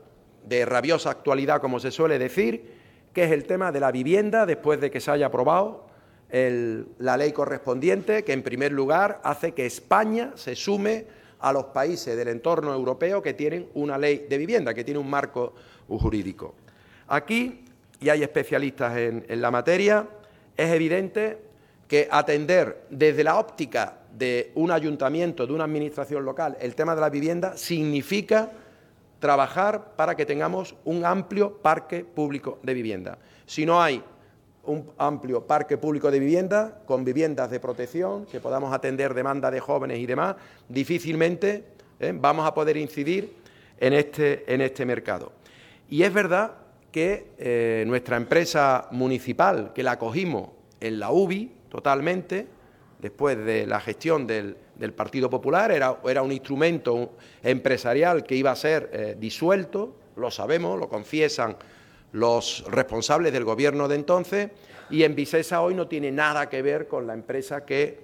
de 0.43 0.65
rabiosa 0.65 1.11
actualidad, 1.11 1.61
como 1.61 1.79
se 1.79 1.91
suele 1.91 2.19
decir, 2.19 2.73
que 3.13 3.23
es 3.23 3.31
el 3.31 3.45
tema 3.45 3.71
de 3.71 3.79
la 3.79 3.91
vivienda 3.91 4.45
después 4.45 4.81
de 4.81 4.91
que 4.91 4.99
se 4.99 5.11
haya 5.11 5.27
aprobado 5.27 5.90
la 6.31 7.17
ley 7.17 7.31
correspondiente, 7.33 8.23
que 8.23 8.33
en 8.33 8.41
primer 8.41 8.71
lugar 8.71 9.19
hace 9.23 9.53
que 9.53 9.65
España 9.65 10.31
se 10.35 10.55
sume 10.55 11.05
a 11.41 11.51
los 11.51 11.65
países 11.65 12.15
del 12.15 12.29
entorno 12.29 12.73
europeo 12.73 13.21
que 13.21 13.33
tienen 13.33 13.67
una 13.73 13.97
ley 13.97 14.27
de 14.29 14.37
vivienda, 14.37 14.73
que 14.73 14.83
tiene 14.83 14.99
un 14.99 15.09
marco 15.09 15.53
jurídico. 15.87 16.55
Aquí, 17.07 17.65
y 17.99 18.09
hay 18.09 18.23
especialistas 18.23 18.97
en, 18.97 19.41
la 19.41 19.51
materia, 19.51 20.07
es 20.55 20.71
evidente 20.71 21.39
que 21.87 22.07
atender 22.09 22.85
desde 22.89 23.23
la 23.23 23.37
óptica 23.37 23.97
de 24.17 24.51
un 24.55 24.71
ayuntamiento, 24.71 25.45
de 25.45 25.53
una 25.53 25.65
administración 25.65 26.23
local, 26.23 26.57
el 26.61 26.75
tema 26.75 26.95
de 26.95 27.01
la 27.01 27.09
vivienda 27.09 27.57
significa 27.57 28.51
trabajar 29.19 29.95
para 29.95 30.15
que 30.15 30.25
tengamos 30.25 30.75
un 30.85 31.05
amplio 31.05 31.57
parque 31.57 32.05
público 32.05 32.59
de 32.63 32.73
vivienda. 32.73 33.17
Si 33.45 33.65
no 33.65 33.81
hay 33.81 34.01
un 34.65 34.91
amplio 34.97 35.45
parque 35.45 35.77
público 35.77 36.11
de 36.11 36.19
vivienda, 36.19 36.81
con 36.85 37.03
viviendas 37.03 37.49
de 37.49 37.59
protección, 37.59 38.25
que 38.25 38.39
podamos 38.39 38.73
atender 38.73 39.13
demanda 39.13 39.49
de 39.49 39.59
jóvenes 39.59 39.99
y 39.99 40.05
demás, 40.05 40.35
difícilmente 40.69 41.65
¿eh? 41.99 42.13
vamos 42.15 42.45
a 42.45 42.53
poder 42.53 42.77
incidir 42.77 43.33
en 43.79 43.93
este, 43.93 44.43
en 44.53 44.61
este 44.61 44.85
mercado. 44.85 45.31
Y 45.89 46.03
es 46.03 46.13
verdad 46.13 46.51
que 46.91 47.31
eh, 47.37 47.83
nuestra 47.87 48.17
empresa 48.17 48.87
municipal, 48.91 49.71
que 49.73 49.83
la 49.83 49.97
cogimos 49.97 50.49
en 50.79 50.99
la 50.99 51.11
UBI 51.11 51.51
totalmente, 51.69 52.47
después 52.99 53.37
de 53.37 53.65
la 53.65 53.79
gestión 53.79 54.27
del, 54.27 54.57
Partido 54.95 55.29
Popular, 55.29 55.71
era, 55.71 55.97
era, 56.05 56.23
un 56.23 56.31
instrumento 56.31 57.11
empresarial 57.43 58.23
que 58.23 58.35
iba 58.35 58.49
a 58.49 58.55
ser 58.55 58.89
eh, 58.91 59.15
disuelto, 59.19 59.95
lo 60.15 60.31
sabemos, 60.31 60.79
lo 60.79 60.89
confiesan 60.89 61.55
los 62.11 62.65
responsables 62.69 63.31
del 63.33 63.43
gobierno 63.43 63.87
de 63.87 63.95
entonces, 63.95 64.49
y 64.89 65.03
en 65.03 65.15
Vicesa 65.15 65.61
hoy 65.61 65.73
no 65.73 65.87
tiene 65.87 66.11
nada 66.11 66.49
que 66.49 66.61
ver 66.61 66.87
con 66.87 67.07
la 67.07 67.13
empresa 67.13 67.65
que, 67.65 67.99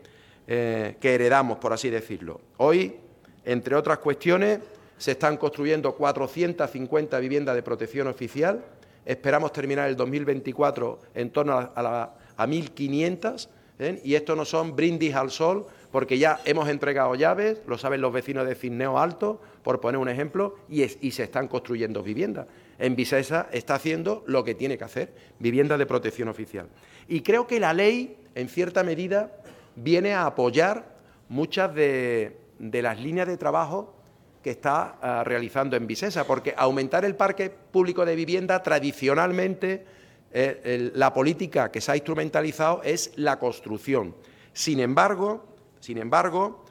eh, 0.47 0.95
que 0.99 1.15
heredamos, 1.15 1.57
por 1.57 1.73
así 1.73 1.89
decirlo. 1.89 2.39
Hoy, 2.57 2.95
entre 3.43 3.75
otras 3.75 3.97
cuestiones, 3.99 4.59
se 4.97 5.11
están 5.11 5.37
construyendo 5.37 5.93
450 5.95 7.19
viviendas 7.19 7.55
de 7.55 7.63
protección 7.63 8.07
oficial, 8.07 8.63
esperamos 9.05 9.51
terminar 9.51 9.89
el 9.89 9.95
2024 9.95 10.99
en 11.13 11.29
torno 11.31 11.57
a, 11.57 12.15
a, 12.37 12.47
1.500, 12.47 13.49
¿eh? 13.79 14.01
y 14.03 14.15
esto 14.15 14.35
no 14.35 14.45
son 14.45 14.75
brindis 14.75 15.13
al 15.15 15.29
sol, 15.31 15.65
porque 15.91 16.17
ya 16.17 16.39
hemos 16.45 16.69
entregado 16.69 17.15
llaves, 17.15 17.61
lo 17.67 17.77
saben 17.77 18.01
los 18.01 18.13
vecinos 18.13 18.47
de 18.47 18.55
Cisneo 18.55 18.97
Alto, 18.97 19.41
por 19.63 19.79
poner 19.81 19.99
un 19.99 20.09
ejemplo, 20.09 20.55
y 20.69 21.11
se 21.11 21.23
están 21.23 21.47
construyendo 21.47 22.01
viviendas 22.03 22.47
en 22.79 22.95
Vicesa 22.95 23.47
está 23.51 23.75
haciendo 23.75 24.23
lo 24.27 24.43
que 24.43 24.55
tiene 24.55 24.77
que 24.77 24.83
hacer, 24.83 25.13
vivienda 25.39 25.77
de 25.77 25.85
protección 25.85 26.27
oficial. 26.27 26.67
Y 27.07 27.21
creo 27.21 27.47
que 27.47 27.59
la 27.59 27.73
ley, 27.73 28.17
en 28.35 28.49
cierta 28.49 28.83
medida, 28.83 29.31
viene 29.75 30.13
a 30.13 30.25
apoyar 30.25 30.97
muchas 31.29 31.73
de, 31.73 32.37
las 32.59 32.99
líneas 32.99 33.27
de 33.27 33.37
trabajo 33.37 33.95
que 34.43 34.51
está 34.51 34.97
ah, 35.01 35.23
realizando 35.23 35.75
en 35.75 35.87
Vicesa, 35.87 36.25
porque 36.25 36.53
aumentar 36.57 37.05
el 37.05 37.15
parque 37.15 37.49
público 37.49 38.05
de 38.05 38.15
vivienda 38.15 38.61
tradicionalmente 38.63 39.85
eh, 40.31 40.91
la 40.93 41.13
política 41.13 41.71
que 41.71 41.81
se 41.81 41.91
ha 41.91 41.95
instrumentalizado 41.95 42.81
es 42.83 43.11
la 43.15 43.39
construcción. 43.39 44.15
Sin 44.53 44.79
embargo, 44.79 45.45
sin 45.79 45.97
embargo, 45.97 46.65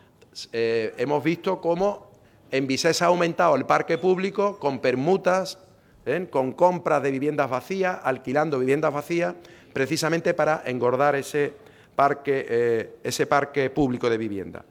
eh, 0.52 0.94
hemos 0.98 1.24
visto 1.24 1.60
cómo 1.60 2.10
en 2.50 2.66
Vicesa 2.66 3.06
ha 3.06 3.08
aumentado 3.08 3.56
el 3.56 3.64
parque 3.64 3.98
público 3.98 4.58
con 4.58 4.78
permutas 4.78 5.58
¿eh? 6.06 6.28
con 6.30 6.52
compras 6.52 7.02
de 7.02 7.10
viviendas 7.10 7.50
vacías, 7.50 7.98
alquilando 8.02 8.58
viviendas 8.58 8.92
vacías, 8.92 9.34
precisamente 9.72 10.32
para 10.32 10.62
engordar 10.64 11.14
eh, 11.16 12.96
ese 13.02 13.26
parque 13.26 13.70
público 13.70 14.08
de 14.08 14.16
vivienda. 14.16 14.64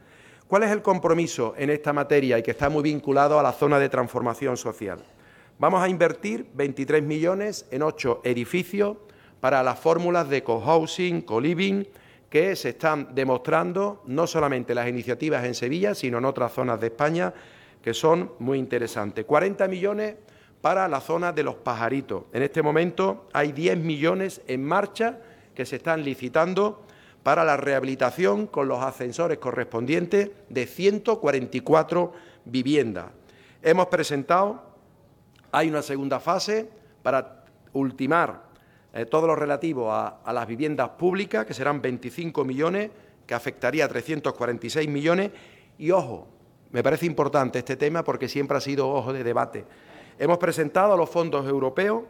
¿Cuál 0.47 0.63
es 0.63 0.71
el 0.71 0.81
compromiso 0.81 1.53
en 1.57 1.69
esta 1.69 1.91
materia 1.93 2.39
y 2.39 2.43
que 2.43 2.51
está 2.51 2.69
muy 2.69 2.83
vinculado 2.83 3.39
a 3.39 3.43
la 3.43 3.51
zona 3.51 3.79
de 3.79 3.89
transformación 3.89 4.57
social? 4.57 4.99
Vamos 5.57 5.81
a 5.81 5.89
invertir 5.89 6.47
23 6.53 7.01
millones 7.03 7.65
en 7.71 7.81
ocho 7.81 8.21
edificios 8.23 8.97
para 9.39 9.63
las 9.63 9.79
fórmulas 9.79 10.29
de 10.29 10.43
cohousing, 10.43 11.21
co-living, 11.21 11.85
que 12.29 12.55
se 12.55 12.69
están 12.69 13.15
demostrando 13.15 14.01
no 14.05 14.27
solamente 14.27 14.75
las 14.75 14.89
iniciativas 14.89 15.45
en 15.45 15.55
Sevilla, 15.55 15.95
sino 15.95 16.17
en 16.17 16.25
otras 16.25 16.51
zonas 16.51 16.81
de 16.81 16.87
España, 16.87 17.33
que 17.81 17.93
son 17.93 18.31
muy 18.39 18.57
interesantes. 18.57 19.25
40 19.25 19.67
millones 19.67 20.15
para 20.65 20.87
la 20.87 20.99
zona 20.99 21.31
de 21.31 21.43
los 21.43 21.53
pajaritos. 21.53 22.23
En 22.33 22.41
este 22.41 22.63
momento 22.63 23.27
hay 23.33 23.51
10 23.51 23.77
millones 23.77 24.41
en 24.47 24.65
marcha 24.65 25.19
que 25.53 25.63
se 25.63 25.75
están 25.75 26.03
licitando 26.03 26.81
para 27.21 27.45
la 27.45 27.55
rehabilitación 27.55 28.47
con 28.47 28.67
los 28.67 28.81
ascensores 28.81 29.37
correspondientes 29.37 30.31
de 30.49 30.65
144 30.65 32.13
viviendas. 32.45 33.11
Hemos 33.61 33.85
presentado, 33.89 34.63
hay 35.51 35.69
una 35.69 35.83
segunda 35.83 36.19
fase 36.19 36.67
para 37.03 37.45
ultimar 37.73 38.45
eh, 38.91 39.05
todo 39.05 39.27
lo 39.27 39.35
relativo 39.35 39.91
a, 39.91 40.21
a 40.25 40.33
las 40.33 40.47
viviendas 40.47 40.89
públicas, 40.89 41.45
que 41.45 41.53
serán 41.53 41.79
25 41.79 42.43
millones, 42.43 42.89
que 43.27 43.35
afectaría 43.35 43.85
a 43.85 43.87
346 43.87 44.89
millones. 44.89 45.29
Y 45.77 45.91
ojo, 45.91 46.27
me 46.71 46.81
parece 46.81 47.05
importante 47.05 47.59
este 47.59 47.75
tema 47.75 48.03
porque 48.03 48.27
siempre 48.27 48.57
ha 48.57 48.61
sido 48.61 48.89
ojo 48.89 49.13
de 49.13 49.23
debate. 49.23 49.63
Hemos 50.17 50.37
presentado 50.37 50.93
a 50.93 50.97
los 50.97 51.09
fondos 51.09 51.45
europeos 51.45 52.03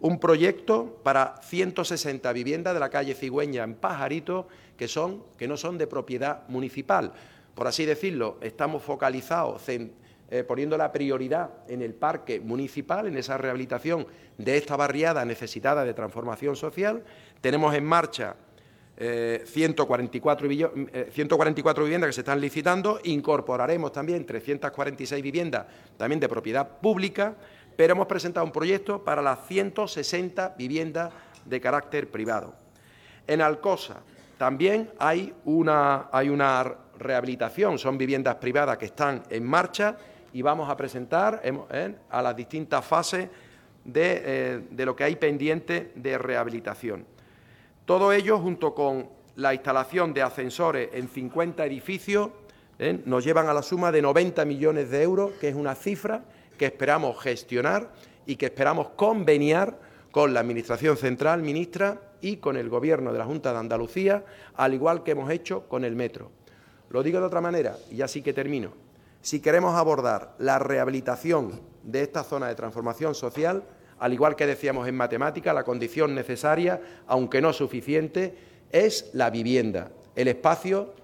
un 0.00 0.18
proyecto 0.18 0.98
para 1.04 1.36
160 1.40 2.32
viviendas 2.32 2.74
de 2.74 2.80
la 2.80 2.90
calle 2.90 3.14
Cigüeña 3.14 3.62
en 3.62 3.76
Pajarito 3.76 4.48
que, 4.76 4.88
son, 4.88 5.22
que 5.38 5.46
no 5.46 5.56
son 5.56 5.78
de 5.78 5.86
propiedad 5.86 6.48
municipal. 6.48 7.12
Por 7.54 7.68
así 7.68 7.84
decirlo, 7.86 8.38
estamos 8.40 8.82
focalizados, 8.82 9.62
eh, 9.68 10.44
poniendo 10.48 10.76
la 10.76 10.90
prioridad 10.90 11.50
en 11.68 11.80
el 11.80 11.94
parque 11.94 12.40
municipal, 12.40 13.06
en 13.06 13.16
esa 13.16 13.38
rehabilitación 13.38 14.04
de 14.36 14.56
esta 14.56 14.74
barriada 14.74 15.24
necesitada 15.24 15.84
de 15.84 15.94
transformación 15.94 16.56
social. 16.56 17.04
Tenemos 17.40 17.72
en 17.76 17.84
marcha 17.84 18.34
144, 18.96 20.48
eh, 20.50 21.10
144 21.12 21.82
eh, 21.82 21.84
viviendas 21.84 22.08
que 22.08 22.12
se 22.12 22.20
están 22.20 22.40
licitando, 22.40 23.00
incorporaremos 23.02 23.92
también 23.92 24.24
346 24.24 25.22
viviendas 25.22 25.66
también 25.96 26.20
de 26.20 26.28
propiedad 26.28 26.78
pública, 26.78 27.34
pero 27.76 27.94
hemos 27.94 28.06
presentado 28.06 28.46
un 28.46 28.52
proyecto 28.52 29.02
para 29.02 29.20
las 29.20 29.46
160 29.48 30.54
viviendas 30.56 31.12
de 31.44 31.60
carácter 31.60 32.08
privado. 32.08 32.54
En 33.26 33.40
Alcosa 33.40 34.00
también 34.38 34.90
hay 34.98 35.34
una, 35.44 36.08
rehabilitación, 36.96 37.76
son 37.76 37.98
viviendas 37.98 38.36
privadas 38.36 38.78
que 38.78 38.84
están 38.84 39.24
en 39.28 39.44
marcha 39.44 39.96
y 40.32 40.42
vamos 40.42 40.70
a 40.70 40.76
presentar 40.76 41.40
eh, 41.42 41.94
a 42.08 42.22
las 42.22 42.36
distintas 42.36 42.84
fases 42.84 43.28
de, 43.84 44.62
de 44.70 44.86
lo 44.86 44.94
que 44.94 45.02
hay 45.02 45.16
pendiente 45.16 45.90
de 45.96 46.16
rehabilitación. 46.16 47.13
Todo 47.84 48.12
ello, 48.12 48.38
junto 48.38 48.74
con 48.74 49.08
la 49.36 49.52
instalación 49.52 50.14
de 50.14 50.22
ascensores 50.22 50.90
en 50.92 51.08
50 51.08 51.66
edificios, 51.66 52.30
¿eh? 52.78 53.02
nos 53.04 53.24
llevan 53.24 53.48
a 53.48 53.54
la 53.54 53.62
suma 53.62 53.92
de 53.92 54.00
90 54.00 54.44
millones 54.44 54.90
de 54.90 55.02
euros, 55.02 55.32
que 55.40 55.48
es 55.48 55.54
una 55.54 55.74
cifra 55.74 56.24
que 56.56 56.66
esperamos 56.66 57.20
gestionar 57.22 57.92
y 58.26 58.36
que 58.36 58.46
esperamos 58.46 58.88
conveniar 58.96 59.78
con 60.10 60.32
la 60.32 60.40
Administración 60.40 60.96
Central, 60.96 61.42
ministra, 61.42 62.00
y 62.24 62.38
con 62.38 62.56
el 62.56 62.70
Gobierno 62.70 63.12
de 63.12 63.18
la 63.18 63.26
Junta 63.26 63.52
de 63.52 63.58
Andalucía, 63.58 64.24
al 64.54 64.72
igual 64.72 65.02
que 65.02 65.10
hemos 65.10 65.30
hecho 65.30 65.68
con 65.68 65.84
el 65.84 65.94
metro. 65.94 66.30
Lo 66.88 67.02
digo 67.02 67.20
de 67.20 67.26
otra 67.26 67.42
manera, 67.42 67.76
y 67.90 68.00
así 68.00 68.22
que 68.22 68.32
termino. 68.32 68.72
Si 69.20 69.40
queremos 69.40 69.74
abordar 69.74 70.34
la 70.38 70.58
rehabilitación 70.58 71.60
de 71.82 72.00
esta 72.00 72.24
zona 72.24 72.48
de 72.48 72.54
transformación 72.54 73.14
social, 73.14 73.62
al 73.98 74.12
igual 74.12 74.36
que 74.36 74.46
decíamos 74.46 74.88
en 74.88 74.96
matemática, 74.96 75.52
la 75.52 75.64
condición 75.64 76.14
necesaria, 76.14 76.80
aunque 77.06 77.40
no 77.40 77.52
suficiente, 77.52 78.34
es 78.70 79.10
la 79.12 79.30
vivienda, 79.30 79.90
el 80.16 80.28
espacio 80.28 80.94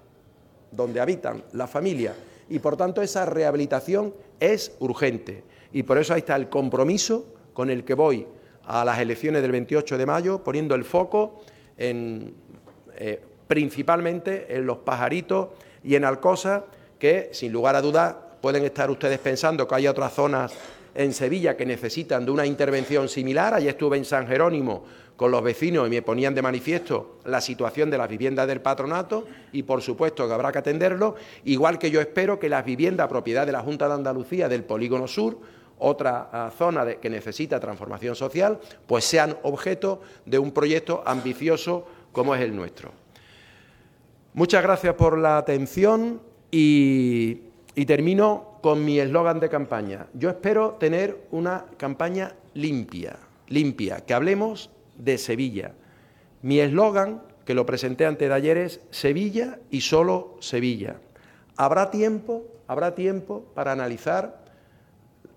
donde 0.71 0.99
habitan 0.99 1.43
la 1.53 1.67
familia. 1.67 2.13
y 2.49 2.59
por 2.59 2.75
tanto 2.75 3.01
esa 3.01 3.25
rehabilitación 3.25 4.13
es 4.41 4.75
urgente. 4.79 5.45
Y 5.71 5.83
por 5.83 5.97
eso 5.97 6.13
ahí 6.13 6.19
está 6.19 6.35
el 6.35 6.49
compromiso 6.49 7.25
con 7.53 7.69
el 7.69 7.85
que 7.85 7.93
voy 7.93 8.27
a 8.65 8.83
las 8.83 8.99
elecciones 8.99 9.41
del 9.41 9.51
28 9.51 9.97
de 9.97 10.05
mayo, 10.05 10.43
poniendo 10.43 10.75
el 10.75 10.83
foco 10.83 11.41
eh, 11.77 13.21
principalmente 13.47 14.55
en 14.55 14.65
los 14.65 14.79
pajaritos 14.79 15.49
y 15.83 15.95
en 15.95 16.05
Alcosa, 16.05 16.65
que 16.99 17.29
sin 17.31 17.51
lugar 17.51 17.75
a 17.75 17.81
dudas 17.81 18.15
pueden 18.41 18.63
estar 18.63 18.89
ustedes 18.91 19.19
pensando 19.19 19.67
que 19.67 19.75
hay 19.75 19.87
otras 19.87 20.13
zonas 20.13 20.53
en 20.95 21.13
Sevilla 21.13 21.55
que 21.55 21.65
necesitan 21.65 22.25
de 22.25 22.31
una 22.31 22.45
intervención 22.45 23.07
similar. 23.09 23.53
Allí 23.53 23.67
estuve 23.67 23.97
en 23.97 24.05
San 24.05 24.27
Jerónimo 24.27 24.83
con 25.15 25.31
los 25.31 25.43
vecinos 25.43 25.87
y 25.87 25.91
me 25.91 26.01
ponían 26.01 26.33
de 26.33 26.41
manifiesto 26.41 27.19
la 27.25 27.41
situación 27.41 27.89
de 27.89 27.97
las 27.97 28.09
viviendas 28.09 28.47
del 28.47 28.61
patronato 28.61 29.27
y 29.51 29.63
por 29.63 29.81
supuesto 29.81 30.27
que 30.27 30.33
habrá 30.33 30.51
que 30.51 30.57
atenderlo, 30.57 31.15
igual 31.45 31.77
que 31.77 31.91
yo 31.91 32.01
espero 32.01 32.39
que 32.39 32.49
las 32.49 32.65
viviendas 32.65 33.07
propiedad 33.07 33.45
de 33.45 33.51
la 33.51 33.61
Junta 33.61 33.87
de 33.87 33.93
Andalucía 33.93 34.49
del 34.49 34.63
Polígono 34.63 35.07
Sur 35.07 35.37
otra 35.83 36.29
ah, 36.31 36.51
zona 36.55 36.85
que 36.95 37.09
necesita 37.09 37.59
transformación 37.59 38.15
social, 38.15 38.59
pues 38.85 39.03
sean 39.03 39.35
objeto 39.41 40.01
de 40.25 40.37
un 40.37 40.51
proyecto 40.51 41.01
ambicioso 41.05 41.87
como 42.11 42.35
es 42.35 42.41
el 42.41 42.55
nuestro. 42.55 42.91
Muchas 44.33 44.61
gracias 44.61 44.93
por 44.93 45.17
la 45.17 45.37
atención 45.37 46.21
y 46.51 47.41
termino 47.87 48.50
con 48.61 48.85
mi 48.85 48.99
eslogan 48.99 49.39
de 49.39 49.49
campaña. 49.49 50.07
Yo 50.13 50.29
espero 50.29 50.77
tener 50.79 51.17
una 51.31 51.65
campaña 51.77 52.35
limpia, 52.53 53.17
limpia, 53.47 54.01
que 54.01 54.13
hablemos 54.13 54.69
de 54.97 55.17
Sevilla. 55.17 55.73
Mi 56.41 56.59
eslogan, 56.59 57.21
que 57.45 57.53
lo 57.53 57.65
presenté 57.65 58.05
antes 58.05 58.29
de 58.29 58.35
ayer, 58.35 58.57
es 58.57 58.81
Sevilla 58.91 59.59
y 59.69 59.81
solo 59.81 60.37
Sevilla. 60.39 60.97
Habrá 61.57 61.91
tiempo, 61.91 62.45
habrá 62.67 62.95
tiempo 62.95 63.43
para 63.53 63.71
analizar 63.71 64.41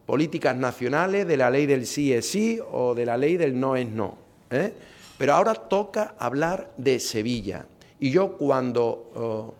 políticas 0.07 0.55
nacionales 0.57 1.27
de 1.27 1.37
la 1.37 1.51
ley 1.51 1.67
del 1.67 1.87
sí 1.87 2.13
es 2.13 2.29
sí 2.29 2.61
o 2.71 2.95
de 2.95 3.07
la 3.07 3.17
ley 3.17 3.37
del 3.37 3.59
no 3.59 3.77
es 3.77 3.89
no. 3.89 4.19
¿eh? 4.51 4.73
Pero 5.17 5.35
ahora 5.35 5.55
toca 5.55 6.15
hablar 6.19 6.71
de 6.77 7.01
Sevilla. 7.01 7.67
Y 8.01 8.11
yo 8.11 8.37
cuando 8.37 9.11
oh, 9.15 9.55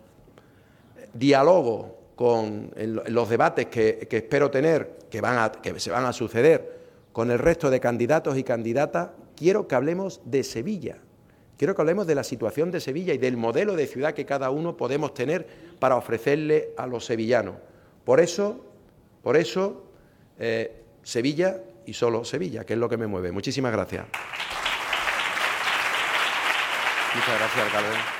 dialogo 1.13 1.97
con 2.15 2.71
los 2.75 3.29
debates 3.29 3.67
que, 3.67 4.07
espero 4.09 4.49
tener, 4.49 4.97
que, 5.09 5.21
van 5.21 5.37
a, 5.37 5.51
que 5.51 5.79
se 5.79 5.91
van 5.91 6.05
a 6.05 6.13
suceder 6.13 6.75
con 7.11 7.31
el 7.31 7.39
resto 7.39 7.69
de 7.69 7.79
candidatos 7.79 8.37
y 8.37 8.43
candidatas, 8.43 9.09
quiero 9.35 9.67
que 9.67 9.75
hablemos 9.75 10.21
de 10.25 10.43
Sevilla. 10.43 10.97
Quiero 11.57 11.73
que 11.73 11.81
hablemos 11.81 12.07
de 12.07 12.15
la 12.15 12.23
situación 12.23 12.71
de 12.71 12.81
Sevilla 12.81 13.13
y 13.13 13.17
del 13.17 13.37
modelo 13.37 13.75
de 13.75 13.87
ciudad 13.87 14.13
que 14.13 14.25
cada 14.25 14.49
uno 14.49 14.75
podemos 14.75 15.13
tener 15.13 15.47
para 15.79 15.95
ofrecerle 15.95 16.71
a 16.77 16.85
los 16.87 17.05
sevillanos. 17.05 17.55
Por 18.03 18.19
eso, 18.19 18.65
por 19.23 19.37
eso, 19.37 19.85
eh, 20.37 20.83
Sevilla 21.03 21.61
y 21.85 21.93
solo 21.93 22.25
Sevilla, 22.25 22.65
que 22.65 22.73
es 22.73 22.79
lo 22.79 22.89
que 22.89 22.97
me 22.97 23.07
mueve. 23.07 23.31
Muchísimas 23.31 23.71
gracias. 23.71 24.05
Muchas 27.15 27.39
gracias, 27.39 27.65
alcalde 27.65 28.14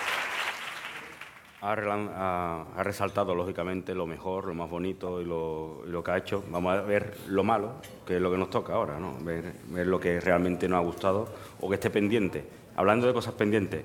ha, 1.61 2.83
resaltado, 2.83 3.33
lógicamente, 3.35 3.95
lo 3.95 4.05
mejor, 4.05 4.45
lo 4.45 4.53
más 4.53 4.69
bonito 4.69 5.21
y 5.21 5.25
lo, 5.25 6.03
que 6.03 6.11
ha 6.11 6.17
hecho. 6.17 6.43
Vamos 6.49 6.73
a 6.73 6.81
ver 6.81 7.17
lo 7.27 7.43
malo, 7.43 7.73
que 8.05 8.17
es 8.17 8.21
lo 8.21 8.31
que 8.31 8.37
nos 8.37 8.49
toca 8.49 8.73
ahora, 8.73 8.99
¿no? 8.99 9.17
ver, 9.21 9.53
lo 9.87 9.99
que 9.99 10.19
realmente 10.19 10.67
nos 10.67 10.77
ha 10.77 10.83
gustado 10.83 11.27
o 11.61 11.69
que 11.69 11.75
esté 11.75 11.89
pendiente. 11.89 12.45
Hablando 12.75 13.07
de 13.07 13.13
cosas 13.13 13.33
pendientes, 13.33 13.83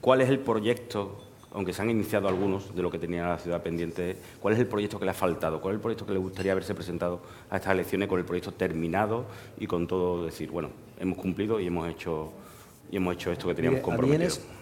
¿cuál 0.00 0.20
es 0.20 0.28
el 0.28 0.38
proyecto, 0.38 1.18
aunque 1.52 1.72
se 1.72 1.82
han 1.82 1.90
iniciado 1.90 2.28
algunos 2.28 2.74
de 2.74 2.82
lo 2.82 2.90
que 2.90 2.98
tenía 2.98 3.26
la 3.26 3.38
ciudad 3.38 3.62
pendiente, 3.62 4.16
cuál 4.40 4.54
es 4.54 4.60
el 4.60 4.66
proyecto 4.66 4.98
que 4.98 5.06
le 5.06 5.12
ha 5.12 5.14
faltado? 5.14 5.60
¿Cuál 5.60 5.74
es 5.74 5.76
el 5.76 5.82
proyecto 5.82 6.06
que 6.06 6.12
le 6.12 6.18
gustaría 6.18 6.52
haberse 6.52 6.74
presentado 6.74 7.22
a 7.50 7.56
estas 7.56 7.72
elecciones 7.72 8.08
con 8.08 8.18
el 8.18 8.24
proyecto 8.24 8.52
terminado 8.52 9.24
y 9.58 9.66
con 9.66 9.86
todo 9.86 10.24
decir, 10.24 10.50
bueno, 10.50 10.70
hemos 11.00 11.18
cumplido 11.18 11.58
y 11.58 11.66
hemos 11.66 11.88
hecho, 11.88 12.32
y 12.90 12.96
hemos 12.98 13.14
hecho 13.14 13.32
esto 13.32 13.48
que 13.48 13.54
teníamos 13.54 13.80
comprometido? 13.80 14.61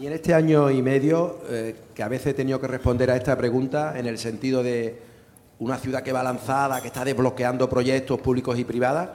Y 0.00 0.06
en 0.06 0.14
este 0.14 0.32
año 0.32 0.70
y 0.70 0.80
medio, 0.80 1.40
eh, 1.50 1.76
que 1.94 2.02
a 2.02 2.08
veces 2.08 2.28
he 2.28 2.34
tenido 2.34 2.58
que 2.58 2.66
responder 2.66 3.10
a 3.10 3.16
esta 3.16 3.36
pregunta 3.36 3.98
en 3.98 4.06
el 4.06 4.16
sentido 4.16 4.62
de 4.62 4.98
una 5.58 5.76
ciudad 5.76 6.02
que 6.02 6.10
va 6.10 6.22
lanzada, 6.22 6.80
que 6.80 6.86
está 6.86 7.04
desbloqueando 7.04 7.68
proyectos 7.68 8.18
públicos 8.18 8.58
y 8.58 8.64
privados, 8.64 9.10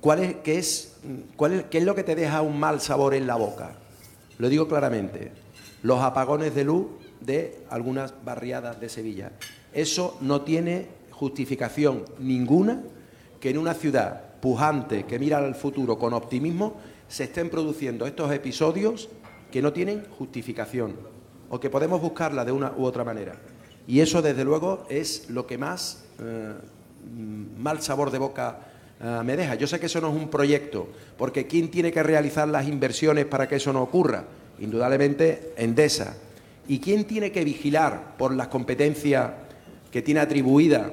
¿cuál 0.00 0.18
es, 0.18 0.36
qué, 0.42 0.58
es, 0.58 0.96
cuál 1.36 1.52
es, 1.52 1.62
¿qué 1.66 1.78
es 1.78 1.84
lo 1.84 1.94
que 1.94 2.02
te 2.02 2.16
deja 2.16 2.42
un 2.42 2.58
mal 2.58 2.80
sabor 2.80 3.14
en 3.14 3.28
la 3.28 3.36
boca? 3.36 3.76
Lo 4.38 4.48
digo 4.48 4.66
claramente, 4.66 5.30
los 5.84 6.00
apagones 6.00 6.52
de 6.52 6.64
luz 6.64 6.86
de 7.20 7.60
algunas 7.70 8.12
barriadas 8.24 8.80
de 8.80 8.88
Sevilla. 8.88 9.30
Eso 9.72 10.18
no 10.20 10.40
tiene 10.40 10.88
justificación 11.12 12.06
ninguna 12.18 12.82
que 13.38 13.50
en 13.50 13.58
una 13.58 13.74
ciudad 13.74 14.20
pujante 14.40 15.04
que 15.04 15.20
mira 15.20 15.38
al 15.38 15.54
futuro 15.54 15.96
con 15.96 16.12
optimismo 16.12 16.74
se 17.06 17.24
estén 17.24 17.48
produciendo 17.50 18.04
estos 18.04 18.32
episodios 18.32 19.08
que 19.52 19.62
no 19.62 19.72
tienen 19.72 20.04
justificación 20.18 20.96
o 21.50 21.60
que 21.60 21.70
podemos 21.70 22.00
buscarla 22.00 22.44
de 22.44 22.50
una 22.50 22.72
u 22.76 22.84
otra 22.84 23.04
manera. 23.04 23.36
Y 23.86 24.00
eso, 24.00 24.22
desde 24.22 24.42
luego, 24.42 24.86
es 24.88 25.28
lo 25.28 25.46
que 25.46 25.58
más 25.58 26.04
eh, 26.18 26.54
mal 27.58 27.82
sabor 27.82 28.10
de 28.10 28.18
boca 28.18 28.58
eh, 29.00 29.20
me 29.24 29.36
deja. 29.36 29.54
Yo 29.54 29.66
sé 29.66 29.78
que 29.78 29.86
eso 29.86 30.00
no 30.00 30.08
es 30.08 30.16
un 30.16 30.30
proyecto, 30.30 30.88
porque 31.18 31.46
¿quién 31.46 31.70
tiene 31.70 31.92
que 31.92 32.02
realizar 32.02 32.48
las 32.48 32.66
inversiones 32.66 33.26
para 33.26 33.46
que 33.46 33.56
eso 33.56 33.72
no 33.72 33.82
ocurra? 33.82 34.24
Indudablemente, 34.60 35.52
Endesa. 35.56 36.16
¿Y 36.66 36.78
quién 36.78 37.04
tiene 37.04 37.30
que 37.30 37.44
vigilar 37.44 38.16
por 38.16 38.34
las 38.34 38.48
competencias 38.48 39.30
que 39.90 40.00
tiene 40.00 40.20
atribuida 40.20 40.90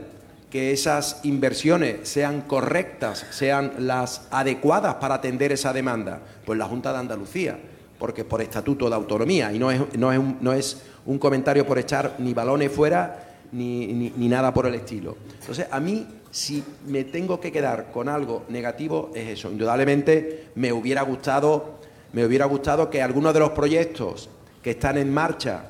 que 0.49 0.73
esas 0.73 1.21
inversiones 1.23 2.09
sean 2.09 2.41
correctas, 2.41 3.25
sean 3.29 3.73
las 3.87 4.27
adecuadas 4.31 4.95
para 4.95 5.15
atender 5.15 5.53
esa 5.53 5.71
demanda? 5.71 6.19
Pues 6.43 6.59
la 6.59 6.65
Junta 6.65 6.91
de 6.91 6.97
Andalucía 6.97 7.59
porque 7.99 8.23
por 8.23 8.41
estatuto 8.41 8.89
de 8.89 8.95
autonomía, 8.95 9.51
y 9.53 9.59
no 9.59 9.69
es, 9.69 9.81
no 9.97 10.11
es, 10.11 10.17
un, 10.17 10.37
no 10.41 10.53
es 10.53 10.81
un 11.05 11.19
comentario 11.19 11.67
por 11.67 11.77
echar 11.77 12.15
ni 12.19 12.33
balones 12.33 12.71
fuera 12.71 13.25
ni, 13.51 13.87
ni, 13.87 14.27
nada 14.29 14.53
por 14.53 14.65
el 14.65 14.75
estilo. 14.75 15.17
Entonces, 15.41 15.67
a 15.69 15.79
mí, 15.79 16.07
si 16.31 16.63
me 16.87 17.03
tengo 17.03 17.41
que 17.41 17.51
quedar 17.51 17.91
con 17.91 18.07
algo 18.07 18.45
negativo, 18.49 19.11
es 19.13 19.27
eso. 19.29 19.51
Indudablemente 19.51 20.49
me 20.55 20.71
hubiera 20.71 21.01
gustado, 21.01 21.79
me 22.13 22.25
hubiera 22.25 22.45
gustado 22.45 22.89
que 22.89 23.01
algunos 23.01 23.33
de 23.33 23.39
los 23.41 23.49
proyectos 23.51 24.29
que 24.63 24.71
están 24.71 24.97
en 24.97 25.13
marcha, 25.13 25.63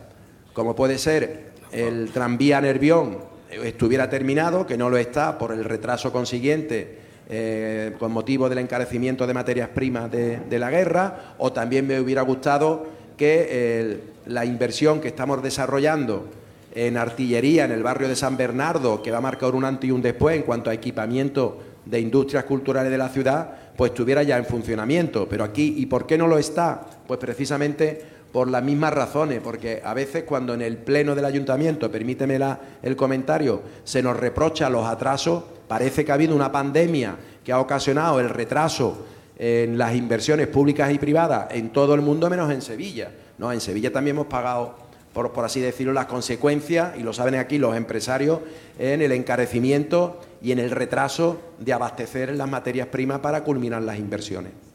como 0.54 0.76
puede 0.76 0.98
ser 0.98 1.54
el 1.72 2.12
tranvía 2.12 2.62
Nervión, 2.62 3.18
estuviera 3.50 4.10
terminado, 4.10 4.68
que 4.68 4.78
no 4.78 4.90
lo 4.90 4.98
está 4.98 5.38
por 5.38 5.52
el 5.52 5.64
retraso 5.64 6.12
consiguiente 6.12 7.09
eh, 7.30 7.94
con 8.00 8.12
motivo 8.12 8.50
del 8.50 8.58
encarecimiento 8.58 9.28
de 9.28 9.34
materias 9.34 9.70
primas 9.70 10.12
de, 10.12 10.60
la 10.60 10.70
guerra, 10.70 11.36
o 11.38 11.54
también 11.54 11.88
me 11.88 12.00
hubiera 12.00 12.24
gustado 12.24 12.88
que 13.16 14.02
la 14.26 14.46
inversión 14.46 15.00
que 15.00 15.10
estamos 15.10 15.44
desarrollando 15.44 16.28
en 16.74 16.98
artillería 16.98 17.66
en 17.66 17.72
el 17.72 17.84
barrio 17.84 18.08
de 18.08 18.16
San 18.16 18.38
Bernardo, 18.38 19.02
que 19.02 19.12
va 19.12 19.18
a 19.18 19.22
marcar 19.22 19.56
un 19.56 19.66
antes 19.66 19.90
y 19.90 19.92
un 19.92 20.02
después 20.02 20.36
en 20.36 20.44
cuanto 20.44 20.70
a 20.70 20.74
equipamiento 20.74 21.60
de 21.86 22.00
industrias 22.00 22.44
culturales 22.44 22.92
de 22.92 22.98
la 22.98 23.10
ciudad, 23.10 23.50
pues 23.76 23.92
estuviera 23.92 24.24
ya 24.24 24.38
en 24.38 24.46
funcionamiento. 24.46 25.28
Pero 25.28 25.44
aquí, 25.44 25.76
¿y 25.78 25.86
por 25.88 26.06
qué 26.06 26.18
no 26.18 26.28
lo 26.28 26.38
está? 26.38 26.82
Pues 27.08 27.20
precisamente 27.20 28.02
por 28.32 28.48
las 28.48 28.64
mismas 28.64 28.94
razones, 28.94 29.40
porque 29.44 29.82
a 29.84 29.94
veces 29.94 30.24
cuando 30.24 30.54
en 30.54 30.62
el 30.62 30.78
pleno 30.78 31.16
del 31.16 31.26
ayuntamiento, 31.26 31.92
permíteme 31.92 32.40
el 32.84 32.96
comentario, 32.96 33.64
se 33.84 34.04
nos 34.04 34.18
reprocha 34.18 34.70
los 34.70 34.86
atrasos, 34.86 35.44
Parece 35.70 36.04
que 36.04 36.12
ha 36.12 36.16
habido 36.16 36.36
una 36.36 36.52
pandemia 36.52 37.16
que 37.46 37.52
ha 37.52 37.60
ocasionado 37.60 38.20
el 38.20 38.28
retraso 38.28 39.06
en 39.38 39.78
las 39.78 39.94
inversiones 39.94 40.48
públicas 40.48 40.92
y 40.92 40.98
privadas 40.98 41.46
en 41.52 41.70
todo 41.70 41.94
el 41.94 42.02
mundo 42.02 42.28
menos 42.28 42.52
en 42.52 42.64
Sevilla. 42.64 43.12
No, 43.38 43.54
en 43.54 43.62
Sevilla 43.62 43.94
también 43.94 44.16
hemos 44.16 44.26
pagado, 44.26 44.74
por, 45.14 45.32
por 45.32 45.46
así 45.46 45.60
decirlo, 45.60 45.94
las 45.94 46.08
consecuencias, 46.08 46.98
y 46.98 47.04
lo 47.04 47.14
saben 47.14 47.36
aquí 47.36 47.60
los 47.60 47.78
empresarios, 47.78 48.40
en 48.80 49.04
el 49.04 49.12
encarecimiento 49.12 50.20
y 50.42 50.54
en 50.54 50.58
el 50.58 50.72
retraso 50.72 51.40
de 51.60 51.72
abastecer 51.72 52.36
las 52.36 52.50
materias 52.50 52.88
primas 52.88 53.20
para 53.20 53.44
culminar 53.44 53.84
las 53.84 54.00
inversiones. 54.00 54.69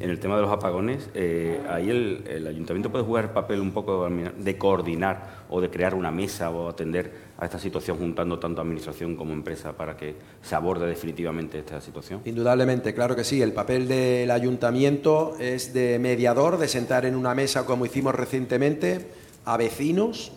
En 0.00 0.10
el 0.10 0.18
tema 0.18 0.36
de 0.36 0.42
los 0.42 0.50
apagones, 0.50 1.08
eh, 1.14 1.60
ahí 1.68 1.90
el, 1.90 2.46
ayuntamiento 2.46 2.90
puede 2.90 3.04
jugar 3.04 3.24
el 3.24 3.30
papel 3.30 3.60
un 3.60 3.72
poco 3.72 4.08
de 4.08 4.58
coordinar 4.58 5.44
o 5.48 5.60
de 5.60 5.70
crear 5.70 5.94
una 5.94 6.10
mesa 6.10 6.50
o 6.50 6.68
atender 6.68 7.26
a 7.38 7.44
esta 7.44 7.58
situación 7.58 7.98
juntando 7.98 8.38
tanto 8.38 8.60
administración 8.60 9.16
como 9.16 9.32
empresa 9.32 9.72
para 9.72 9.96
que 9.96 10.14
se 10.42 10.54
aborde 10.54 10.86
definitivamente 10.86 11.58
esta 11.58 11.80
situación. 11.80 12.20
Indudablemente, 12.24 12.94
claro 12.94 13.14
que 13.14 13.24
sí. 13.24 13.42
El 13.42 13.52
papel 13.52 13.88
del 13.88 14.30
ayuntamiento 14.30 15.36
es 15.38 15.72
de 15.72 15.98
mediador, 15.98 16.58
de 16.58 16.68
sentar 16.68 17.04
en 17.04 17.16
una 17.16 17.34
mesa 17.34 17.66
como 17.66 17.86
hicimos 17.86 18.14
recientemente 18.14 19.06
a 19.44 19.56
vecinos, 19.56 20.32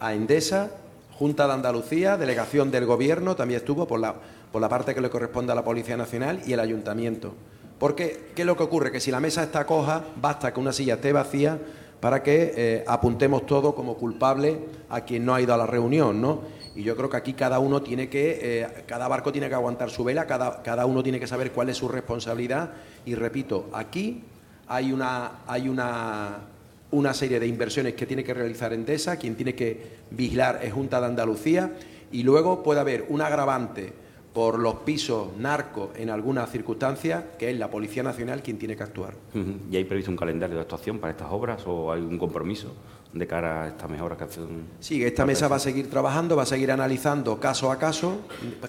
a 0.00 0.14
Endesa, 0.14 0.70
Junta 1.18 1.48
de 1.48 1.52
Andalucía, 1.52 2.16
delegación 2.16 2.70
del 2.70 2.86
Gobierno, 2.86 3.34
también 3.34 3.58
estuvo 3.58 3.88
por 3.88 3.98
la, 3.98 4.14
por 4.52 4.60
la 4.60 4.68
parte 4.68 4.94
que 4.94 5.00
le 5.00 5.10
corresponde 5.10 5.50
a 5.50 5.54
la 5.56 5.64
Policía 5.64 5.96
Nacional 5.96 6.40
y 6.46 6.52
el 6.52 6.60
ayuntamiento. 6.60 7.34
Porque, 7.78 8.30
¿qué 8.34 8.42
es 8.42 8.46
lo 8.46 8.56
que 8.56 8.64
ocurre? 8.64 8.90
Que 8.90 9.00
si 9.00 9.10
la 9.10 9.20
mesa 9.20 9.42
está 9.42 9.64
coja, 9.64 10.04
basta 10.20 10.52
que 10.52 10.60
una 10.60 10.72
silla 10.72 10.94
esté 10.94 11.12
vacía 11.12 11.58
para 12.00 12.22
que 12.22 12.52
eh, 12.56 12.84
apuntemos 12.86 13.46
todo 13.46 13.74
como 13.74 13.96
culpable 13.96 14.58
a 14.88 15.00
quien 15.02 15.24
no 15.24 15.34
ha 15.34 15.40
ido 15.40 15.54
a 15.54 15.56
la 15.56 15.66
reunión, 15.66 16.20
¿no? 16.20 16.42
Y 16.76 16.82
yo 16.82 16.96
creo 16.96 17.10
que 17.10 17.16
aquí 17.16 17.32
cada 17.32 17.58
uno 17.58 17.82
tiene 17.82 18.08
que, 18.08 18.38
eh, 18.40 18.68
cada 18.86 19.08
barco 19.08 19.32
tiene 19.32 19.48
que 19.48 19.54
aguantar 19.54 19.90
su 19.90 20.04
vela, 20.04 20.26
cada, 20.26 20.62
cada 20.62 20.86
uno 20.86 21.02
tiene 21.02 21.18
que 21.18 21.26
saber 21.26 21.50
cuál 21.50 21.70
es 21.70 21.76
su 21.76 21.88
responsabilidad. 21.88 22.70
Y 23.04 23.16
repito, 23.16 23.68
aquí 23.72 24.22
hay 24.68 24.92
una, 24.92 25.40
hay 25.46 25.68
una, 25.68 26.38
una 26.92 27.14
serie 27.14 27.40
de 27.40 27.46
inversiones 27.48 27.94
que 27.94 28.06
tiene 28.06 28.22
que 28.22 28.34
realizar 28.34 28.72
Endesa, 28.72 29.16
quien 29.16 29.34
tiene 29.34 29.54
que 29.54 29.98
vigilar 30.10 30.60
es 30.62 30.72
Junta 30.72 31.00
de 31.00 31.06
Andalucía, 31.06 31.72
y 32.12 32.22
luego 32.22 32.62
puede 32.62 32.80
haber 32.80 33.06
un 33.08 33.22
agravante 33.22 33.92
por 34.38 34.56
los 34.56 34.76
pisos 34.76 35.36
narcos 35.36 35.88
en 35.96 36.10
algunas 36.10 36.48
circunstancias, 36.48 37.24
que 37.36 37.50
es 37.50 37.58
la 37.58 37.68
Policía 37.68 38.04
Nacional 38.04 38.40
quien 38.40 38.56
tiene 38.56 38.76
que 38.76 38.84
actuar. 38.84 39.14
¿Y 39.68 39.76
hay 39.76 39.82
previsto 39.82 40.12
un 40.12 40.16
calendario 40.16 40.54
de 40.54 40.62
actuación 40.62 41.00
para 41.00 41.10
estas 41.10 41.26
obras 41.32 41.64
o 41.66 41.90
hay 41.90 42.02
un 42.02 42.16
compromiso 42.16 42.72
de 43.12 43.26
cara 43.26 43.64
a 43.64 43.66
esta 43.66 43.88
mejora 43.88 44.16
que 44.16 44.22
hacen? 44.22 44.68
Sí, 44.78 45.02
esta 45.02 45.26
mesa 45.26 45.48
va 45.48 45.56
a 45.56 45.58
seguir 45.58 45.90
trabajando, 45.90 46.36
va 46.36 46.44
a 46.44 46.46
seguir 46.46 46.70
analizando 46.70 47.40
caso 47.40 47.72
a 47.72 47.80
caso 47.80 48.18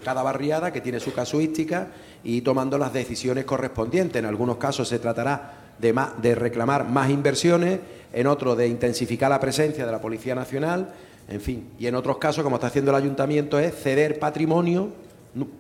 cada 0.03 0.24
barriada 0.24 0.74
que 0.74 0.82
tiene 0.82 0.99
su 0.99 1.13
casuística 1.13 1.89
y 2.24 2.41
tomando 2.41 2.80
las 2.80 2.91
decisiones 2.91 3.45
correspondientes. 3.45 4.17
En 4.17 4.26
algunos 4.26 4.57
casos 4.57 4.88
se 4.88 4.97
tratará 4.97 5.76
de, 5.78 5.93
de 6.20 6.34
reclamar 6.34 6.89
más 6.89 7.11
inversiones, 7.11 7.80
en 8.11 8.26
otros 8.26 8.57
de 8.57 8.67
intensificar 8.67 9.30
la 9.30 9.39
presencia 9.39 9.86
de 9.86 9.91
la 9.91 10.01
Policía 10.01 10.34
Nacional, 10.34 10.95
en 11.28 11.41
fin, 11.41 11.70
y 11.78 11.86
en 11.86 11.93
otros 11.93 12.17
casos, 12.17 12.43
como 12.43 12.55
está 12.55 12.65
haciendo 12.65 12.89
el 12.89 12.97
ayuntamiento, 12.97 13.59
es 13.59 13.76
ceder 13.76 14.17
patrimonio 14.17 14.89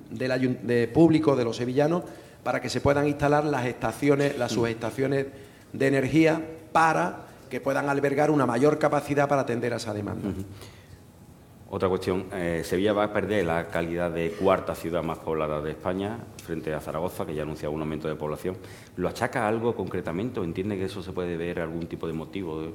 del 0.09 0.59
de 0.63 0.87
público 0.87 1.35
de 1.35 1.43
los 1.43 1.57
sevillanos 1.57 2.03
para 2.43 2.61
que 2.61 2.69
se 2.69 2.81
puedan 2.81 3.07
instalar 3.07 3.45
las 3.45 3.65
estaciones, 3.65 4.37
las 4.37 4.51
subestaciones 4.51 5.27
de 5.73 5.87
energía 5.87 6.41
para 6.71 7.27
que 7.49 7.59
puedan 7.59 7.89
albergar 7.89 8.31
una 8.31 8.45
mayor 8.45 8.79
capacidad 8.79 9.27
para 9.27 9.41
atender 9.41 9.73
a 9.73 9.77
esa 9.77 9.93
demanda. 9.93 10.29
Otra 11.71 11.87
cuestión, 11.87 12.25
eh, 12.33 12.63
Sevilla 12.65 12.93
va 12.93 13.03
a 13.03 13.13
perder 13.13 13.45
la 13.45 13.67
calidad 13.67 14.09
de 14.09 14.31
cuarta 14.31 14.73
ciudad 14.73 15.03
más 15.03 15.19
poblada 15.19 15.61
de 15.61 15.71
España 15.71 16.17
frente 16.43 16.73
a 16.73 16.79
Zaragoza, 16.79 17.27
que 17.27 17.35
ya 17.35 17.41
ha 17.41 17.43
anunciado 17.43 17.73
un 17.75 17.81
aumento 17.81 18.07
de 18.07 18.15
población. 18.15 18.57
¿Lo 18.95 19.07
achaca 19.07 19.47
algo 19.47 19.75
concretamente 19.75 20.39
o 20.39 20.43
entiende 20.43 20.77
que 20.77 20.85
eso 20.85 21.03
se 21.03 21.11
puede 21.11 21.37
ver 21.37 21.59
algún 21.59 21.85
tipo 21.85 22.07
de 22.07 22.13
motivo? 22.13 22.73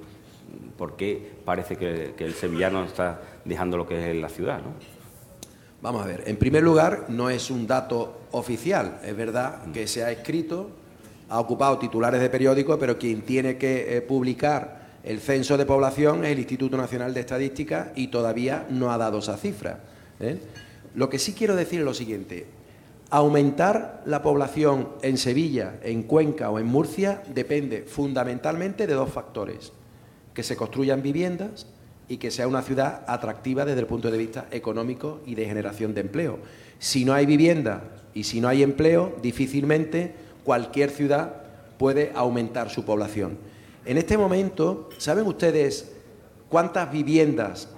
¿Por 0.76 0.94
qué 0.94 1.32
parece 1.44 1.76
que, 1.76 2.14
que 2.16 2.24
el 2.24 2.34
sevillano 2.34 2.84
está 2.84 3.20
dejando 3.44 3.76
lo 3.76 3.84
que 3.84 4.12
es 4.12 4.16
la 4.16 4.28
ciudad? 4.28 4.58
¿no? 4.58 4.93
Vamos 5.84 6.02
a 6.02 6.06
ver, 6.06 6.22
en 6.24 6.38
primer 6.38 6.62
lugar, 6.62 7.04
no 7.10 7.28
es 7.28 7.50
un 7.50 7.66
dato 7.66 8.22
oficial, 8.30 9.02
es 9.04 9.14
verdad 9.14 9.70
que 9.70 9.86
se 9.86 10.02
ha 10.02 10.10
escrito, 10.10 10.70
ha 11.28 11.38
ocupado 11.38 11.76
titulares 11.76 12.22
de 12.22 12.30
periódicos, 12.30 12.78
pero 12.80 12.96
quien 12.96 13.20
tiene 13.20 13.58
que 13.58 13.98
eh, 13.98 14.00
publicar 14.00 15.00
el 15.02 15.20
censo 15.20 15.58
de 15.58 15.66
población 15.66 16.24
es 16.24 16.32
el 16.32 16.38
Instituto 16.38 16.78
Nacional 16.78 17.12
de 17.12 17.20
Estadística 17.20 17.92
y 17.94 18.06
todavía 18.06 18.66
no 18.70 18.92
ha 18.92 18.96
dado 18.96 19.18
esa 19.18 19.36
cifra. 19.36 19.80
¿eh? 20.20 20.38
Lo 20.94 21.10
que 21.10 21.18
sí 21.18 21.34
quiero 21.34 21.54
decir 21.54 21.80
es 21.80 21.84
lo 21.84 21.92
siguiente, 21.92 22.46
aumentar 23.10 24.02
la 24.06 24.22
población 24.22 24.88
en 25.02 25.18
Sevilla, 25.18 25.74
en 25.82 26.04
Cuenca 26.04 26.48
o 26.48 26.58
en 26.58 26.64
Murcia 26.64 27.22
depende 27.34 27.82
fundamentalmente 27.82 28.86
de 28.86 28.94
dos 28.94 29.10
factores, 29.10 29.74
que 30.32 30.44
se 30.44 30.56
construyan 30.56 31.02
viviendas 31.02 31.66
y 32.08 32.18
que 32.18 32.30
sea 32.30 32.48
una 32.48 32.62
ciudad 32.62 33.02
atractiva 33.06 33.64
desde 33.64 33.80
el 33.80 33.86
punto 33.86 34.10
de 34.10 34.18
vista 34.18 34.46
económico 34.50 35.20
y 35.26 35.34
de 35.34 35.46
generación 35.46 35.94
de 35.94 36.02
empleo. 36.02 36.38
Si 36.78 37.04
no 37.04 37.14
hay 37.14 37.26
vivienda 37.26 37.84
y 38.12 38.24
si 38.24 38.40
no 38.40 38.48
hay 38.48 38.62
empleo, 38.62 39.16
difícilmente 39.22 40.14
cualquier 40.44 40.90
ciudad 40.90 41.42
puede 41.78 42.12
aumentar 42.14 42.70
su 42.70 42.84
población. 42.84 43.38
En 43.84 43.98
este 43.98 44.16
momento, 44.16 44.90
¿saben 44.98 45.26
ustedes 45.26 45.92
cuántas 46.48 46.90
viviendas 46.90 47.68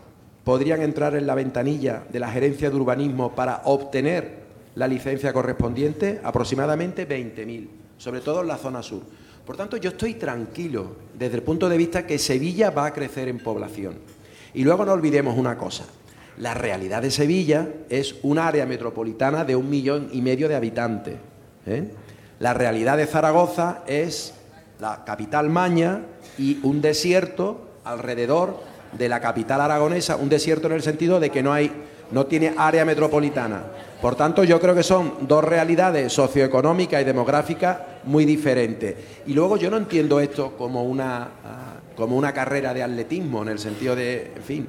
podrían 0.44 0.82
entrar 0.82 1.16
en 1.16 1.26
la 1.26 1.34
ventanilla 1.34 2.04
de 2.12 2.20
la 2.20 2.30
gerencia 2.30 2.70
de 2.70 2.76
urbanismo 2.76 3.34
para 3.34 3.62
obtener 3.64 4.46
la 4.74 4.86
licencia 4.86 5.32
correspondiente? 5.32 6.20
Aproximadamente 6.22 7.08
20.000, 7.08 7.68
sobre 7.98 8.20
todo 8.20 8.42
en 8.42 8.48
la 8.48 8.56
zona 8.56 8.82
sur. 8.82 9.02
Por 9.44 9.56
tanto, 9.56 9.76
yo 9.76 9.90
estoy 9.90 10.14
tranquilo 10.14 10.96
desde 11.16 11.36
el 11.36 11.42
punto 11.42 11.68
de 11.68 11.76
vista 11.76 12.04
que 12.06 12.18
Sevilla 12.18 12.70
va 12.70 12.86
a 12.86 12.92
crecer 12.92 13.28
en 13.28 13.38
población. 13.38 13.94
Y 14.54 14.64
luego 14.64 14.84
no 14.84 14.92
olvidemos 14.92 15.36
una 15.36 15.56
cosa. 15.56 15.84
La 16.38 16.54
realidad 16.54 17.02
de 17.02 17.10
Sevilla 17.10 17.68
es 17.88 18.16
un 18.22 18.38
área 18.38 18.66
metropolitana 18.66 19.44
de 19.44 19.56
un 19.56 19.70
millón 19.70 20.08
y 20.12 20.20
medio 20.20 20.48
de 20.48 20.54
habitantes. 20.54 21.16
¿eh? 21.66 21.90
La 22.40 22.52
realidad 22.52 22.96
de 22.96 23.06
Zaragoza 23.06 23.82
es 23.86 24.34
la 24.78 25.04
capital 25.04 25.48
maña 25.48 26.02
y 26.36 26.60
un 26.62 26.82
desierto 26.82 27.68
alrededor 27.84 28.60
de 28.92 29.08
la 29.08 29.20
capital 29.20 29.60
aragonesa, 29.60 30.16
un 30.16 30.28
desierto 30.28 30.66
en 30.66 30.74
el 30.74 30.82
sentido 30.82 31.20
de 31.20 31.30
que 31.30 31.42
no 31.42 31.52
hay 31.52 31.72
no 32.10 32.26
tiene 32.26 32.54
área 32.56 32.84
metropolitana. 32.84 33.62
Por 34.00 34.14
tanto, 34.14 34.44
yo 34.44 34.60
creo 34.60 34.74
que 34.74 34.82
son 34.82 35.14
dos 35.22 35.42
realidades 35.42 36.12
socioeconómicas 36.12 37.02
y 37.02 37.04
demográficas 37.04 37.78
muy 38.04 38.24
diferentes. 38.24 38.94
Y 39.26 39.32
luego 39.32 39.56
yo 39.56 39.70
no 39.70 39.76
entiendo 39.76 40.20
esto 40.20 40.52
como 40.56 40.84
una 40.84 41.22
ah, 41.22 41.75
como 41.96 42.16
una 42.16 42.32
carrera 42.32 42.72
de 42.74 42.82
atletismo, 42.82 43.42
en 43.42 43.48
el 43.48 43.58
sentido 43.58 43.96
de, 43.96 44.32
en 44.36 44.42
fin. 44.42 44.68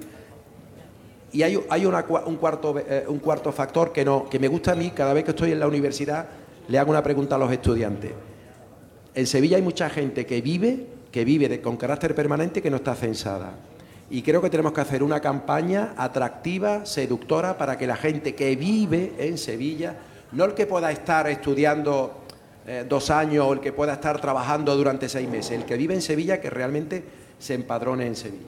Y 1.34 1.44
hay, 1.44 1.56
un, 1.56 2.38
cuarto, 2.38 2.80
eh, 2.80 3.06
un 3.08 3.20
cuarto 3.20 3.52
factor 3.52 3.92
que, 3.92 4.06
no, 4.06 4.28
que 4.30 4.40
me 4.40 4.48
gusta 4.48 4.72
a 4.72 4.76
mí, 4.76 4.92
cada 4.92 5.14
vez 5.14 5.26
que 5.26 5.32
estoy 5.32 5.52
en 5.52 5.60
la 5.60 5.68
universidad, 5.68 6.26
le 6.68 6.80
hago 6.80 6.90
una 6.90 7.04
pregunta 7.04 7.36
a 7.36 7.38
los 7.38 7.52
estudiantes. 7.52 8.12
En 9.14 9.28
Sevilla 9.28 9.58
hay 9.58 9.64
mucha 9.64 9.90
gente 9.90 10.26
que 10.26 10.42
vive, 10.42 10.88
que 11.12 11.26
vive 11.26 11.62
con 11.62 11.76
carácter 11.76 12.16
permanente 12.16 12.62
que 12.62 12.70
no 12.70 12.78
está 12.78 12.96
censada. 12.96 13.52
Y 14.10 14.22
creo 14.22 14.42
que 14.42 14.50
tenemos 14.50 14.72
que 14.72 14.82
hacer 14.82 15.04
una 15.04 15.20
campaña 15.20 15.94
atractiva, 15.98 16.86
seductora, 16.86 17.58
para 17.58 17.78
que 17.78 17.88
la 17.88 17.98
gente 17.98 18.36
que 18.36 18.56
vive 18.56 19.14
en 19.18 19.38
Sevilla, 19.38 19.98
no 20.32 20.46
el 20.46 20.54
que 20.54 20.66
pueda 20.66 20.92
estar 20.92 21.28
estudiando 21.28 22.24
eh, 22.68 22.86
dos 22.88 23.10
años 23.10 23.46
o 23.48 23.54
el 23.54 23.62
que 23.62 23.72
pueda 23.72 23.94
estar 23.94 24.20
trabajando 24.20 24.76
durante 24.76 25.08
seis 25.08 25.30
meses, 25.30 25.52
el 25.52 25.66
que 25.66 25.78
vive 25.78 25.94
en 25.94 26.02
Sevilla 26.02 26.42
que 26.42 26.50
realmente 26.50 27.02
se 27.40 27.54
empadrone 27.54 28.06
en 28.06 28.16
Sevilla. 28.18 28.44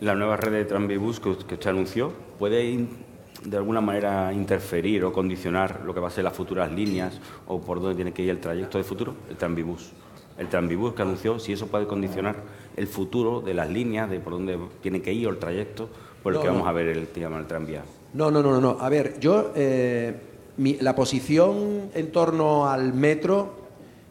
La 0.00 0.14
nueva 0.14 0.38
red 0.38 0.52
de 0.52 0.64
Tranvibus 0.64 1.20
que, 1.20 1.28
usted 1.28 1.66
anunció 1.66 2.12
puede 2.38 2.86
de 3.44 3.56
alguna 3.58 3.82
manera 3.82 4.32
interferir 4.32 5.04
o 5.04 5.12
condicionar 5.12 5.82
lo 5.84 5.92
que 5.92 6.00
va 6.00 6.08
a 6.08 6.10
ser 6.10 6.24
las 6.24 6.32
futuras 6.32 6.72
líneas 6.72 7.20
o 7.46 7.60
por 7.60 7.78
dónde 7.78 7.96
tiene 7.96 8.12
que 8.12 8.22
ir 8.22 8.30
el 8.30 8.40
trayecto 8.40 8.78
de 8.78 8.84
futuro, 8.84 9.16
el 9.28 9.36
Tranvibus. 9.36 9.92
El 10.38 10.48
Tranvibus 10.48 10.94
que 10.94 11.02
anunció, 11.02 11.38
si 11.38 11.52
eso 11.52 11.66
puede 11.66 11.86
condicionar 11.86 12.36
el 12.74 12.86
futuro 12.86 13.42
de 13.42 13.52
las 13.52 13.68
líneas, 13.68 14.08
de 14.08 14.18
por 14.18 14.32
dónde 14.32 14.58
tiene 14.80 15.02
que 15.02 15.12
ir 15.12 15.26
o 15.26 15.30
el 15.30 15.38
trayecto 15.38 15.90
por 16.22 16.34
el 16.34 16.40
que 16.40 16.48
vamos 16.48 16.66
a 16.66 16.72
ver 16.72 16.88
el, 16.88 17.08
el 17.14 17.46
tranvía. 17.46 17.82
No, 18.14 18.30
no, 18.30 18.42
no, 18.42 18.60
no. 18.60 18.78
A 18.80 18.88
ver, 18.88 19.18
yo 19.20 19.52
eh, 19.54 20.14
la 20.80 20.94
posición 20.94 21.90
en 21.94 22.12
torno 22.12 22.68
al 22.68 22.92
metro 22.92 23.62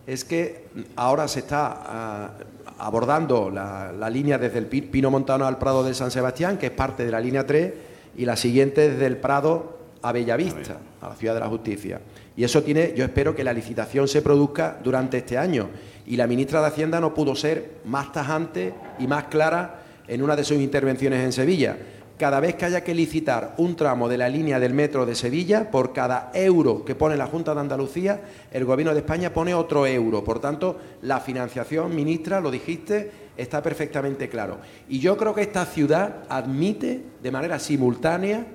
es 0.08 0.26
que 0.26 0.66
ahora 0.95 1.28
se 1.28 1.39
está 1.39 1.84
ah, 1.86 2.32
abordando 2.80 3.49
la, 3.49 4.10
línea 4.10 4.38
desde 4.38 4.58
el 4.58 4.66
Pino 4.66 5.12
Montano 5.12 5.45
al 5.45 5.58
Prado 5.58 5.84
de 5.84 5.93
San 5.93 6.12
Sebastián, 6.12 6.58
que 6.58 6.68
es 6.68 6.72
parte 6.72 7.06
de 7.06 7.12
la 7.12 7.20
línea 7.20 7.45
3, 7.45 7.74
y 8.18 8.26
la 8.26 8.36
siguiente 8.36 8.89
desde 8.89 9.06
el 9.06 9.18
Prado 9.18 9.78
a 10.02 10.12
Bellavista, 10.12 10.78
a 10.99 11.10
la 11.10 11.16
Ciudad 11.16 11.36
de 11.36 11.39
la 11.39 11.47
Justicia. 11.47 12.02
Y 12.36 12.43
eso 12.43 12.64
tiene, 12.64 12.93
yo 12.95 13.06
espero 13.06 13.36
que 13.36 13.43
la 13.43 13.54
licitación 13.54 14.08
se 14.08 14.22
produzca 14.22 14.80
durante 14.84 15.18
este 15.18 15.38
año. 15.38 15.70
Y 16.08 16.18
la 16.18 16.28
ministra 16.28 16.60
de 16.62 16.68
Hacienda 16.68 16.99
no 16.99 17.14
pudo 17.14 17.36
ser 17.36 17.82
más 17.86 18.12
tajante 18.12 18.74
y 18.99 19.06
más 19.06 19.26
clara 19.26 19.84
en 20.08 20.24
una 20.24 20.36
de 20.36 20.43
sus 20.43 20.58
intervenciones 20.58 21.24
en 21.24 21.32
Sevilla 21.32 21.78
cada 22.22 22.40
vez 22.40 22.54
que 22.54 22.66
haya 22.66 22.84
que 22.84 22.94
licitar 22.94 23.56
un 23.58 23.76
tramo 23.76 24.08
de 24.08 24.16
la 24.16 24.30
línea 24.30 24.60
del 24.60 24.76
metro 24.76 25.08
de 25.08 25.16
Sevilla, 25.16 25.72
por 25.72 25.92
cada 25.92 26.30
euro 26.36 26.86
que 26.86 26.94
pone 26.94 27.18
la 27.18 27.26
Junta 27.26 27.56
de 27.56 27.62
Andalucía, 27.62 28.22
el 28.52 28.64
Gobierno 28.64 28.94
de 28.94 29.00
España 29.00 29.34
pone 29.34 29.56
otro 29.56 29.88
euro. 29.88 30.24
Por 30.24 30.40
tanto, 30.40 30.78
la 31.02 31.20
financiación, 31.20 31.96
ministra, 31.96 32.40
lo 32.40 32.52
dijiste, 32.52 33.10
está 33.36 33.64
perfectamente 33.64 34.30
claro. 34.30 34.60
Y 34.88 35.00
yo 35.00 35.18
creo 35.18 35.34
que 35.34 35.42
esta 35.42 35.66
ciudad 35.66 36.18
admite 36.30 37.02
de 37.24 37.32
manera 37.32 37.58
simultánea 37.58 38.46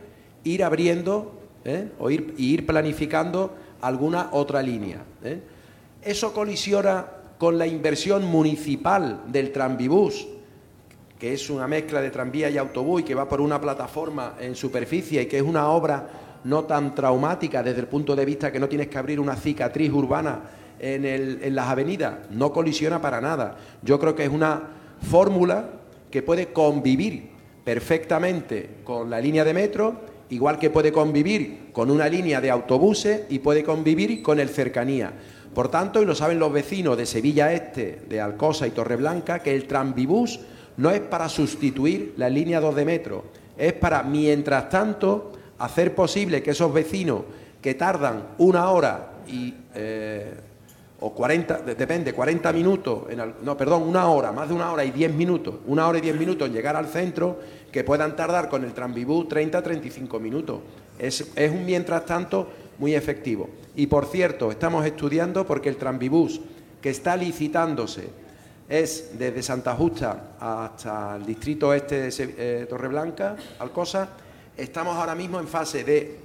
ir 0.44 0.62
abriendo 0.62 1.34
¿eh? 1.64 1.88
o 1.98 2.08
ir, 2.08 2.34
ir 2.38 2.66
planificando 2.66 3.52
alguna 3.80 4.28
otra 4.30 4.62
línea. 4.62 5.02
¿eh? 5.24 5.40
Eso 6.02 6.32
colisiona 6.32 7.04
con 7.36 7.58
la 7.58 7.66
inversión 7.66 8.26
municipal 8.26 9.24
del 9.26 9.50
Tranvibús 9.50 10.28
que 11.18 11.32
es 11.32 11.48
una 11.50 11.66
mezcla 11.66 12.00
de 12.00 12.10
tranvía 12.10 12.50
y 12.50 12.58
autobús 12.58 13.00
y 13.00 13.04
que 13.04 13.14
va 13.14 13.28
por 13.28 13.40
una 13.40 13.60
plataforma 13.60 14.34
en 14.38 14.54
superficie 14.54 15.22
y 15.22 15.26
que 15.26 15.38
es 15.38 15.42
una 15.42 15.68
obra 15.68 16.08
no 16.44 16.64
tan 16.64 16.94
traumática 16.94 17.62
desde 17.62 17.80
el 17.80 17.86
punto 17.86 18.14
de 18.14 18.24
vista 18.24 18.52
que 18.52 18.60
no 18.60 18.68
tienes 18.68 18.88
que 18.88 18.98
abrir 18.98 19.18
una 19.18 19.34
cicatriz 19.34 19.92
urbana 19.92 20.40
en, 20.78 21.04
en 21.04 21.54
las 21.54 21.68
avenidas, 21.68 22.30
no 22.30 22.52
colisiona 22.52 23.00
para 23.00 23.20
nada. 23.20 23.56
Yo 23.82 23.98
creo 23.98 24.14
que 24.14 24.24
es 24.24 24.30
una 24.30 24.62
fórmula 25.10 25.70
que 26.10 26.22
puede 26.22 26.52
convivir 26.52 27.30
perfectamente 27.64 28.76
con 28.84 29.10
la 29.10 29.20
línea 29.20 29.44
de 29.44 29.54
metro 29.54 30.16
igual 30.30 30.58
que 30.58 30.70
puede 30.70 30.92
convivir 30.92 31.70
con 31.72 31.90
una 31.90 32.08
línea 32.08 32.40
de 32.40 32.50
autobuses 32.50 33.22
y 33.28 33.38
puede 33.38 33.62
convivir 33.62 34.22
con 34.22 34.40
el 34.40 34.48
cercanía. 34.48 35.12
Por 35.54 35.68
tanto, 35.68 36.02
y 36.02 36.04
lo 36.04 36.14
saben 36.14 36.38
los 36.38 36.52
vecinos 36.52 36.96
de 36.96 37.06
Sevilla 37.06 37.52
Este, 37.52 38.00
de 38.08 38.20
Alcosa 38.20 38.66
y 38.66 38.70
Torreblanca, 38.70 39.38
que 39.38 39.54
el 39.54 39.66
tranvibús 39.66 40.40
no 40.76 40.90
es 40.90 41.00
para 41.00 41.28
sustituir 41.28 42.14
la 42.16 42.28
línea 42.28 42.60
2 42.60 42.74
de 42.74 42.84
metro, 42.84 43.24
es 43.56 43.72
para, 43.72 44.02
mientras 44.02 44.68
tanto, 44.68 45.32
hacer 45.58 45.94
posible 45.94 46.42
que 46.42 46.50
esos 46.50 46.72
vecinos 46.72 47.22
que 47.62 47.74
tardan 47.74 48.28
una 48.38 48.70
hora 48.70 49.12
y 49.26 49.54
eh, 49.74 50.34
o 51.00 51.12
40, 51.12 51.58
depende, 51.58 52.12
40 52.12 52.52
minutos, 52.52 53.02
en 53.10 53.20
no, 53.42 53.56
perdón, 53.56 53.82
una 53.82 54.08
hora, 54.08 54.32
más 54.32 54.48
de 54.48 54.54
una 54.54 54.72
hora 54.72 54.84
y 54.84 54.90
10 54.90 55.12
minutos, 55.12 55.56
una 55.66 55.86
hora 55.86 55.98
y 55.98 56.00
10 56.00 56.16
minutos 56.16 56.48
en 56.48 56.54
llegar 56.54 56.74
al 56.74 56.86
centro, 56.86 57.38
que 57.70 57.84
puedan 57.84 58.16
tardar 58.16 58.48
con 58.48 58.64
el 58.64 58.72
tranvibús 58.72 59.28
30 59.28 59.62
35 59.62 60.18
minutos. 60.18 60.60
Es, 60.98 61.32
es 61.36 61.50
un 61.50 61.66
mientras 61.66 62.06
tanto 62.06 62.48
muy 62.78 62.94
efectivo. 62.94 63.50
Y 63.74 63.88
por 63.88 64.06
cierto, 64.06 64.50
estamos 64.50 64.86
estudiando 64.86 65.46
porque 65.46 65.68
el 65.68 65.76
tranvibús 65.76 66.40
que 66.80 66.88
está 66.88 67.16
licitándose 67.16 68.08
es 68.68 69.18
desde 69.18 69.42
Santa 69.42 69.74
Justa 69.74 70.34
hasta 70.40 71.16
el 71.16 71.26
distrito 71.26 71.72
este 71.72 72.02
de 72.02 72.14
eh, 72.18 72.66
Torreblanca, 72.68 73.36
Alcosa. 73.58 74.08
Estamos 74.56 74.96
ahora 74.96 75.14
mismo 75.14 75.38
en 75.38 75.46
fase 75.46 75.84
de 75.84 76.18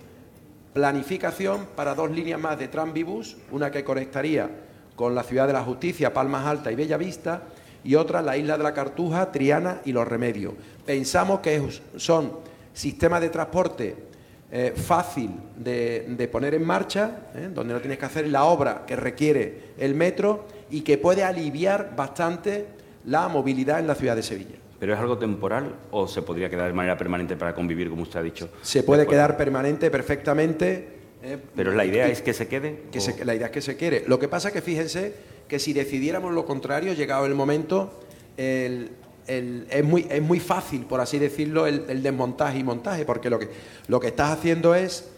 planificación 0.73 1.67
para 1.75 1.93
dos 1.93 2.09
líneas 2.09 2.39
más 2.39 2.57
de 2.57 2.67
tranvibús, 2.67 3.37
una 3.51 3.69
que 3.69 3.83
conectaría 3.83 4.49
con 4.95 5.13
la 5.13 5.23
ciudad 5.23 5.47
de 5.47 5.53
la 5.53 5.63
Justicia, 5.63 6.13
Palmas 6.13 6.45
Alta 6.45 6.71
y 6.71 6.75
Bellavista, 6.75 7.43
y 7.83 7.95
otra 7.95 8.21
la 8.21 8.37
isla 8.37 8.57
de 8.57 8.63
la 8.63 8.73
Cartuja, 8.73 9.31
Triana 9.31 9.81
y 9.85 9.91
Los 9.91 10.07
Remedios. 10.07 10.53
Pensamos 10.85 11.39
que 11.39 11.61
son 11.97 12.31
sistemas 12.73 13.21
de 13.21 13.29
transporte 13.29 13.95
eh, 14.51 14.73
fácil 14.75 15.31
de, 15.55 16.29
poner 16.31 16.55
en 16.55 16.65
marcha, 16.65 17.29
eh, 17.33 17.49
donde 17.53 17.73
no 17.73 17.79
tienes 17.79 17.97
que 17.97 18.05
hacer 18.05 18.27
la 18.27 18.43
obra 18.45 18.83
que 18.85 18.95
requiere 18.95 19.73
el 19.77 19.95
metro 19.95 20.45
y 20.71 20.81
que 20.81 20.97
puede 20.97 21.23
aliviar 21.23 21.95
bastante 21.95 22.65
la 23.05 23.27
movilidad 23.27 23.79
en 23.79 23.87
la 23.87 23.95
ciudad 23.95 24.15
de 24.15 24.23
Sevilla. 24.23 24.55
¿Pero 24.79 24.93
es 24.93 24.99
algo 24.99 25.17
temporal 25.17 25.75
o 25.91 26.07
se 26.07 26.23
podría 26.23 26.49
quedar 26.49 26.67
de 26.67 26.73
manera 26.73 26.97
permanente 26.97 27.35
para 27.35 27.53
convivir, 27.53 27.89
como 27.89 28.01
usted 28.01 28.19
ha 28.19 28.23
dicho? 28.23 28.49
Se 28.63 28.81
puede 28.81 29.05
quedar 29.05 29.37
permanente 29.37 29.91
perfectamente. 29.91 31.01
Eh, 31.21 31.37
Pero 31.55 31.71
la 31.73 31.85
idea 31.85 32.07
es 32.07 32.23
que 32.23 32.33
se 32.33 32.47
quede. 32.47 32.85
Que 32.91 33.23
la 33.23 33.35
idea 33.35 33.47
es 33.47 33.51
que 33.51 33.61
se 33.61 33.77
quede. 33.77 34.05
Lo 34.07 34.17
que 34.17 34.27
pasa 34.27 34.47
es 34.47 34.55
que 34.55 34.61
fíjense 34.61 35.13
que 35.47 35.59
si 35.59 35.73
decidiéramos 35.73 36.33
lo 36.33 36.45
contrario, 36.45 36.93
llegado 36.93 37.27
el 37.27 37.35
momento, 37.35 37.91
el, 38.37 38.89
es, 39.27 39.83
muy, 39.83 40.07
es 40.09 40.21
muy 40.21 40.39
fácil, 40.39 40.85
por 40.85 40.99
así 40.99 41.19
decirlo, 41.19 41.67
el, 41.67 42.01
desmontaje 42.01 42.57
y 42.59 42.63
montaje, 42.63 43.05
porque 43.05 43.29
lo 43.29 43.37
que, 43.37 43.49
lo 43.87 43.99
que 43.99 44.07
estás 44.07 44.31
haciendo 44.31 44.73
es 44.73 45.11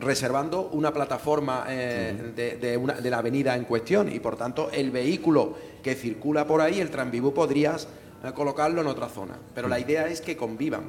reservando 0.00 0.70
una 0.72 0.92
plataforma 0.92 1.64
eh, 1.68 2.32
de, 2.34 3.10
la 3.10 3.18
avenida 3.18 3.54
en 3.54 3.64
cuestión 3.64 4.12
y 4.12 4.18
por 4.18 4.36
tanto 4.36 4.70
el 4.72 4.90
vehículo 4.90 5.54
que 5.82 5.94
circula 5.94 6.46
por 6.46 6.60
ahí, 6.60 6.80
el 6.80 6.90
tranvibú, 6.90 7.32
podrías 7.32 7.88
eh, 8.24 8.32
colocarlo 8.34 8.80
en 8.80 8.86
otra 8.86 9.08
zona. 9.08 9.38
Pero 9.54 9.68
la 9.68 9.78
idea 9.78 10.06
es 10.08 10.20
que 10.20 10.36
convivan. 10.36 10.84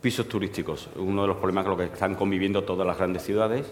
Pisos 0.00 0.28
turísticos, 0.28 0.88
uno 0.96 1.22
de 1.22 1.28
los 1.28 1.36
problemas 1.36 1.64
con 1.64 1.76
los 1.76 1.88
que 1.88 1.94
están 1.94 2.14
conviviendo 2.14 2.64
todas 2.64 2.86
las 2.86 2.96
grandes 2.96 3.22
ciudades 3.22 3.66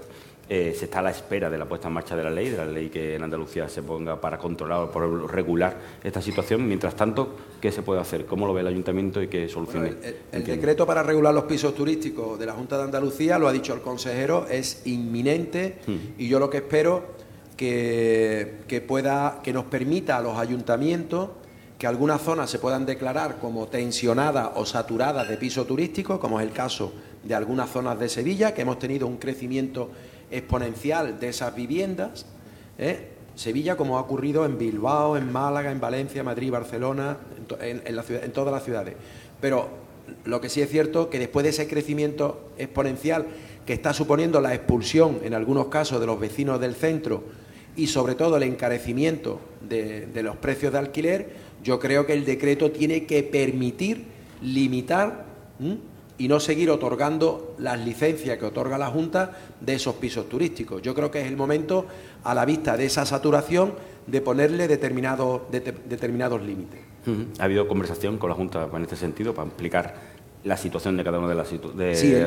eh, 0.48 0.74
se 0.78 0.84
está 0.84 0.98
a 0.98 1.02
la 1.02 1.10
espera 1.10 1.48
de 1.48 1.56
la 1.56 1.64
puesta 1.64 1.88
en 1.88 1.94
marcha 1.94 2.14
de 2.14 2.22
la 2.22 2.30
ley, 2.30 2.50
de 2.50 2.56
la 2.58 2.66
ley 2.66 2.90
que 2.90 3.14
en 3.14 3.22
Andalucía 3.22 3.68
se 3.68 3.82
ponga 3.82 4.20
para 4.20 4.36
controlar 4.36 4.80
o 4.80 4.90
por 4.90 5.32
regular 5.32 5.76
esta 6.02 6.20
situación. 6.20 6.66
Mientras 6.68 6.94
tanto, 6.94 7.34
¿qué 7.60 7.72
se 7.72 7.82
puede 7.82 8.00
hacer? 8.00 8.26
¿Cómo 8.26 8.46
lo 8.46 8.52
ve 8.52 8.60
el 8.60 8.66
ayuntamiento 8.66 9.22
y 9.22 9.28
qué 9.28 9.48
soluciones? 9.48 9.94
el, 10.32 10.44
decreto 10.44 10.86
para 10.86 11.02
regular 11.02 11.32
los 11.32 11.44
pisos 11.44 11.74
turísticos 11.74 12.38
de 12.38 12.46
la 12.46 12.52
Junta 12.52 12.76
de 12.76 12.84
Andalucía, 12.84 13.38
lo 13.38 13.48
ha 13.48 13.52
dicho 13.52 13.72
el 13.72 13.80
consejero, 13.80 14.46
es 14.48 14.82
inminente 14.86 15.78
hmm. 15.86 15.96
y 16.18 16.28
yo 16.28 16.38
lo 16.38 16.50
que 16.50 16.58
espero 16.58 17.04
que, 17.56 18.58
que, 18.68 18.82
pueda, 18.82 19.40
que 19.42 19.52
nos 19.52 19.64
permita 19.64 20.18
a 20.18 20.20
los 20.20 20.36
ayuntamientos 20.36 21.30
que 21.78 21.86
algunas 21.86 22.20
zonas 22.20 22.50
se 22.50 22.58
puedan 22.58 22.86
declarar 22.86 23.38
como 23.38 23.66
tensionadas 23.66 24.50
o 24.54 24.66
saturadas 24.66 25.28
de 25.28 25.36
piso 25.36 25.64
turístico, 25.64 26.20
como 26.20 26.38
es 26.38 26.46
el 26.46 26.52
caso 26.52 26.92
de 27.22 27.34
algunas 27.34 27.70
zonas 27.70 27.98
de 27.98 28.08
Sevilla, 28.08 28.54
que 28.54 28.62
hemos 28.62 28.78
tenido 28.78 29.06
un 29.06 29.16
crecimiento 29.16 29.90
exponencial 30.36 31.18
de 31.20 31.28
esas 31.28 31.54
viviendas. 31.54 32.26
¿eh? 32.78 33.08
Sevilla, 33.34 33.76
como 33.76 33.98
ha 33.98 34.00
ocurrido 34.00 34.44
en 34.44 34.58
Bilbao, 34.58 35.16
en 35.16 35.32
Málaga, 35.32 35.70
en 35.72 35.80
Valencia, 35.80 36.22
Madrid, 36.22 36.50
Barcelona, 36.50 37.18
en, 37.60 37.96
la 37.96 38.04
en 38.08 38.32
todas 38.32 38.52
las 38.52 38.64
ciudades. 38.64 38.94
Pero 39.40 39.68
lo 40.24 40.40
que 40.40 40.48
sí 40.48 40.60
es 40.60 40.70
cierto 40.70 41.10
que 41.10 41.18
después 41.18 41.44
de 41.44 41.50
ese 41.50 41.68
crecimiento 41.68 42.50
exponencial 42.58 43.26
que 43.66 43.72
está 43.72 43.92
suponiendo 43.92 44.40
la 44.40 44.54
expulsión, 44.54 45.20
en 45.24 45.34
algunos 45.34 45.66
casos, 45.66 46.00
de 46.00 46.06
los 46.06 46.20
vecinos 46.20 46.60
del 46.60 46.74
centro 46.74 47.24
y 47.76 47.86
sobre 47.88 48.14
todo 48.14 48.36
el 48.36 48.42
encarecimiento 48.44 49.40
de, 49.60 50.22
los 50.22 50.36
precios 50.36 50.72
de 50.72 50.78
alquiler, 50.78 51.30
yo 51.62 51.80
creo 51.80 52.06
que 52.06 52.12
el 52.12 52.24
decreto 52.24 52.70
tiene 52.70 53.06
que 53.06 53.22
permitir 53.22 54.04
limitar 54.42 55.24
y 56.16 56.28
no 56.28 56.38
seguir 56.38 56.70
otorgando 56.70 57.54
las 57.58 57.80
licencias 57.80 58.38
que 58.38 58.44
otorga 58.44 58.78
la 58.78 58.86
Junta 58.86 59.32
de 59.60 59.74
esos 59.74 59.96
pisos 59.96 60.28
turísticos. 60.28 60.80
Yo 60.82 60.94
creo 60.94 61.10
que 61.10 61.20
es 61.20 61.26
el 61.26 61.36
momento, 61.36 61.86
a 62.22 62.34
la 62.34 62.44
vista 62.44 62.76
de 62.76 62.86
esa 62.86 63.04
saturación, 63.04 63.74
de 64.06 64.20
ponerle 64.20 64.68
determinados, 64.68 65.42
determinados 65.50 66.42
límites. 66.42 66.80
¿Ha 67.38 67.44
habido 67.44 67.66
conversación 67.66 68.18
con 68.18 68.30
la 68.30 68.36
Junta 68.36 68.68
en 68.72 68.82
este 68.82 68.96
sentido 68.96 69.34
para 69.34 69.48
explicar 69.48 70.14
la 70.44 70.56
situación 70.56 70.96
de 70.96 71.04
cada 71.04 71.18
una 71.18 71.28
de 71.28 71.34
las, 71.34 71.50
de, 71.50 72.24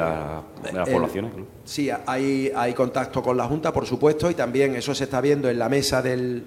las 0.74 0.90
poblaciones? 0.90 1.32
Sí, 1.64 1.90
hay, 2.06 2.52
hay 2.56 2.74
contacto 2.74 3.24
con 3.24 3.38
la 3.38 3.46
Junta, 3.46 3.72
por 3.72 3.86
supuesto, 3.86 4.30
y 4.30 4.34
también 4.34 4.76
eso 4.76 4.94
se 4.94 5.06
está 5.06 5.22
viendo 5.22 5.50
en 5.50 5.60
la 5.60 5.70
mesa 5.70 6.02
del, 6.02 6.44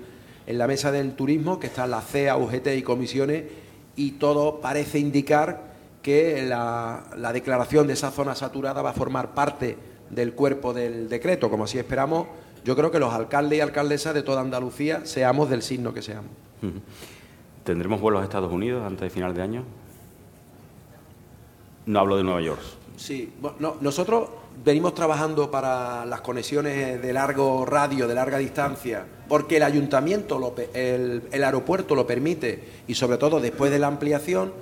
en 0.47 0.59
la 0.59 0.67
mesa 0.67 0.93
del 0.93 1.13
turismo, 1.13 1.59
que 1.59 1.69
están 1.69 1.91
la 1.91 2.03
CEA, 2.03 2.37
UGT 2.37 2.67
y 2.77 2.83
comisiones, 2.83 3.45
y 3.97 4.13
todo 4.13 4.61
parece 4.61 4.99
indicar 4.99 5.70
que 6.03 6.43
la, 6.47 7.33
declaración 7.33 7.87
de 7.87 7.93
esa 7.93 8.11
zona 8.11 8.35
saturada 8.35 8.83
va 8.83 8.91
a 8.91 8.95
formar 8.95 9.35
parte 9.35 9.77
del 10.09 10.33
cuerpo 10.33 10.73
del 10.73 11.09
decreto, 11.09 11.51
como 11.51 11.65
así 11.65 11.79
esperamos. 11.79 12.27
Yo 12.65 12.77
creo 12.77 12.91
que 12.91 12.99
los 12.99 13.13
alcaldes 13.13 13.59
y 13.59 13.61
alcaldesas 13.61 14.15
de 14.15 14.23
toda 14.23 14.41
Andalucía 14.41 15.05
seamos 15.05 15.51
del 15.51 15.63
signo 15.63 15.95
que 15.95 16.03
seamos. 16.03 16.31
¿Tendremos 17.65 18.01
vuelos 18.01 18.21
a 18.23 18.25
Estados 18.25 18.53
Unidos 18.53 18.85
antes 18.85 19.03
de 19.03 19.11
final 19.11 19.35
de 19.35 19.43
año? 19.43 19.65
No 21.87 22.01
hablo 22.01 22.17
de 22.17 22.25
Nueva 22.25 22.41
York. 22.43 22.61
Sí, 22.97 23.33
nosotros 23.81 24.29
venimos 24.63 24.95
trabajando 24.95 25.51
para 25.51 26.05
las 26.05 26.21
conexiones 26.21 27.01
de 27.01 27.13
largo 27.15 27.65
radio, 27.65 28.07
de 28.07 28.15
larga 28.15 28.37
distancia, 28.37 29.07
porque 29.27 29.57
el 29.57 29.63
ayuntamiento, 29.63 30.55
el 30.75 31.45
aeropuerto 31.45 31.95
lo 31.95 32.07
permite 32.07 32.83
y 32.87 32.95
sobre 32.95 33.17
todo 33.17 33.41
después 33.41 33.71
de 33.71 33.79
la 33.79 33.87
ampliación 33.87 34.53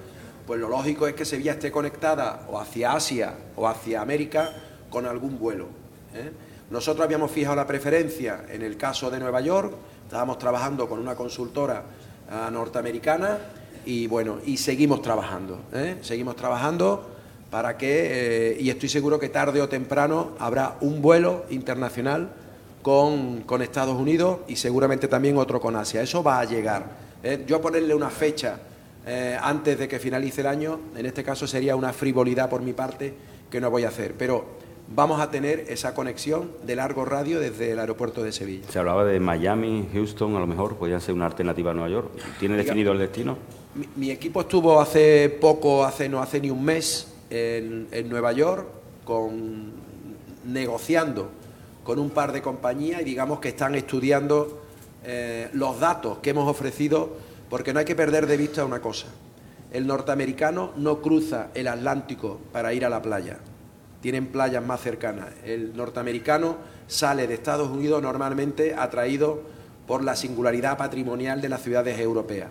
pues 0.49 0.59
lo 0.59 0.71
lógico 0.71 1.07
es 1.07 1.13
que 1.13 1.27
Sevilla 1.27 1.53
esté 1.53 1.71
conectada 1.71 2.47
o 2.49 2.59
hacia 2.59 2.95
Asia 2.95 3.35
o 3.55 3.69
hacia 3.69 4.01
América 4.01 4.51
con 4.89 5.05
algún 5.05 5.39
vuelo. 5.39 5.67
¿eh? 6.15 6.31
Nosotros 6.71 7.05
habíamos 7.05 7.31
fijado 7.31 7.55
la 7.55 7.67
preferencia 7.67 8.47
en 8.49 8.63
el 8.63 8.79
caso 8.79 9.11
de 9.11 9.21
Nueva 9.21 9.43
York, 9.43 9.75
estábamos 10.05 10.39
trabajando 10.39 10.89
con 10.89 11.01
una 11.01 11.15
consultora 11.15 11.83
ah, 12.31 12.49
norteamericana 12.51 13.37
y 13.85 14.07
bueno, 14.07 14.39
y 14.47 14.57
seguimos 14.57 15.03
trabajando, 15.03 15.61
¿eh? 15.75 15.99
seguimos 16.01 16.35
trabajando 16.35 17.07
para 17.51 17.77
que, 17.77 18.53
eh, 18.53 18.57
y 18.59 18.71
estoy 18.71 18.89
seguro 18.89 19.19
que 19.19 19.29
tarde 19.29 19.61
o 19.61 19.69
temprano 19.69 20.31
habrá 20.39 20.79
un 20.81 21.03
vuelo 21.03 21.45
internacional 21.51 22.31
con, 22.81 23.43
con 23.43 23.61
Estados 23.61 24.01
Unidos 24.01 24.39
y 24.49 24.57
seguramente 24.57 25.09
también 25.09 25.37
otro 25.37 25.61
con 25.61 25.77
Asia. 25.77 26.01
Eso 26.01 26.23
va 26.23 26.41
a 26.41 26.47
llegar. 26.47 26.87
Yo 27.47 27.61
ponerle 27.61 27.95
una 27.95 28.09
fecha 28.09 28.61
eh, 29.07 29.39
antes 29.41 29.79
de 29.79 29.89
que 29.89 29.99
finalice 29.99 30.43
el 30.43 30.47
año, 30.47 30.81
en 30.97 31.07
este 31.07 31.25
caso 31.25 31.47
sería 31.47 31.77
una 31.77 31.93
frivolidad 31.93 32.51
por 32.51 32.63
mi 32.63 32.73
parte 32.73 33.15
que 33.51 33.61
no 33.61 33.71
voy 33.71 33.85
a 33.85 33.89
hacer, 33.89 34.15
pero 34.19 34.45
vamos 34.95 35.21
a 35.21 35.31
tener 35.31 35.61
esa 35.69 35.95
conexión 35.95 36.51
de 36.65 36.77
largo 36.77 37.05
radio 37.05 37.41
desde 37.41 37.73
el 37.73 37.79
aeropuerto 37.79 38.23
de 38.23 38.33
Sevilla. 38.33 38.67
Se 38.69 38.79
hablaba 38.79 39.05
de 39.05 39.21
Miami, 39.21 39.89
Houston, 39.93 40.37
a 40.37 40.41
lo 40.41 40.47
mejor 40.47 40.77
podría 40.77 41.01
ser 41.01 41.15
una 41.15 41.27
alternativa 41.27 41.71
a 41.71 41.75
Nueva 41.75 41.91
York. 41.91 42.11
¿Tiene 42.39 42.57
definido 42.57 42.93
el 42.93 42.99
destino? 42.99 43.37
Mi, 43.97 44.11
equipo 44.11 44.41
estuvo 44.41 44.81
hace 44.81 45.29
poco, 45.41 45.85
hace 45.85 46.09
no 46.09 46.21
hace 46.21 46.41
ni 46.41 46.51
un 46.51 46.65
mes, 46.65 47.13
en, 47.31 48.09
Nueva 48.09 48.33
York, 48.33 48.67
con, 49.05 49.73
negociando 50.45 51.31
con 51.85 51.99
un 51.99 52.11
par 52.11 52.33
de 52.33 52.43
compañías 52.43 53.03
y 53.03 53.05
digamos 53.05 53.41
que 53.41 53.49
están 53.49 53.75
estudiando 53.75 54.63
eh, 55.05 55.49
los 55.53 55.79
datos 55.79 56.19
que 56.19 56.31
hemos 56.31 56.49
ofrecido 56.49 57.17
porque 57.49 57.73
no 57.73 57.79
hay 57.79 57.85
que 57.85 57.95
perder 57.95 58.27
de 58.27 58.37
vista 58.37 58.65
una 58.65 58.81
cosa. 58.81 59.07
El 59.71 59.87
norteamericano 59.87 60.73
no 60.77 61.01
cruza 61.01 61.49
el 61.55 61.69
Atlántico 61.69 62.41
para 62.53 62.73
ir 62.73 62.85
a 62.85 62.89
la 62.89 63.03
playa. 63.03 63.39
Tienen 64.01 64.29
playas 64.29 64.65
más 64.65 64.81
cercanas. 64.81 65.29
El 65.45 65.77
norteamericano 65.77 66.57
sale 66.87 67.27
de 67.27 67.35
Estados 67.35 67.69
Unidos 67.69 68.01
normalmente 68.03 68.75
atraído 68.75 69.43
por 69.87 70.05
la 70.05 70.17
singularidad 70.17 70.79
patrimonial 70.79 71.41
de 71.41 71.49
las 71.49 71.63
ciudades 71.63 71.99
europeas. 71.99 72.49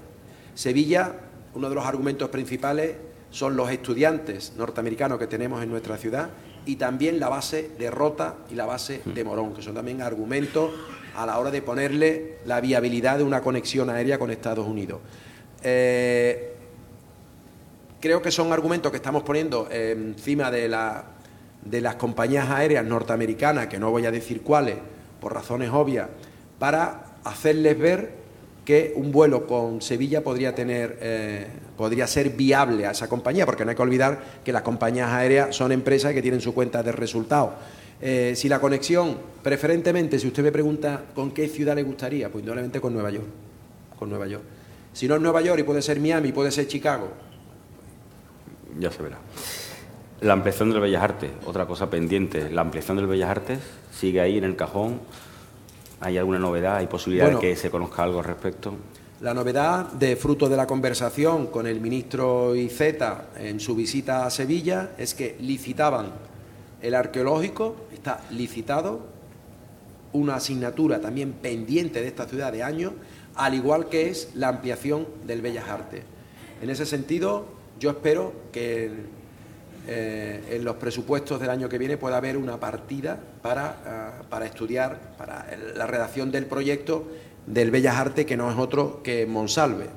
Sevilla, 0.54 1.14
uno 1.54 1.70
de 1.70 1.76
los 1.76 1.86
argumentos 1.86 2.30
principales 2.30 2.96
son 3.30 3.56
los 3.56 3.70
estudiantes 3.72 4.54
norteamericanos 4.58 5.20
que 5.20 5.28
tenemos 5.28 5.62
en 5.64 5.70
nuestra 5.70 5.98
ciudad 5.98 6.30
y 6.66 6.76
también 6.76 7.20
la 7.20 7.30
base 7.30 7.72
de 7.78 7.90
Rota 7.90 8.36
y 8.50 8.56
la 8.56 8.66
base 8.66 9.02
de 9.06 9.24
Morón, 9.24 9.54
que 9.54 9.62
son 9.62 9.76
también 9.76 10.02
argumentos 10.02 10.72
a 11.18 11.26
la 11.26 11.38
hora 11.40 11.52
de 11.52 11.62
ponerle 11.62 12.38
la 12.46 12.62
viabilidad 12.62 13.18
de 13.18 13.24
una 13.24 13.42
conexión 13.42 13.90
aérea 13.90 14.18
con 14.18 14.32
Estados 14.32 14.66
Unidos. 14.66 15.00
Eh, 15.64 16.54
creo 18.00 18.22
que 18.22 18.32
son 18.32 18.54
argumentos 18.54 18.92
que 18.92 18.98
estamos 18.98 19.24
poniendo 19.24 19.68
encima 19.70 20.52
de, 20.52 20.74
de 21.66 21.82
las 21.82 21.96
compañías 21.96 22.50
aéreas 22.50 22.86
norteamericanas, 22.86 23.68
que 23.68 23.80
no 23.80 23.92
voy 23.92 24.06
a 24.06 24.12
decir 24.12 24.42
cuáles, 24.42 24.76
por 25.20 25.34
razones 25.34 25.72
obvias, 25.74 26.08
para 26.60 27.18
hacerles 27.24 27.78
ver 27.78 28.12
que 28.64 28.94
un 28.96 29.12
vuelo 29.12 29.48
con 29.48 29.82
Sevilla 29.82 30.24
podría 30.24 30.54
tener 30.54 30.98
eh, 31.02 31.48
podría 31.78 32.08
ser 32.08 32.32
viable 32.32 32.86
a 32.86 32.92
esa 32.92 33.08
compañía, 33.08 33.46
porque 33.46 33.64
no 33.64 33.70
hay 33.70 33.76
que 33.76 33.82
olvidar 33.82 34.20
que 34.44 34.52
las 34.52 34.64
compañías 34.64 35.10
aéreas 35.10 35.56
son 35.56 35.72
empresas 35.72 36.14
que 36.14 36.22
tienen 36.22 36.42
su 36.42 36.54
cuenta 36.54 36.84
de 36.84 36.92
resultados. 36.92 37.52
Eh, 38.00 38.34
si 38.36 38.48
la 38.48 38.60
conexión, 38.60 39.18
preferentemente, 39.42 40.20
si 40.20 40.28
usted 40.28 40.44
me 40.44 40.52
pregunta 40.52 41.06
con 41.16 41.32
qué 41.32 41.48
ciudad 41.48 41.76
le 41.76 41.84
gustaría, 41.84 42.30
pues 42.32 42.42
indudablemente 42.42 42.80
con 42.80 42.94
Nueva 42.94 43.10
York. 43.12 43.28
Con 43.98 44.10
Nueva 44.10 44.28
York. 44.28 44.44
Si 44.94 45.08
no 45.08 45.16
es 45.16 45.22
Nueva 45.22 45.42
York 45.42 45.60
y 45.60 45.64
puede 45.64 45.82
ser 45.82 46.00
Miami, 46.00 46.32
puede 46.32 46.52
ser 46.52 46.68
Chicago. 46.68 47.10
Ya 48.80 48.92
se 48.92 49.02
verá. 49.02 49.18
La 50.22 50.34
ampliación 50.34 50.72
del 50.72 50.80
Bellas 50.80 51.04
Artes, 51.04 51.32
otra 51.46 51.66
cosa 51.66 51.90
pendiente. 51.90 52.50
La 52.50 52.62
ampliación 52.62 52.98
del 52.98 53.08
Bellas 53.08 53.30
Artes 53.30 53.60
sigue 53.92 54.22
ahí 54.22 54.38
en 54.38 54.44
el 54.44 54.56
cajón 54.56 55.00
¿Hay 56.00 56.18
alguna 56.18 56.40
novedad? 56.40 56.78
¿Hay 56.78 56.88
posibilidad 56.88 57.32
de 57.32 57.40
que 57.40 57.56
se 57.56 57.72
conozca 57.72 58.04
algo 58.04 58.20
al 58.20 58.26
respecto? 58.26 58.76
La 59.22 59.34
novedad, 59.34 59.92
de 59.94 60.16
fruto 60.16 60.48
de 60.48 60.56
la 60.56 60.68
conversación 60.68 61.48
con 61.48 61.66
el 61.66 61.82
ministro 61.82 62.56
Iceta 62.56 63.30
en 63.36 63.60
su 63.60 63.76
visita 63.76 64.26
a 64.26 64.30
Sevilla, 64.30 64.92
es 64.98 65.16
que 65.16 65.38
licitaban 65.40 66.12
el 66.88 66.96
arqueológico, 66.96 67.76
está 67.94 68.22
licitado, 68.32 69.02
una 70.14 70.36
asignatura 70.36 71.02
también 71.02 71.34
pendiente 71.34 72.02
de 72.02 72.08
esta 72.08 72.28
ciudad 72.28 72.52
de 72.52 72.64
años, 72.64 72.94
al 73.36 73.54
igual 73.54 73.90
que 73.90 74.10
es 74.10 74.32
la 74.36 74.48
ampliación 74.48 75.06
del 75.26 75.42
Bellas 75.42 75.68
Artes. 75.68 76.04
En 76.62 76.70
ese 76.70 76.86
sentido, 76.86 77.46
yo 77.80 77.90
espero 77.90 78.34
que 78.52 78.90
eh, 79.88 80.44
en 80.50 80.64
los 80.64 80.78
presupuestos 80.78 81.40
del 81.40 81.50
año 81.50 81.70
que 81.70 81.78
viene 81.78 81.98
pueda 81.98 82.18
haber 82.18 82.38
una 82.38 82.58
partida 82.58 83.20
para, 83.42 84.24
eh, 84.32 84.46
estudiar, 84.46 85.16
para 85.18 85.46
la 85.76 85.88
redacción 85.88 86.32
del 86.32 86.46
proyecto 86.46 87.08
del 87.46 87.70
Bellas 87.70 87.96
Artes, 87.96 88.26
que 88.26 88.38
no 88.38 88.50
es 88.50 88.58
otro 88.58 89.02
que 89.04 89.26
Monsalve. 89.26 89.88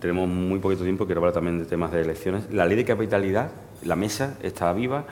Tenemos 0.00 0.28
muy 0.28 0.58
poquito 0.58 0.82
tiempo, 0.84 1.06
quiero 1.06 1.20
hablar 1.20 1.34
también 1.34 1.58
de 1.58 1.64
temas 1.64 1.90
de 1.90 2.00
elecciones. 2.02 2.52
La 2.52 2.66
ley 2.66 2.76
de 2.76 2.84
capitalidad, 2.84 3.50
la 3.82 3.96
mesa 3.96 4.36
está 4.42 4.72
viva. 4.72 5.04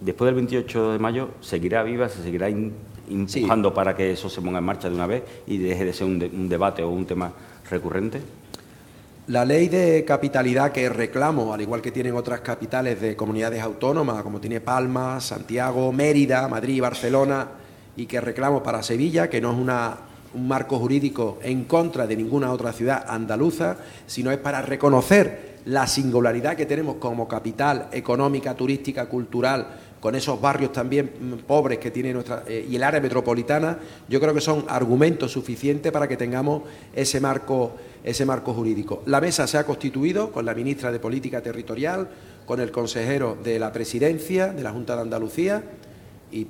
Después 0.00 0.28
del 0.28 0.36
28 0.36 0.92
de 0.92 0.98
mayo 0.98 1.30
seguirá 1.40 1.82
viva, 1.82 2.08
se 2.08 2.22
seguirá 2.22 2.48
empujando 2.48 3.74
para 3.74 3.96
que 3.96 4.12
eso 4.12 4.28
se 4.28 4.40
ponga 4.40 4.58
en 4.58 4.64
marcha 4.64 4.88
de 4.88 4.94
una 4.94 5.06
vez 5.06 5.22
y 5.46 5.58
deje 5.58 5.84
de 5.84 5.92
ser 5.92 6.06
un 6.06 6.48
debate 6.48 6.82
o 6.82 6.90
un 6.90 7.06
tema 7.06 7.32
recurrente. 7.70 8.20
La 9.28 9.44
ley 9.44 9.68
de 9.68 10.06
capitalidad 10.06 10.72
que 10.72 10.88
reclamo, 10.88 11.52
al 11.52 11.60
igual 11.60 11.82
que 11.82 11.92
tienen 11.92 12.14
otras 12.14 12.40
capitales 12.40 12.98
de 12.98 13.14
comunidades 13.14 13.60
autónomas, 13.60 14.22
como 14.22 14.40
tiene 14.40 14.62
Palma, 14.62 15.20
Santiago, 15.20 15.92
Mérida, 15.92 16.48
Madrid, 16.48 16.80
Barcelona, 16.80 17.46
y 17.94 18.06
que 18.06 18.22
reclamo 18.22 18.62
para 18.62 18.82
Sevilla, 18.82 19.28
que 19.28 19.42
no 19.42 19.52
es 19.52 19.58
una, 19.58 19.98
un 20.32 20.48
marco 20.48 20.78
jurídico 20.78 21.38
en 21.42 21.64
contra 21.64 22.06
de 22.06 22.16
ninguna 22.16 22.50
otra 22.52 22.72
ciudad 22.72 23.04
andaluza, 23.06 23.76
sino 24.06 24.30
es 24.30 24.38
para 24.38 24.62
reconocer 24.62 25.57
la 25.68 25.86
singularidad 25.86 26.56
que 26.56 26.66
tenemos 26.66 26.96
como 26.96 27.28
capital 27.28 27.88
económica, 27.92 28.54
turística, 28.54 29.06
cultural, 29.06 29.66
con 30.00 30.14
esos 30.14 30.40
barrios 30.40 30.72
también 30.72 31.12
mm, 31.20 31.32
pobres 31.46 31.78
que 31.78 31.90
tiene 31.90 32.12
nuestra 32.12 32.44
eh, 32.46 32.66
y 32.68 32.76
el 32.76 32.82
área 32.82 33.00
metropolitana, 33.00 33.78
yo 34.08 34.20
creo 34.20 34.32
que 34.32 34.40
son 34.40 34.64
argumentos 34.68 35.32
suficientes 35.32 35.92
para 35.92 36.08
que 36.08 36.16
tengamos 36.16 36.62
ese 36.94 37.20
marco 37.20 37.72
ese 38.04 38.24
marco 38.24 38.54
jurídico. 38.54 39.02
La 39.06 39.20
mesa 39.20 39.46
se 39.46 39.58
ha 39.58 39.66
constituido 39.66 40.32
con 40.32 40.46
la 40.46 40.54
ministra 40.54 40.90
de 40.90 40.98
Política 40.98 41.42
Territorial, 41.42 42.08
con 42.46 42.60
el 42.60 42.70
consejero 42.70 43.36
de 43.42 43.58
la 43.58 43.72
Presidencia 43.72 44.46
de 44.48 44.62
la 44.62 44.70
Junta 44.70 44.94
de 44.94 45.02
Andalucía 45.02 45.62
y, 46.32 46.46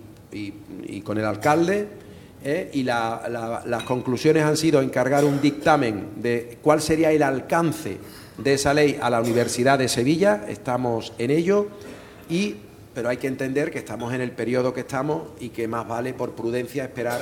con 1.03 1.19
el 1.19 1.25
alcalde. 1.25 1.89
¿eh? 2.45 2.71
y 2.75 2.85
las 2.85 3.83
conclusiones 3.85 4.45
han 4.45 4.57
sido 4.57 4.81
encargar 4.81 5.25
un 5.25 5.41
dictamen 5.41 6.11
de 6.17 6.59
cuál 6.63 6.81
sería 6.81 7.11
el 7.11 7.23
alcance 7.23 7.99
de 8.39 8.55
esa 8.55 8.73
ley 8.73 8.99
a 9.01 9.11
la 9.11 9.21
Universidad 9.21 9.79
de 9.79 9.89
Sevilla. 9.89 10.45
Estamos 10.49 11.13
en 11.19 11.31
ello 11.31 11.69
y 12.31 12.57
pero 12.95 13.11
hay 13.11 13.19
que 13.19 13.29
entender 13.29 13.71
que 13.71 13.79
estamos 13.79 14.13
en 14.13 14.21
el 14.21 14.33
periodo 14.33 14.75
que 14.75 14.81
estamos 14.81 15.29
y 15.39 15.51
que 15.51 15.69
más 15.69 15.87
vale 15.87 16.15
por 16.15 16.33
prudencia 16.33 16.83
esperar 16.83 17.21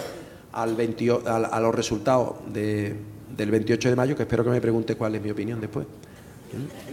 al 0.53 0.75
a 1.27 1.61
los 1.61 1.75
resultados 1.75 2.37
de, 2.51 2.95
del 3.37 3.51
28 3.51 3.91
de 3.91 3.97
mayo, 3.97 4.17
que 4.17 4.23
espero 4.23 4.43
que 4.43 4.49
me 4.49 4.61
pregunte 4.61 4.95
cuál 4.95 5.17
es 5.17 5.23
mi 5.23 5.31
opinión 5.31 5.61
después. 5.61 5.87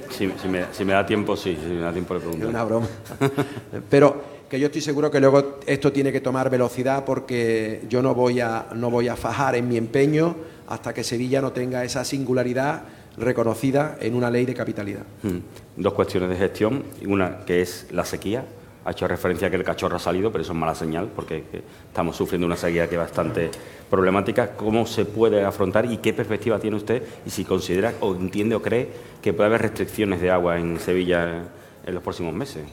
Si, 0.10 0.28
me, 0.84 0.94
da 0.94 1.06
tiempo, 1.06 1.38
sí, 1.38 1.58
si 1.62 1.70
me 1.70 1.80
da 1.80 1.94
tiempo 1.94 2.14
de 2.16 2.20
preguntar. 2.20 2.44
Es 2.44 2.50
una 2.50 2.64
broma. 2.66 2.88
Pero 3.90 4.22
que 4.50 4.60
yo 4.60 4.66
estoy 4.66 4.82
seguro 4.82 5.10
que 5.10 5.20
luego 5.20 5.60
esto 5.66 5.92
tiene 5.92 6.12
que 6.12 6.20
tomar 6.20 6.50
velocidad 6.50 7.06
porque 7.06 7.84
yo 7.88 8.02
no 8.02 8.14
voy 8.14 8.42
a, 8.42 8.68
no 8.76 8.92
voy 8.92 9.08
a 9.08 9.16
fajar 9.16 9.56
en 9.56 9.68
mi 9.68 9.78
empeño 9.78 10.36
hasta 10.68 10.94
que 10.94 11.04
Sevilla 11.04 11.42
no 11.42 11.54
tenga 11.54 11.84
esa 11.84 12.04
singularidad 12.04 12.84
reconocida 13.18 13.98
en 14.00 14.16
una 14.16 14.30
ley 14.30 14.46
de 14.46 14.54
capitalidad. 14.54 15.04
Hmm. 15.22 15.40
Dos 15.78 15.94
cuestiones 15.94 16.30
de 16.30 16.36
gestión, 16.36 16.84
una 17.06 17.40
que 17.46 17.62
es 17.62 17.88
la 17.92 18.06
sequía, 18.06 18.46
ha 18.86 18.92
hecho 18.92 19.08
referencia 19.08 19.48
a 19.48 19.52
que 19.52 19.56
el 19.56 19.64
cachorro 19.64 19.96
ha 19.96 20.00
salido, 20.00 20.32
pero 20.32 20.42
eso 20.42 20.52
es 20.52 20.58
mala 20.58 20.76
señal 20.76 21.10
porque 21.16 21.44
estamos 21.88 22.18
sufriendo 22.18 22.46
una 22.46 22.58
sequía 22.58 22.90
que 22.90 22.96
es 22.96 23.02
bastante 23.02 23.50
problemática. 23.90 24.56
¿Cómo 24.56 24.86
se 24.86 25.06
puede 25.06 25.44
afrontar 25.44 25.90
y 25.90 25.98
qué 25.98 26.14
perspectiva 26.14 26.60
tiene 26.60 26.76
usted 26.76 27.04
y 27.26 27.30
si 27.30 27.46
considera 27.46 27.94
o 28.02 28.14
entiende 28.14 28.56
o 28.56 28.62
cree 28.62 28.90
que 29.22 29.34
puede 29.34 29.48
haber 29.48 29.62
restricciones 29.62 30.20
de 30.20 30.32
agua 30.32 30.60
en 30.60 30.80
Sevilla 30.80 31.44
en 31.86 31.94
los 31.94 32.04
próximos 32.04 32.34
meses? 32.34 32.64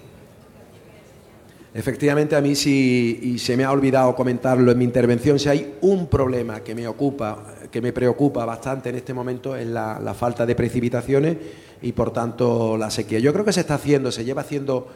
Efectivamente, 1.73 2.35
a 2.35 2.41
mí 2.41 2.57
sí, 2.57 3.21
y 3.23 3.39
se 3.39 3.57
me 3.57 3.63
ha 3.63 3.71
olvidado 3.71 4.17
comentarlo 4.17 4.73
en 4.73 4.79
mi 4.79 4.85
intervención, 4.85 5.39
si 5.39 5.49
hay 5.49 5.75
un 5.83 6.09
problema 6.09 6.61
que 6.61 6.75
me 6.75 6.89
ocupa, 6.89 7.45
que 7.71 7.81
me 7.81 7.93
preocupa 7.93 8.45
bastante 8.45 8.89
en 8.89 8.97
este 8.97 9.15
momento 9.15 9.55
es 9.55 9.69
la, 9.69 10.15
falta 10.19 10.45
de 10.45 10.57
precipitaciones 10.57 11.37
y 11.81 11.93
por 11.93 12.13
tanto 12.13 12.77
la 12.77 12.91
sequía. 12.91 13.21
Yo 13.21 13.33
creo 13.33 13.45
que 13.45 13.53
se 13.53 13.61
está 13.61 13.75
haciendo, 13.75 14.11
se 14.11 14.25
lleva 14.25 14.41
haciendo 14.41 14.89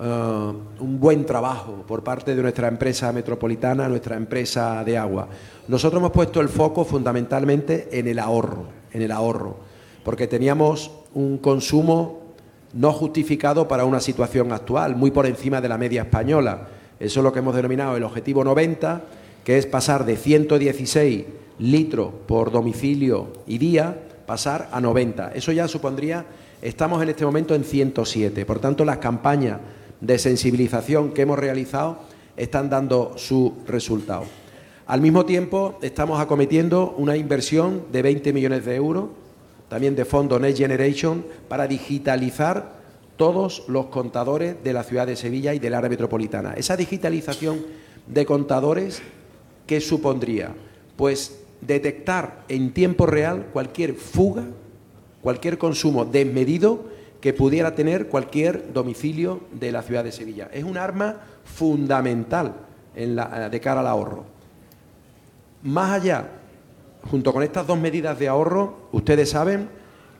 eh, 0.00 0.52
un 0.80 0.98
buen 0.98 1.24
trabajo 1.24 1.84
por 1.86 2.02
parte 2.02 2.34
de 2.34 2.42
nuestra 2.42 2.66
empresa 2.66 3.12
metropolitana, 3.12 3.88
nuestra 3.88 4.16
empresa 4.16 4.82
de 4.82 4.98
agua. 4.98 5.28
Nosotros 5.68 6.00
hemos 6.00 6.10
puesto 6.10 6.40
el 6.40 6.48
foco 6.48 6.84
fundamentalmente 6.84 7.88
en 7.92 8.08
el 8.08 8.18
ahorro, 8.18 8.66
en 8.92 9.00
el 9.00 9.12
ahorro, 9.12 9.58
porque 10.02 10.26
teníamos 10.26 10.90
un 11.14 11.38
consumo 11.38 12.25
no 12.72 12.92
justificado 12.92 13.68
para 13.68 13.84
una 13.84 14.00
situación 14.00 14.52
actual, 14.52 14.96
muy 14.96 15.10
por 15.10 15.26
encima 15.26 15.60
de 15.60 15.68
la 15.68 15.78
media 15.78 16.02
española. 16.02 16.68
Eso 16.98 17.20
es 17.20 17.24
lo 17.24 17.32
que 17.32 17.40
hemos 17.40 17.54
denominado 17.54 17.96
el 17.96 18.04
objetivo 18.04 18.44
90, 18.44 19.02
que 19.44 19.58
es 19.58 19.66
pasar 19.66 20.04
de 20.04 20.16
116 20.16 21.24
litros 21.58 22.12
por 22.26 22.50
domicilio 22.50 23.28
y 23.46 23.58
día, 23.58 23.96
pasar 24.26 24.68
a 24.72 24.80
90. 24.80 25.32
Eso 25.34 25.52
ya 25.52 25.68
supondría, 25.68 26.26
estamos 26.62 27.02
en 27.02 27.10
este 27.10 27.24
momento 27.24 27.54
en 27.54 27.64
107. 27.64 28.44
Por 28.44 28.58
tanto, 28.58 28.84
las 28.84 28.98
campañas 28.98 29.60
de 30.00 30.18
sensibilización 30.18 31.12
que 31.12 31.22
hemos 31.22 31.38
realizado 31.38 31.98
están 32.36 32.68
dando 32.68 33.14
su 33.16 33.54
resultado. 33.66 34.24
Al 34.86 35.00
mismo 35.00 35.24
tiempo, 35.26 35.78
estamos 35.82 36.20
acometiendo 36.20 36.94
una 36.96 37.16
inversión 37.16 37.84
de 37.90 38.02
20 38.02 38.32
millones 38.32 38.64
de 38.64 38.76
euros, 38.76 39.06
también 39.68 39.96
de 39.96 40.04
fondo 40.04 40.38
Next 40.38 40.58
Generation, 40.58 41.24
para 41.48 41.66
digitalizar 41.66 42.76
todos 43.16 43.64
los 43.68 43.86
contadores 43.86 44.62
de 44.62 44.72
la 44.72 44.84
ciudad 44.84 45.06
de 45.06 45.16
Sevilla 45.16 45.54
y 45.54 45.58
del 45.58 45.74
área 45.74 45.88
metropolitana. 45.88 46.54
Esa 46.54 46.76
digitalización 46.76 47.64
de 48.06 48.26
contadores, 48.26 49.02
¿qué 49.66 49.80
supondría? 49.80 50.54
Pues 50.96 51.40
detectar 51.60 52.44
en 52.48 52.72
tiempo 52.72 53.06
real 53.06 53.46
cualquier 53.52 53.94
fuga, 53.94 54.44
cualquier 55.22 55.58
consumo 55.58 56.04
desmedido 56.04 56.84
que 57.20 57.32
pudiera 57.32 57.74
tener 57.74 58.08
cualquier 58.08 58.72
domicilio 58.72 59.40
de 59.52 59.72
la 59.72 59.82
ciudad 59.82 60.04
de 60.04 60.12
Sevilla. 60.12 60.48
Es 60.52 60.64
un 60.64 60.76
arma 60.76 61.16
fundamental 61.44 62.54
en 62.94 63.16
la, 63.16 63.48
de 63.48 63.60
cara 63.60 63.80
al 63.80 63.86
ahorro. 63.86 64.24
Más 65.62 65.90
allá, 65.90 66.28
junto 67.10 67.32
con 67.32 67.42
estas 67.42 67.66
dos 67.66 67.78
medidas 67.78 68.18
de 68.18 68.28
ahorro, 68.28 68.88
ustedes 68.92 69.30
saben 69.30 69.68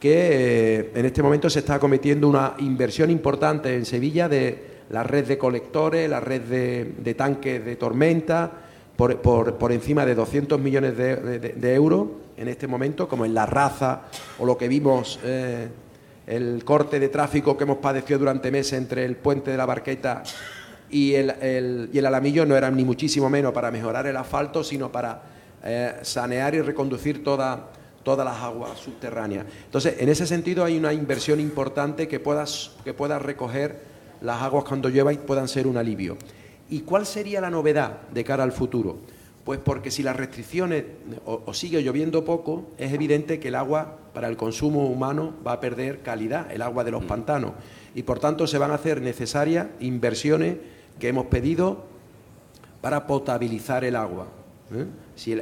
que 0.00 0.28
eh, 0.30 0.92
en 0.94 1.06
este 1.06 1.22
momento 1.22 1.48
se 1.50 1.60
está 1.60 1.78
cometiendo 1.78 2.28
una 2.28 2.54
inversión 2.58 3.10
importante 3.10 3.74
en 3.74 3.84
Sevilla 3.84 4.28
de 4.28 4.76
la 4.90 5.02
red 5.02 5.26
de 5.26 5.38
colectores, 5.38 6.08
la 6.08 6.20
red 6.20 6.42
de, 6.42 7.14
tanques 7.14 7.64
de 7.64 7.76
tormenta, 7.76 8.52
por, 8.96 9.72
encima 9.72 10.06
de 10.06 10.14
200 10.14 10.60
millones 10.60 10.96
de, 10.96 11.74
euros 11.74 12.08
en 12.36 12.48
este 12.48 12.66
momento, 12.66 13.08
como 13.08 13.24
en 13.24 13.34
La 13.34 13.44
Raza 13.44 14.02
o 14.38 14.46
lo 14.46 14.56
que 14.56 14.68
vimos 14.68 15.18
eh, 15.22 15.68
el 16.26 16.64
corte 16.64 16.98
de 16.98 17.08
tráfico 17.08 17.56
que 17.56 17.64
hemos 17.64 17.78
padecido 17.78 18.20
durante 18.20 18.50
meses 18.50 18.74
entre 18.74 19.04
el 19.04 19.16
puente 19.16 19.50
de 19.50 19.56
la 19.56 19.66
Barqueta 19.66 20.22
y 20.88 21.14
el, 21.14 21.90
y 21.92 21.98
el 21.98 22.06
Alamillo 22.06 22.46
no 22.46 22.56
era 22.56 22.70
ni 22.70 22.84
muchísimo 22.84 23.28
menos 23.28 23.52
para 23.52 23.70
mejorar 23.70 24.06
el 24.06 24.16
asfalto, 24.16 24.64
sino 24.64 24.90
para 24.90 25.35
eh, 25.64 25.94
sanear 26.02 26.54
y 26.54 26.60
reconducir 26.60 27.24
todas 27.24 27.58
las 28.04 28.42
aguas 28.42 28.78
subterráneas. 28.78 29.46
Entonces, 29.64 29.96
en 29.98 30.08
ese 30.08 30.26
sentido 30.26 30.64
hay 30.64 30.76
una 30.76 30.92
inversión 30.92 31.40
importante 31.40 32.08
que 32.08 32.20
pueda 32.20 32.44
que 32.84 32.94
pueda 32.94 33.18
recoger 33.18 33.80
las 34.20 34.42
aguas 34.42 34.64
cuando 34.64 34.88
llueva 34.88 35.12
y 35.12 35.18
puedan 35.18 35.48
ser 35.48 35.66
un 35.66 35.76
alivio. 35.76 36.16
¿Y 36.68 36.80
cuál 36.80 37.06
sería 37.06 37.40
la 37.40 37.50
novedad 37.50 38.08
de 38.12 38.24
cara 38.24 38.42
al 38.42 38.52
futuro? 38.52 38.98
Pues 39.44 39.60
porque 39.60 39.92
si 39.92 40.02
las 40.02 40.16
restricciones 40.16 40.84
o, 41.24 41.54
sigue 41.54 41.80
lloviendo 41.80 42.24
poco, 42.24 42.72
es 42.78 42.92
evidente 42.92 43.38
que 43.38 43.48
el 43.48 43.54
agua 43.54 43.98
para 44.12 44.26
el 44.26 44.36
consumo 44.36 44.86
humano 44.88 45.34
va 45.46 45.52
a 45.52 45.60
perder 45.60 46.02
calidad, 46.02 46.50
el 46.50 46.62
agua 46.62 46.82
de 46.82 46.90
los 46.90 47.04
mm. 47.04 47.06
pantanos. 47.06 47.52
Y 47.94 48.02
por 48.02 48.18
tanto 48.18 48.48
se 48.48 48.58
van 48.58 48.72
a 48.72 48.74
hacer 48.74 49.00
necesarias 49.00 49.68
inversiones 49.78 50.56
que 50.98 51.08
hemos 51.08 51.26
pedido 51.26 51.84
para 52.80 53.06
potabilizar 53.06 53.84
el 53.84 53.94
agua. 53.94 54.26
¿Eh? 54.74 54.86
Si 55.14 55.34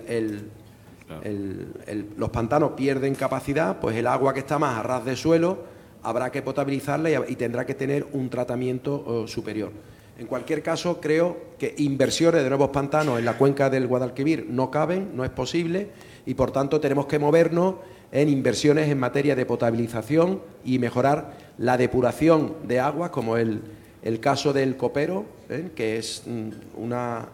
los 2.16 2.30
pantanos 2.30 2.72
pierden 2.72 3.14
capacidad, 3.14 3.78
pues 3.80 3.96
el 3.96 4.06
agua 4.06 4.32
que 4.34 4.40
está 4.40 4.58
más 4.58 4.78
a 4.78 4.82
ras 4.82 5.04
de 5.04 5.16
suelo 5.16 5.58
habrá 6.02 6.30
que 6.30 6.42
potabilizarla 6.42 7.10
y, 7.28 7.36
tendrá 7.36 7.64
que 7.64 7.74
tener 7.74 8.06
un 8.12 8.28
tratamiento 8.28 9.26
superior. 9.26 9.72
En 10.18 10.26
cualquier 10.26 10.62
caso, 10.62 11.00
creo 11.00 11.36
que 11.58 11.74
inversiones 11.78 12.42
de 12.42 12.48
nuevos 12.48 12.70
pantanos 12.70 13.18
en 13.18 13.24
la 13.24 13.36
cuenca 13.36 13.68
del 13.68 13.88
Guadalquivir 13.88 14.46
no 14.48 14.70
caben, 14.70 15.16
no 15.16 15.24
es 15.24 15.30
posible, 15.30 15.88
y 16.24 16.34
por 16.34 16.52
tanto 16.52 16.80
tenemos 16.80 17.06
que 17.06 17.18
movernos 17.18 17.76
en 18.12 18.28
inversiones 18.28 18.88
en 18.88 18.98
materia 18.98 19.34
de 19.34 19.44
potabilización 19.44 20.40
y 20.64 20.78
mejorar 20.78 21.36
la 21.58 21.76
depuración 21.76 22.54
de 22.66 22.78
aguas, 22.78 23.10
como 23.10 23.36
el, 23.36 23.60
caso 24.20 24.52
del 24.52 24.76
Copero, 24.76 25.24
¿eh? 25.48 25.70
que 25.74 25.98
es 25.98 26.22
mm, 26.26 26.80
una, 26.80 27.26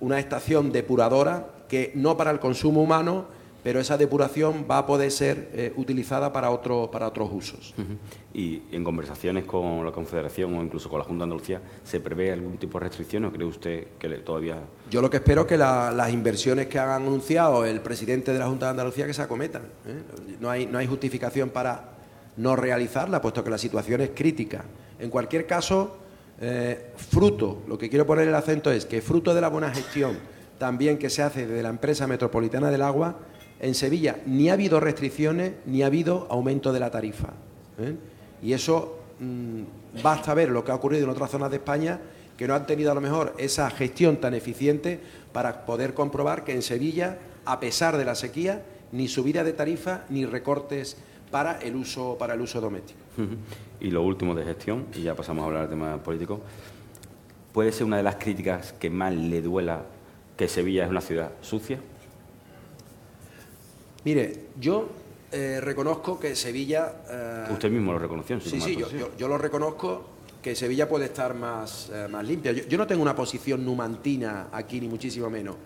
una 0.00 0.18
estación 0.18 0.72
depuradora 0.72 1.48
que 1.68 1.92
no 1.94 2.16
para 2.16 2.30
el 2.30 2.40
consumo 2.40 2.82
humano, 2.82 3.26
pero 3.62 3.80
esa 3.80 3.98
depuración 3.98 4.66
va 4.70 4.78
a 4.78 4.86
poder 4.86 5.10
ser 5.10 5.50
eh, 5.52 5.72
utilizada 5.76 6.32
para, 6.32 6.50
otro, 6.50 6.90
para 6.90 7.08
otros 7.08 7.28
usos. 7.32 7.74
Y 8.32 8.62
en 8.70 8.84
conversaciones 8.84 9.44
con 9.44 9.84
la 9.84 9.92
Confederación 9.92 10.56
o 10.56 10.62
incluso 10.62 10.88
con 10.88 11.00
la 11.00 11.04
Junta 11.04 11.24
de 11.24 11.24
Andalucía, 11.24 11.60
¿se 11.84 12.00
prevé 12.00 12.32
algún 12.32 12.56
tipo 12.56 12.78
de 12.78 12.84
restricción 12.84 13.24
o 13.24 13.32
cree 13.32 13.46
usted 13.46 13.88
que 13.98 14.08
todavía...? 14.18 14.60
Yo 14.90 15.02
lo 15.02 15.10
que 15.10 15.18
espero 15.18 15.42
es 15.42 15.48
que 15.48 15.58
las 15.58 16.12
inversiones 16.12 16.68
que 16.68 16.78
han 16.78 16.90
anunciado 16.90 17.66
el 17.66 17.80
presidente 17.80 18.32
de 18.32 18.38
la 18.38 18.46
Junta 18.46 18.66
de 18.66 18.70
Andalucía 18.70 19.06
que 19.06 19.14
se 19.14 19.22
acometan. 19.22 19.62
¿eh? 19.86 20.02
No, 20.40 20.48
hay, 20.48 20.66
no 20.66 20.78
hay 20.78 20.86
justificación 20.86 21.50
para 21.50 21.90
no 22.36 22.54
realizarla, 22.54 23.20
puesto 23.20 23.42
que 23.42 23.50
la 23.50 23.58
situación 23.58 24.00
es 24.00 24.10
crítica. 24.14 24.64
En 25.00 25.10
cualquier 25.10 25.46
caso, 25.46 25.96
eh, 26.40 26.92
fruto, 26.96 27.62
lo 27.66 27.76
que 27.76 27.88
quiero 27.88 28.06
poner 28.06 28.28
el 28.28 28.34
acento 28.34 28.70
es 28.70 28.86
que 28.86 29.02
fruto 29.02 29.34
de 29.34 29.40
la 29.40 29.48
buena 29.48 29.70
gestión 29.70 30.16
también 30.58 30.98
que 30.98 31.10
se 31.10 31.22
hace 31.22 31.46
desde 31.46 31.62
la 31.62 31.68
empresa 31.70 32.06
metropolitana 32.06 32.70
del 32.70 32.82
agua, 32.82 33.16
en 33.60 33.74
Sevilla 33.74 34.18
ni 34.26 34.50
ha 34.50 34.54
habido 34.54 34.80
restricciones 34.80 35.52
ni 35.66 35.82
ha 35.82 35.86
habido 35.86 36.26
aumento 36.30 36.72
de 36.72 36.80
la 36.80 36.90
tarifa. 36.90 37.32
¿eh? 37.78 37.94
Y 38.42 38.52
eso 38.52 38.98
mm, 39.20 40.02
basta 40.02 40.34
ver 40.34 40.50
lo 40.50 40.64
que 40.64 40.72
ha 40.72 40.74
ocurrido 40.74 41.04
en 41.04 41.10
otras 41.10 41.30
zonas 41.30 41.50
de 41.50 41.56
España 41.56 42.00
que 42.36 42.46
no 42.46 42.54
han 42.54 42.66
tenido 42.66 42.92
a 42.92 42.94
lo 42.94 43.00
mejor 43.00 43.34
esa 43.38 43.68
gestión 43.70 44.18
tan 44.18 44.34
eficiente 44.34 45.00
para 45.32 45.66
poder 45.66 45.94
comprobar 45.94 46.44
que 46.44 46.52
en 46.52 46.62
Sevilla, 46.62 47.18
a 47.44 47.58
pesar 47.58 47.96
de 47.96 48.04
la 48.04 48.14
sequía, 48.14 48.62
ni 48.92 49.08
subida 49.08 49.42
de 49.42 49.52
tarifa 49.52 50.04
ni 50.08 50.24
recortes 50.24 50.96
para 51.32 51.58
el 51.58 51.74
uso, 51.74 52.16
para 52.16 52.34
el 52.34 52.40
uso 52.40 52.60
doméstico. 52.60 53.00
Y 53.80 53.90
lo 53.90 54.02
último 54.02 54.34
de 54.34 54.44
gestión, 54.44 54.86
y 54.94 55.02
ya 55.02 55.14
pasamos 55.14 55.42
a 55.42 55.46
hablar 55.46 55.62
del 55.62 55.70
tema 55.70 55.96
político, 56.02 56.40
¿puede 57.52 57.72
ser 57.72 57.86
una 57.86 57.96
de 57.96 58.02
las 58.02 58.16
críticas 58.16 58.72
que 58.72 58.90
más 58.90 59.14
le 59.14 59.40
duela 59.40 59.82
que 60.36 60.48
Sevilla 60.48 60.84
es 60.84 60.90
una 60.90 61.00
ciudad 61.00 61.32
sucia? 61.42 61.78
Mire, 64.04 64.46
yo 64.58 64.88
eh, 65.30 65.60
reconozco 65.60 66.18
que 66.18 66.34
Sevilla... 66.34 66.92
Eh, 67.10 67.52
Usted 67.52 67.70
mismo 67.70 67.92
lo 67.92 67.98
reconoció. 67.98 68.40
sí, 68.40 68.60
sí, 68.60 68.78
yo, 69.18 69.28
lo 69.28 69.36
reconozco 69.36 70.04
que 70.42 70.54
Sevilla 70.54 70.88
puede 70.88 71.06
estar 71.06 71.34
más, 71.34 71.90
eh, 71.92 72.08
más 72.08 72.26
limpia. 72.26 72.52
Yo, 72.52 72.78
no 72.78 72.86
tengo 72.86 73.02
una 73.02 73.14
posición 73.14 73.64
numantina 73.64 74.48
aquí, 74.52 74.80
ni 74.80 74.88
muchísimo 74.88 75.28
menos, 75.28 75.56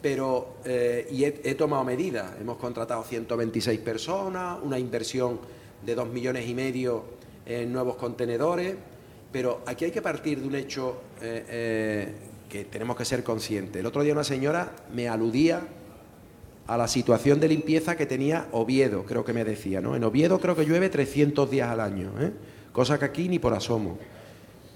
pero 0.00 0.56
y 1.10 1.24
he, 1.24 1.54
tomado 1.56 1.84
medidas. 1.84 2.32
Hemos 2.40 2.56
contratado 2.56 3.02
126 3.02 3.80
personas, 3.80 4.58
una 4.62 4.78
inversión 4.78 5.40
de 5.84 5.94
2 5.94 6.08
millones 6.08 6.48
y 6.48 6.54
medio 6.54 7.19
en 7.58 7.72
nuevos 7.72 7.96
contenedores, 7.96 8.74
pero 9.32 9.62
aquí 9.66 9.86
hay 9.86 9.90
que 9.90 10.02
partir 10.02 10.40
de 10.40 10.46
un 10.46 10.54
hecho 10.54 11.00
que 11.20 12.64
tenemos 12.64 12.96
que 12.96 13.04
ser 13.04 13.22
conscientes. 13.22 13.80
El 13.80 13.86
otro 13.86 14.02
día 14.02 14.12
una 14.12 14.24
señora 14.24 14.72
me 14.92 15.08
aludía 15.08 15.62
a 16.70 16.76
la 16.76 16.86
situación 16.86 17.40
de 17.40 17.48
limpieza 17.48 17.96
que 17.96 18.06
tenía 18.06 18.46
Oviedo, 18.52 19.04
creo 19.04 19.24
que 19.24 19.32
me 19.32 19.44
decía, 19.44 19.80
¿no? 19.80 19.96
En 19.96 20.04
Oviedo 20.04 20.38
creo 20.38 20.54
que 20.54 20.64
llueve 20.64 20.88
300 20.88 21.50
días 21.50 21.68
al 21.68 21.80
año, 21.80 22.12
¿eh? 22.20 22.30
cosa 22.72 22.96
que 22.96 23.06
aquí 23.06 23.28
ni 23.28 23.40
por 23.40 23.52
asomo. 23.54 23.98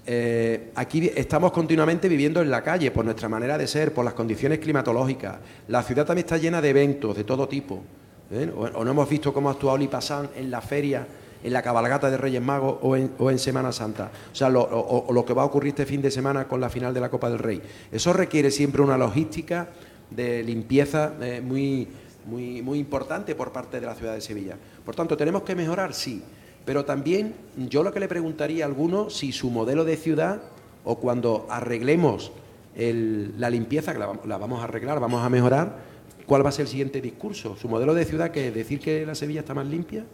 Eh, 0.05 0.71
aquí 0.75 1.09
estamos 1.15 1.53
continuamente 1.53 2.09
viviendo 2.09 2.41
en 2.41 2.51
la 2.51 2.61
calle 2.61 2.91
por 2.91 3.05
nuestra 3.05 3.29
manera 3.29 3.57
de 3.57 3.65
ser, 3.65 3.93
por 3.93 4.03
las 4.03 4.13
condiciones 4.13 4.59
climatológicas. 4.59 5.37
La 5.69 5.81
ciudad 5.83 6.05
también 6.05 6.25
está 6.25 6.37
llena 6.37 6.61
de 6.61 6.69
eventos 6.69 7.15
de 7.15 7.23
todo 7.23 7.47
tipo. 7.47 7.81
¿eh? 8.29 8.51
O, 8.55 8.83
no 8.83 8.91
hemos 8.91 9.09
visto 9.09 9.33
cómo 9.33 9.47
ha 9.47 9.53
actuado 9.53 9.77
Lipasán 9.77 10.29
en 10.35 10.51
la 10.51 10.59
feria, 10.59 11.07
en 11.45 11.53
la 11.53 11.61
cabalgata 11.61 12.09
de 12.09 12.17
Reyes 12.17 12.41
Magos 12.41 12.77
o 12.81 12.95
en, 13.29 13.39
Semana 13.39 13.71
Santa. 13.71 14.09
O 14.31 14.35
sea, 14.35 14.49
lo, 14.49 15.25
que 15.25 15.33
va 15.33 15.43
a 15.43 15.45
ocurrir 15.45 15.69
este 15.69 15.85
fin 15.85 16.01
de 16.01 16.09
semana 16.09 16.47
con 16.47 16.59
la 16.59 16.69
final 16.69 16.91
de 16.91 16.99
la 16.99 17.09
Copa 17.09 17.29
del 17.29 17.37
Rey. 17.37 17.61
Eso 17.91 18.13
requiere 18.13 18.49
siempre 18.49 18.81
una 18.81 18.97
logística 18.97 19.69
de 20.09 20.41
limpieza 20.41 21.13
eh, 21.21 21.41
muy, 21.41 21.87
muy, 22.25 22.63
muy 22.63 22.79
importante 22.79 23.35
por 23.35 23.51
parte 23.51 23.79
de 23.79 23.85
la 23.85 23.93
ciudad 23.93 24.15
de 24.15 24.21
Sevilla. 24.21 24.57
Por 24.83 24.95
tanto, 24.95 25.15
¿tenemos 25.15 25.43
que 25.43 25.53
mejorar? 25.53 25.93
Sí. 25.93 26.23
Pero 26.65 26.83
también 26.83 27.35
yo 27.55 27.83
lo 27.83 27.93
que 27.93 27.99
le 27.99 28.07
preguntaría 28.07 28.65
a 28.65 28.67
alguno 28.67 29.11
si 29.11 29.31
su 29.31 29.51
modelo 29.51 29.85
de 29.85 29.97
ciudad 29.97 30.41
o 30.83 30.97
cuando 30.97 31.45
arreglemos 31.49 32.31
la 32.75 33.49
limpieza, 33.51 33.93
que 33.93 33.99
la, 33.99 34.37
vamos 34.37 34.61
a 34.61 34.63
arreglar, 34.63 34.99
vamos 34.99 35.23
a 35.23 35.29
mejorar, 35.29 35.77
¿cuál 36.25 36.43
va 36.43 36.49
a 36.49 36.51
ser 36.51 36.63
el 36.63 36.69
siguiente 36.69 37.01
discurso? 37.01 37.55
¿Su 37.55 37.69
modelo 37.69 37.93
de 37.93 38.03
ciudad 38.03 38.31
que 38.31 38.49
decir 38.49 38.79
que 38.79 39.05
la 39.05 39.13
Sevilla 39.13 39.41
está 39.41 39.53
más 39.53 39.67
limpia? 39.67 40.05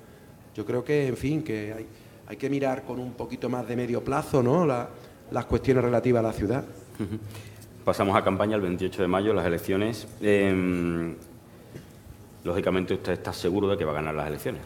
Yo 0.55 0.65
creo 0.65 0.83
que, 0.83 1.07
en 1.07 1.17
fin, 1.17 1.43
que 1.43 1.73
hay, 1.73 1.87
hay 2.27 2.37
que 2.37 2.49
mirar 2.49 2.83
con 2.83 2.99
un 2.99 3.11
poquito 3.13 3.49
más 3.49 3.67
de 3.67 3.75
medio 3.75 4.03
plazo 4.03 4.41
¿no? 4.41 4.65
las 4.65 5.45
cuestiones 5.45 5.83
relativas 5.83 6.23
a 6.23 6.27
la 6.27 6.33
ciudad. 6.33 6.63
Pasamos 7.83 8.15
a 8.15 8.23
campaña 8.23 8.55
el 8.55 8.61
28 8.61 9.01
de 9.01 9.07
mayo, 9.07 9.33
las 9.33 9.45
elecciones. 9.45 10.07
Em, 10.21 11.15
lógicamente 12.43 12.93
usted 12.93 13.13
está 13.13 13.33
seguro 13.33 13.67
de 13.67 13.77
que 13.77 13.85
va 13.85 13.91
a 13.91 13.95
ganar 13.95 14.15
las 14.15 14.27
elecciones. 14.27 14.61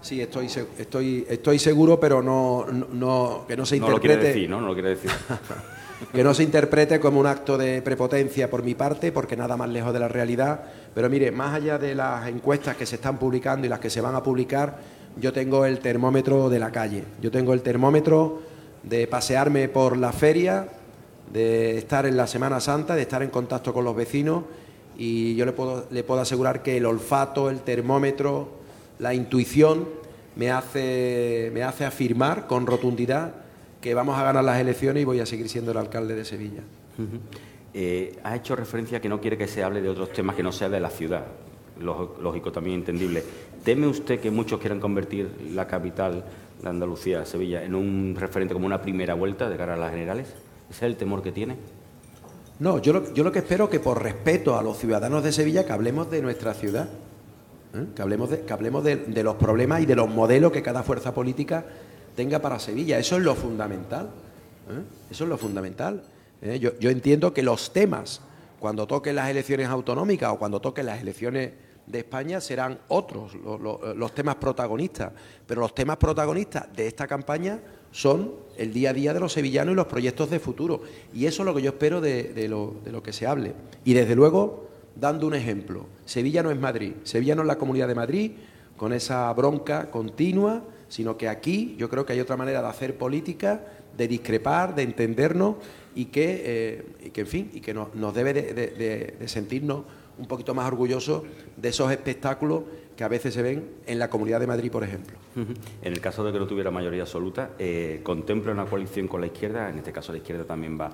Sí, 0.00 0.20
estoy, 0.20 0.46
estoy, 0.78 1.26
estoy 1.28 1.58
seguro, 1.58 1.98
pero 1.98 2.22
no, 2.22 2.66
no, 2.66 3.44
que 3.48 3.56
no 3.56 3.66
se 3.66 3.76
interprete. 3.76 3.88
No 3.88 3.90
lo 3.90 4.00
quiere 4.00 4.16
decir, 4.16 4.50
¿no? 4.50 4.60
No 4.60 4.66
lo 4.68 4.74
quiere 4.74 4.88
decir. 4.90 5.10
que 6.12 6.24
no 6.24 6.34
se 6.34 6.42
interprete 6.42 7.00
como 7.00 7.20
un 7.20 7.26
acto 7.26 7.56
de 7.56 7.82
prepotencia 7.82 8.50
por 8.50 8.62
mi 8.62 8.74
parte, 8.74 9.12
porque 9.12 9.36
nada 9.36 9.56
más 9.56 9.68
lejos 9.68 9.92
de 9.92 10.00
la 10.00 10.08
realidad. 10.08 10.60
Pero 10.94 11.08
mire, 11.08 11.30
más 11.30 11.54
allá 11.54 11.78
de 11.78 11.94
las 11.94 12.28
encuestas 12.28 12.76
que 12.76 12.86
se 12.86 12.96
están 12.96 13.18
publicando 13.18 13.66
y 13.66 13.70
las 13.70 13.80
que 13.80 13.90
se 13.90 14.00
van 14.00 14.14
a 14.14 14.22
publicar, 14.22 14.78
yo 15.20 15.32
tengo 15.32 15.64
el 15.64 15.78
termómetro 15.78 16.48
de 16.48 16.58
la 16.58 16.70
calle. 16.70 17.04
Yo 17.20 17.30
tengo 17.30 17.54
el 17.54 17.62
termómetro 17.62 18.42
de 18.82 19.06
pasearme 19.06 19.68
por 19.68 19.96
la 19.96 20.12
feria, 20.12 20.68
de 21.32 21.78
estar 21.78 22.06
en 22.06 22.16
la 22.16 22.26
Semana 22.26 22.60
Santa, 22.60 22.94
de 22.94 23.02
estar 23.02 23.22
en 23.22 23.30
contacto 23.30 23.72
con 23.72 23.84
los 23.84 23.96
vecinos 23.96 24.44
y 24.96 25.34
yo 25.34 25.44
le 25.46 25.52
puedo, 25.52 25.86
le 25.90 26.04
puedo 26.04 26.20
asegurar 26.20 26.62
que 26.62 26.76
el 26.76 26.86
olfato, 26.86 27.50
el 27.50 27.60
termómetro, 27.60 28.48
la 28.98 29.14
intuición 29.14 29.88
me 30.36 30.50
hace, 30.50 31.50
me 31.52 31.62
hace 31.62 31.84
afirmar 31.84 32.46
con 32.46 32.66
rotundidad 32.66 33.43
que 33.84 33.92
vamos 33.92 34.18
a 34.18 34.22
ganar 34.22 34.42
las 34.42 34.58
elecciones 34.58 35.02
y 35.02 35.04
voy 35.04 35.20
a 35.20 35.26
seguir 35.26 35.46
siendo 35.46 35.70
el 35.72 35.76
alcalde 35.76 36.14
de 36.14 36.24
Sevilla. 36.24 36.62
Eh, 37.74 38.18
ha 38.24 38.34
hecho 38.34 38.56
referencia 38.56 38.96
a 38.96 39.00
que 39.02 39.10
no 39.10 39.20
quiere 39.20 39.36
que 39.36 39.46
se 39.46 39.62
hable 39.62 39.82
de 39.82 39.90
otros 39.90 40.10
temas 40.10 40.34
que 40.36 40.42
no 40.42 40.52
sea 40.52 40.70
de 40.70 40.80
la 40.80 40.88
ciudad. 40.88 41.26
Lógico, 41.78 42.50
también 42.50 42.76
entendible. 42.76 43.22
¿Teme 43.62 43.86
usted 43.86 44.20
que 44.20 44.30
muchos 44.30 44.58
quieran 44.58 44.80
convertir 44.80 45.28
la 45.52 45.66
capital 45.66 46.24
de 46.62 46.66
Andalucía, 46.66 47.26
Sevilla, 47.26 47.62
en 47.62 47.74
un 47.74 48.16
referente 48.18 48.54
como 48.54 48.64
una 48.64 48.80
primera 48.80 49.12
vuelta 49.12 49.50
de 49.50 49.56
cara 49.58 49.74
a 49.74 49.76
las 49.76 49.90
generales? 49.90 50.28
¿Ese 50.70 50.86
es 50.86 50.90
el 50.90 50.96
temor 50.96 51.22
que 51.22 51.32
tiene? 51.32 51.56
No, 52.60 52.78
yo 52.78 52.94
lo, 52.94 53.12
yo 53.12 53.22
lo 53.22 53.32
que 53.32 53.40
espero 53.40 53.68
que 53.68 53.80
por 53.80 54.02
respeto 54.02 54.58
a 54.58 54.62
los 54.62 54.78
ciudadanos 54.78 55.22
de 55.22 55.30
Sevilla 55.30 55.66
que 55.66 55.74
hablemos 55.74 56.10
de 56.10 56.22
nuestra 56.22 56.54
ciudad, 56.54 56.88
¿eh? 57.74 57.84
que 57.94 58.00
hablemos, 58.00 58.30
de, 58.30 58.40
que 58.40 58.52
hablemos 58.54 58.82
de, 58.82 59.22
los 59.22 59.34
problemas 59.34 59.82
y 59.82 59.86
de 59.86 59.96
los 59.96 60.08
modelos 60.08 60.52
que 60.52 60.62
cada 60.62 60.82
fuerza 60.82 61.12
política 61.12 61.66
tenga 62.14 62.40
para 62.40 62.58
Sevilla. 62.58 62.98
Eso 62.98 63.16
es 63.16 63.22
lo 63.22 63.34
fundamental. 63.34 64.10
¿eh? 64.68 64.82
Eso 65.10 65.24
es 65.24 65.30
lo 65.30 65.38
fundamental. 65.38 66.02
¿eh? 66.42 66.58
Yo, 66.58 66.78
yo 66.78 66.90
entiendo 66.90 67.32
que 67.32 67.42
los 67.42 67.72
temas, 67.72 68.20
cuando 68.58 68.86
toquen 68.86 69.16
las 69.16 69.28
elecciones 69.28 69.68
autonómicas 69.68 70.32
o 70.32 70.38
cuando 70.38 70.60
toquen 70.60 70.86
las 70.86 71.00
elecciones 71.00 71.52
de 71.86 71.98
España 71.98 72.40
serán 72.40 72.78
otros 72.88 73.34
los 73.34 74.14
temas 74.14 74.36
protagonistas, 74.36 75.12
pero 75.46 75.60
los 75.60 75.74
temas 75.74 75.98
protagonistas 75.98 76.74
de 76.74 76.86
esta 76.86 77.06
campaña 77.06 77.60
son 77.90 78.32
el 78.56 78.72
día 78.72 78.90
a 78.90 78.92
día 78.92 79.14
de 79.14 79.20
los 79.20 79.32
sevillanos 79.32 79.72
y 79.72 79.76
los 79.76 79.86
proyectos 79.86 80.30
de 80.30 80.40
futuro. 80.40 80.82
Y 81.12 81.26
eso 81.26 81.42
es 81.42 81.46
lo 81.46 81.54
que 81.54 81.62
yo 81.62 81.70
espero 81.70 82.00
de, 82.00 82.46
lo, 82.48 82.76
de 82.84 82.90
lo 82.90 83.02
que 83.02 83.12
se 83.12 83.26
hable. 83.26 83.54
Y 83.84 83.94
desde 83.94 84.16
luego, 84.16 84.68
dando 84.96 85.26
un 85.26 85.34
ejemplo, 85.34 85.86
Sevilla 86.04 86.42
no 86.42 86.50
es 86.50 86.58
Madrid, 86.58 86.92
Sevilla 87.04 87.34
no 87.34 87.42
es 87.42 87.48
la 87.48 87.58
Comunidad 87.58 87.88
de 87.88 87.94
Madrid, 87.94 88.32
con 88.76 88.92
esa 88.92 89.32
bronca 89.32 89.90
continua, 89.90 90.62
sino 90.94 91.16
que 91.16 91.28
aquí 91.28 91.74
yo 91.76 91.90
creo 91.90 92.06
que 92.06 92.12
hay 92.12 92.20
otra 92.20 92.36
manera 92.36 92.62
de 92.62 92.68
hacer 92.68 92.96
política, 92.96 93.66
de 93.96 94.06
discrepar, 94.06 94.76
de 94.76 94.84
entendernos 94.84 95.56
y 95.92 96.04
que, 96.04 96.42
eh, 97.02 97.10
que 97.10 97.22
en 97.22 97.26
fin, 97.26 97.50
y 97.52 97.60
que 97.60 97.74
nos, 97.74 98.14
debe 98.14 98.32
de, 98.32 99.26
sentirnos 99.26 99.82
un 100.16 100.26
poquito 100.26 100.54
más 100.54 100.68
orgullosos 100.68 101.24
de 101.56 101.68
esos 101.68 101.90
espectáculos 101.90 102.62
que 102.96 103.02
a 103.02 103.08
veces 103.08 103.34
se 103.34 103.42
ven 103.42 103.70
en 103.86 103.98
la 103.98 104.08
Comunidad 104.08 104.38
de 104.38 104.46
Madrid, 104.46 104.70
por 104.70 104.84
ejemplo. 104.84 105.18
En 105.34 105.92
el 105.92 106.00
caso 106.00 106.22
de 106.22 106.30
que 106.30 106.38
no 106.38 106.46
tuviera 106.46 106.70
mayoría 106.70 107.02
absoluta, 107.02 107.50
eh, 107.58 107.98
¿contempla 108.04 108.52
una 108.52 108.66
coalición 108.66 109.08
con 109.08 109.20
la 109.20 109.26
izquierda? 109.26 109.68
En 109.70 109.78
este 109.78 109.90
caso 109.90 110.12
la 110.12 110.18
izquierda 110.18 110.44
también 110.44 110.80
va, 110.80 110.90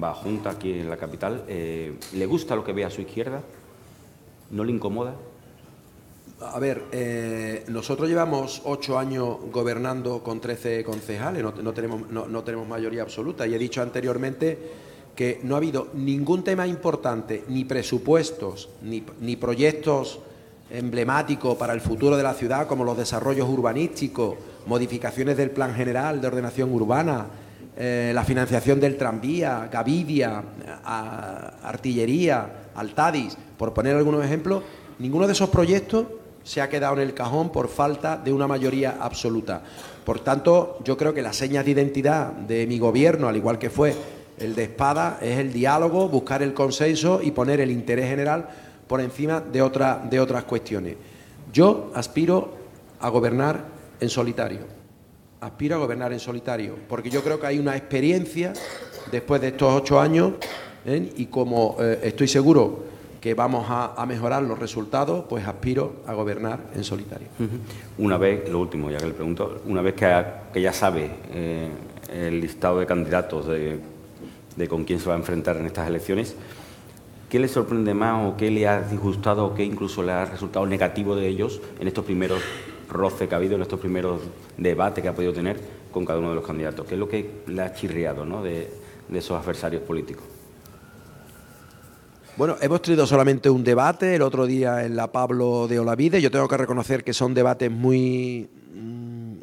va 0.00 0.14
junta 0.14 0.50
aquí 0.50 0.74
en 0.74 0.88
la 0.88 0.96
capital. 0.96 1.42
Eh, 1.48 1.94
¿Le 2.12 2.26
gusta 2.26 2.54
lo 2.54 2.62
que 2.62 2.72
ve 2.72 2.84
a 2.84 2.90
su 2.90 3.00
izquierda? 3.00 3.42
¿No 4.52 4.62
le 4.62 4.70
incomoda? 4.70 5.16
A 6.40 6.58
ver, 6.58 6.84
eh, 6.90 7.64
nosotros 7.68 8.08
llevamos 8.08 8.62
ocho 8.64 8.98
años 8.98 9.36
gobernando 9.52 10.22
con 10.22 10.40
13 10.40 10.82
concejales, 10.84 11.42
no, 11.42 11.74
tenemos, 11.74 12.10
no, 12.10 12.42
tenemos 12.42 12.66
mayoría 12.66 13.02
absoluta. 13.02 13.46
Y 13.46 13.54
he 13.54 13.58
dicho 13.58 13.82
anteriormente 13.82 14.58
que 15.14 15.40
no 15.42 15.54
ha 15.54 15.58
habido 15.58 15.88
ningún 15.92 16.42
tema 16.42 16.66
importante, 16.66 17.44
ni 17.48 17.66
presupuestos, 17.66 18.70
ni, 18.80 19.04
ni 19.20 19.36
proyectos 19.36 20.20
emblemáticos 20.70 21.58
para 21.58 21.74
el 21.74 21.82
futuro 21.82 22.16
de 22.16 22.22
la 22.22 22.32
ciudad, 22.32 22.66
como 22.66 22.84
los 22.84 22.96
desarrollos 22.96 23.46
urbanísticos, 23.46 24.36
modificaciones 24.66 25.36
del 25.36 25.50
Plan 25.50 25.74
General 25.74 26.22
de 26.22 26.26
Ordenación 26.26 26.72
Urbana, 26.72 27.26
eh, 27.76 28.12
la 28.14 28.24
financiación 28.24 28.80
del 28.80 28.96
tranvía, 28.96 29.68
Gavidia, 29.70 30.42
Artillería, 31.62 32.70
Altadis, 32.74 33.36
por 33.58 33.74
poner 33.74 33.94
algunos 33.94 34.24
ejemplos, 34.24 34.62
ninguno 34.98 35.26
de 35.26 35.34
esos 35.34 35.50
proyectos 35.50 36.06
se 36.42 36.60
ha 36.60 36.68
quedado 36.68 36.94
en 36.94 37.00
el 37.00 37.14
cajón 37.14 37.50
por 37.50 37.68
falta 37.68 38.16
de 38.16 38.32
una 38.32 38.46
mayoría 38.46 38.98
absoluta. 39.00 39.62
Por 40.04 40.20
tanto, 40.20 40.78
yo 40.84 40.96
creo 40.96 41.14
que 41.14 41.22
las 41.22 41.36
señas 41.36 41.64
de 41.64 41.72
identidad 41.72 42.32
de 42.32 42.66
mi 42.66 42.78
gobierno, 42.78 43.28
al 43.28 43.36
igual 43.36 43.58
que 43.58 43.70
fue 43.70 43.94
el 44.38 44.54
de 44.54 44.64
Espada, 44.64 45.18
es 45.20 45.38
el 45.38 45.52
diálogo, 45.52 46.08
buscar 46.08 46.42
el 46.42 46.54
consenso 46.54 47.20
y 47.22 47.30
poner 47.30 47.60
el 47.60 47.70
interés 47.70 48.08
general 48.08 48.48
por 48.86 49.00
encima 49.00 49.40
de, 49.40 49.60
de 50.10 50.20
otras 50.20 50.44
cuestiones. 50.44 50.96
Yo 51.52 51.90
aspiro 51.94 52.54
a 53.00 53.08
gobernar 53.08 53.64
en 54.00 54.08
solitario. 54.08 54.60
Aspiro 55.40 55.76
a 55.76 55.78
gobernar 55.78 56.12
en 56.12 56.20
solitario, 56.20 56.76
porque 56.88 57.10
yo 57.10 57.22
creo 57.22 57.40
que 57.40 57.46
hay 57.46 57.58
una 57.58 57.76
experiencia 57.76 58.52
después 59.10 59.40
de 59.40 59.48
estos 59.48 59.72
ocho 59.72 60.00
años 60.00 60.34
¿eh? 60.84 61.12
y 61.16 61.26
como 61.26 61.76
eh, 61.80 62.00
estoy 62.02 62.28
seguro 62.28 62.84
que 63.20 63.34
vamos 63.34 63.66
a, 63.68 64.04
mejorar 64.06 64.42
los 64.42 64.58
resultados, 64.58 65.24
pues 65.28 65.46
aspiro 65.46 65.96
a 66.06 66.14
gobernar 66.14 66.60
en 66.74 66.82
solitario. 66.82 67.28
Una 67.98 68.16
vez, 68.16 68.48
lo 68.48 68.58
último, 68.58 68.90
ya 68.90 68.96
que 68.96 69.06
le 69.06 69.12
pregunto, 69.12 69.60
una 69.66 69.82
vez 69.82 69.94
que, 69.94 70.60
ya 70.60 70.72
sabe 70.72 71.10
eh, 71.30 71.68
el 72.10 72.40
listado 72.40 72.78
de 72.78 72.86
candidatos 72.86 73.46
de, 73.46 73.78
con 74.68 74.84
quién 74.84 75.00
se 75.00 75.08
va 75.08 75.14
a 75.14 75.18
enfrentar 75.18 75.58
en 75.58 75.66
estas 75.66 75.86
elecciones, 75.86 76.34
¿qué 77.28 77.38
le 77.38 77.48
sorprende 77.48 77.92
más 77.92 78.26
o 78.26 78.36
qué 78.38 78.50
le 78.50 78.66
ha 78.66 78.80
disgustado 78.80 79.44
o 79.44 79.54
qué 79.54 79.64
incluso 79.64 80.02
le 80.02 80.12
ha 80.12 80.24
resultado 80.24 80.64
negativo 80.64 81.14
de 81.14 81.28
ellos 81.28 81.60
en 81.78 81.88
estos 81.88 82.06
primeros 82.06 82.40
roces 82.88 83.28
que 83.28 83.34
ha 83.34 83.38
habido, 83.38 83.56
en 83.56 83.62
estos 83.62 83.80
primeros 83.80 84.22
debates 84.56 85.02
que 85.02 85.08
ha 85.08 85.14
podido 85.14 85.34
tener 85.34 85.60
con 85.92 86.06
cada 86.06 86.18
uno 86.18 86.30
de 86.30 86.36
los 86.36 86.46
candidatos? 86.46 86.86
¿Qué 86.86 86.94
es 86.94 86.98
lo 86.98 87.08
que 87.08 87.42
le 87.48 87.60
ha 87.60 87.74
chirriado 87.74 88.24
¿no? 88.24 88.42
de 88.42 88.70
esos 89.12 89.38
adversarios 89.38 89.82
políticos? 89.82 90.39
Bueno, 92.40 92.56
hemos 92.62 92.80
tenido 92.80 93.06
solamente 93.06 93.50
un 93.50 93.62
debate 93.62 94.14
el 94.14 94.22
otro 94.22 94.46
día 94.46 94.82
en 94.86 94.96
la 94.96 95.12
Pablo 95.12 95.68
de 95.68 95.78
Olavide. 95.78 96.22
Yo 96.22 96.30
tengo 96.30 96.48
que 96.48 96.56
reconocer 96.56 97.04
que 97.04 97.12
son 97.12 97.34
debates 97.34 97.70
muy, 97.70 98.48
mm, 98.74 99.34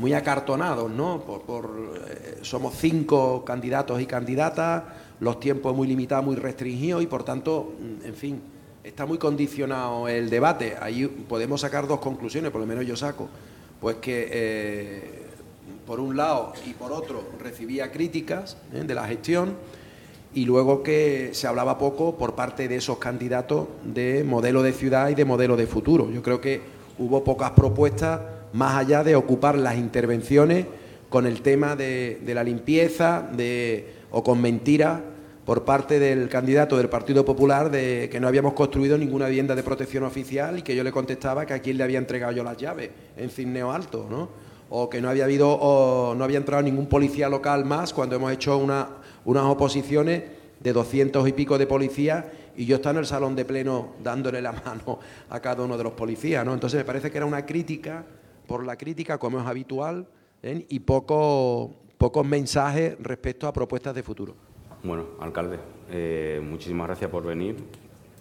muy 0.00 0.12
acartonados, 0.12 0.90
¿no? 0.90 1.20
Por, 1.20 2.00
eh, 2.08 2.38
somos 2.42 2.74
cinco 2.74 3.44
candidatos 3.44 4.00
y 4.00 4.06
candidatas, 4.06 4.82
los 5.20 5.38
tiempos 5.38 5.72
muy 5.76 5.86
limitados, 5.86 6.24
muy 6.24 6.34
restringidos 6.34 7.00
y 7.00 7.06
por 7.06 7.22
tanto, 7.22 7.74
mm, 7.78 8.04
en 8.04 8.14
fin, 8.16 8.42
está 8.82 9.06
muy 9.06 9.18
condicionado 9.18 10.08
el 10.08 10.30
debate. 10.30 10.76
Ahí 10.80 11.06
podemos 11.06 11.60
sacar 11.60 11.86
dos 11.86 12.00
conclusiones, 12.00 12.50
por 12.50 12.60
lo 12.60 12.66
menos 12.66 12.84
yo 12.84 12.96
saco. 12.96 13.28
Pues 13.80 13.98
que 13.98 14.28
eh, 14.32 15.22
por 15.86 16.00
un 16.00 16.16
lado 16.16 16.54
y 16.66 16.74
por 16.74 16.90
otro 16.90 17.22
recibía 17.38 17.92
críticas 17.92 18.56
¿eh? 18.72 18.82
de 18.84 18.94
la 18.96 19.06
gestión 19.06 19.54
y 20.32 20.44
luego 20.44 20.82
que 20.82 21.30
se 21.32 21.46
hablaba 21.46 21.78
poco 21.78 22.16
por 22.16 22.34
parte 22.34 22.68
de 22.68 22.76
esos 22.76 22.98
candidatos 22.98 23.66
de 23.84 24.24
modelo 24.24 24.62
de 24.62 24.72
ciudad 24.72 25.08
y 25.08 25.14
de 25.14 25.24
modelo 25.24 25.56
de 25.56 25.66
futuro. 25.66 26.10
Yo 26.10 26.22
creo 26.22 26.40
que 26.40 26.60
hubo 26.98 27.24
pocas 27.24 27.50
propuestas 27.50 28.20
más 28.52 28.76
allá 28.76 29.02
de 29.02 29.16
ocupar 29.16 29.58
las 29.58 29.76
intervenciones 29.76 30.66
con 31.08 31.26
el 31.26 31.42
tema 31.42 31.74
de, 31.74 32.20
la 32.26 32.44
limpieza 32.44 33.28
de, 33.32 33.92
o 34.12 34.22
con 34.22 34.40
mentiras 34.40 35.00
por 35.44 35.64
parte 35.64 35.98
del 35.98 36.28
candidato 36.28 36.76
del 36.76 36.88
Partido 36.88 37.24
Popular 37.24 37.70
de 37.70 38.08
que 38.12 38.20
no 38.20 38.28
habíamos 38.28 38.52
construido 38.52 38.96
ninguna 38.96 39.26
vivienda 39.26 39.56
de 39.56 39.64
protección 39.64 40.04
oficial 40.04 40.58
y 40.58 40.62
que 40.62 40.76
yo 40.76 40.84
le 40.84 40.92
contestaba 40.92 41.44
que 41.44 41.54
a 41.54 41.58
quién 41.58 41.76
le 41.76 41.82
había 41.82 41.98
entregado 41.98 42.32
yo 42.32 42.44
las 42.44 42.56
llaves 42.56 42.90
en 43.16 43.30
Cisneo 43.30 43.72
Alto, 43.72 44.06
¿no? 44.08 44.28
O 44.68 44.88
que 44.88 45.00
no 45.00 45.08
había 45.08 45.24
habido 45.24 45.50
o 45.50 46.14
no 46.14 46.22
había 46.22 46.38
entrado 46.38 46.62
ningún 46.62 46.86
policía 46.86 47.28
local 47.28 47.64
más 47.64 47.92
cuando 47.92 48.14
hemos 48.14 48.30
hecho 48.30 48.56
una 48.58 48.99
unas 49.24 49.44
oposiciones 49.44 50.22
de 50.60 50.72
doscientos 50.72 51.26
y 51.28 51.32
pico 51.32 51.58
de 51.58 51.66
policías 51.66 52.24
y 52.56 52.66
yo 52.66 52.76
estaba 52.76 52.92
en 52.92 52.98
el 52.98 53.06
salón 53.06 53.34
de 53.36 53.44
pleno 53.44 53.94
dándole 54.02 54.42
la 54.42 54.52
mano 54.64 54.98
a 55.28 55.40
cada 55.40 55.64
uno 55.64 55.76
de 55.76 55.84
los 55.84 55.92
policías, 55.94 56.44
¿no? 56.44 56.52
Entonces 56.52 56.78
me 56.78 56.84
parece 56.84 57.10
que 57.10 57.16
era 57.16 57.26
una 57.26 57.46
crítica 57.46 58.04
por 58.46 58.64
la 58.66 58.76
crítica, 58.76 59.18
como 59.18 59.40
es 59.40 59.46
habitual, 59.46 60.06
¿eh? 60.42 60.66
y 60.68 60.80
poco, 60.80 61.70
pocos 61.96 62.26
mensajes 62.26 62.96
respecto 63.00 63.46
a 63.46 63.52
propuestas 63.52 63.94
de 63.94 64.02
futuro. 64.02 64.34
Bueno, 64.82 65.06
alcalde, 65.20 65.58
eh, 65.90 66.40
muchísimas 66.42 66.88
gracias 66.88 67.10
por 67.10 67.22
venir, 67.22 67.56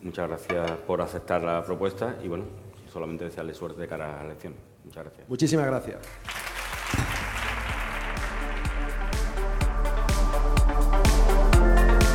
muchas 0.02 0.28
gracias 0.28 0.72
por 0.86 1.02
aceptar 1.02 1.42
la 1.42 1.64
propuesta 1.64 2.18
y 2.24 2.28
bueno, 2.28 2.44
solamente 2.92 3.26
desearle 3.26 3.54
suerte 3.54 3.82
de 3.82 3.88
cara 3.88 4.14
a 4.14 4.18
la 4.18 4.26
elección. 4.26 4.54
Muchas 4.86 5.04
gracias. 5.04 5.30
Muchísimas 5.30 5.66
gracias. 5.66 7.29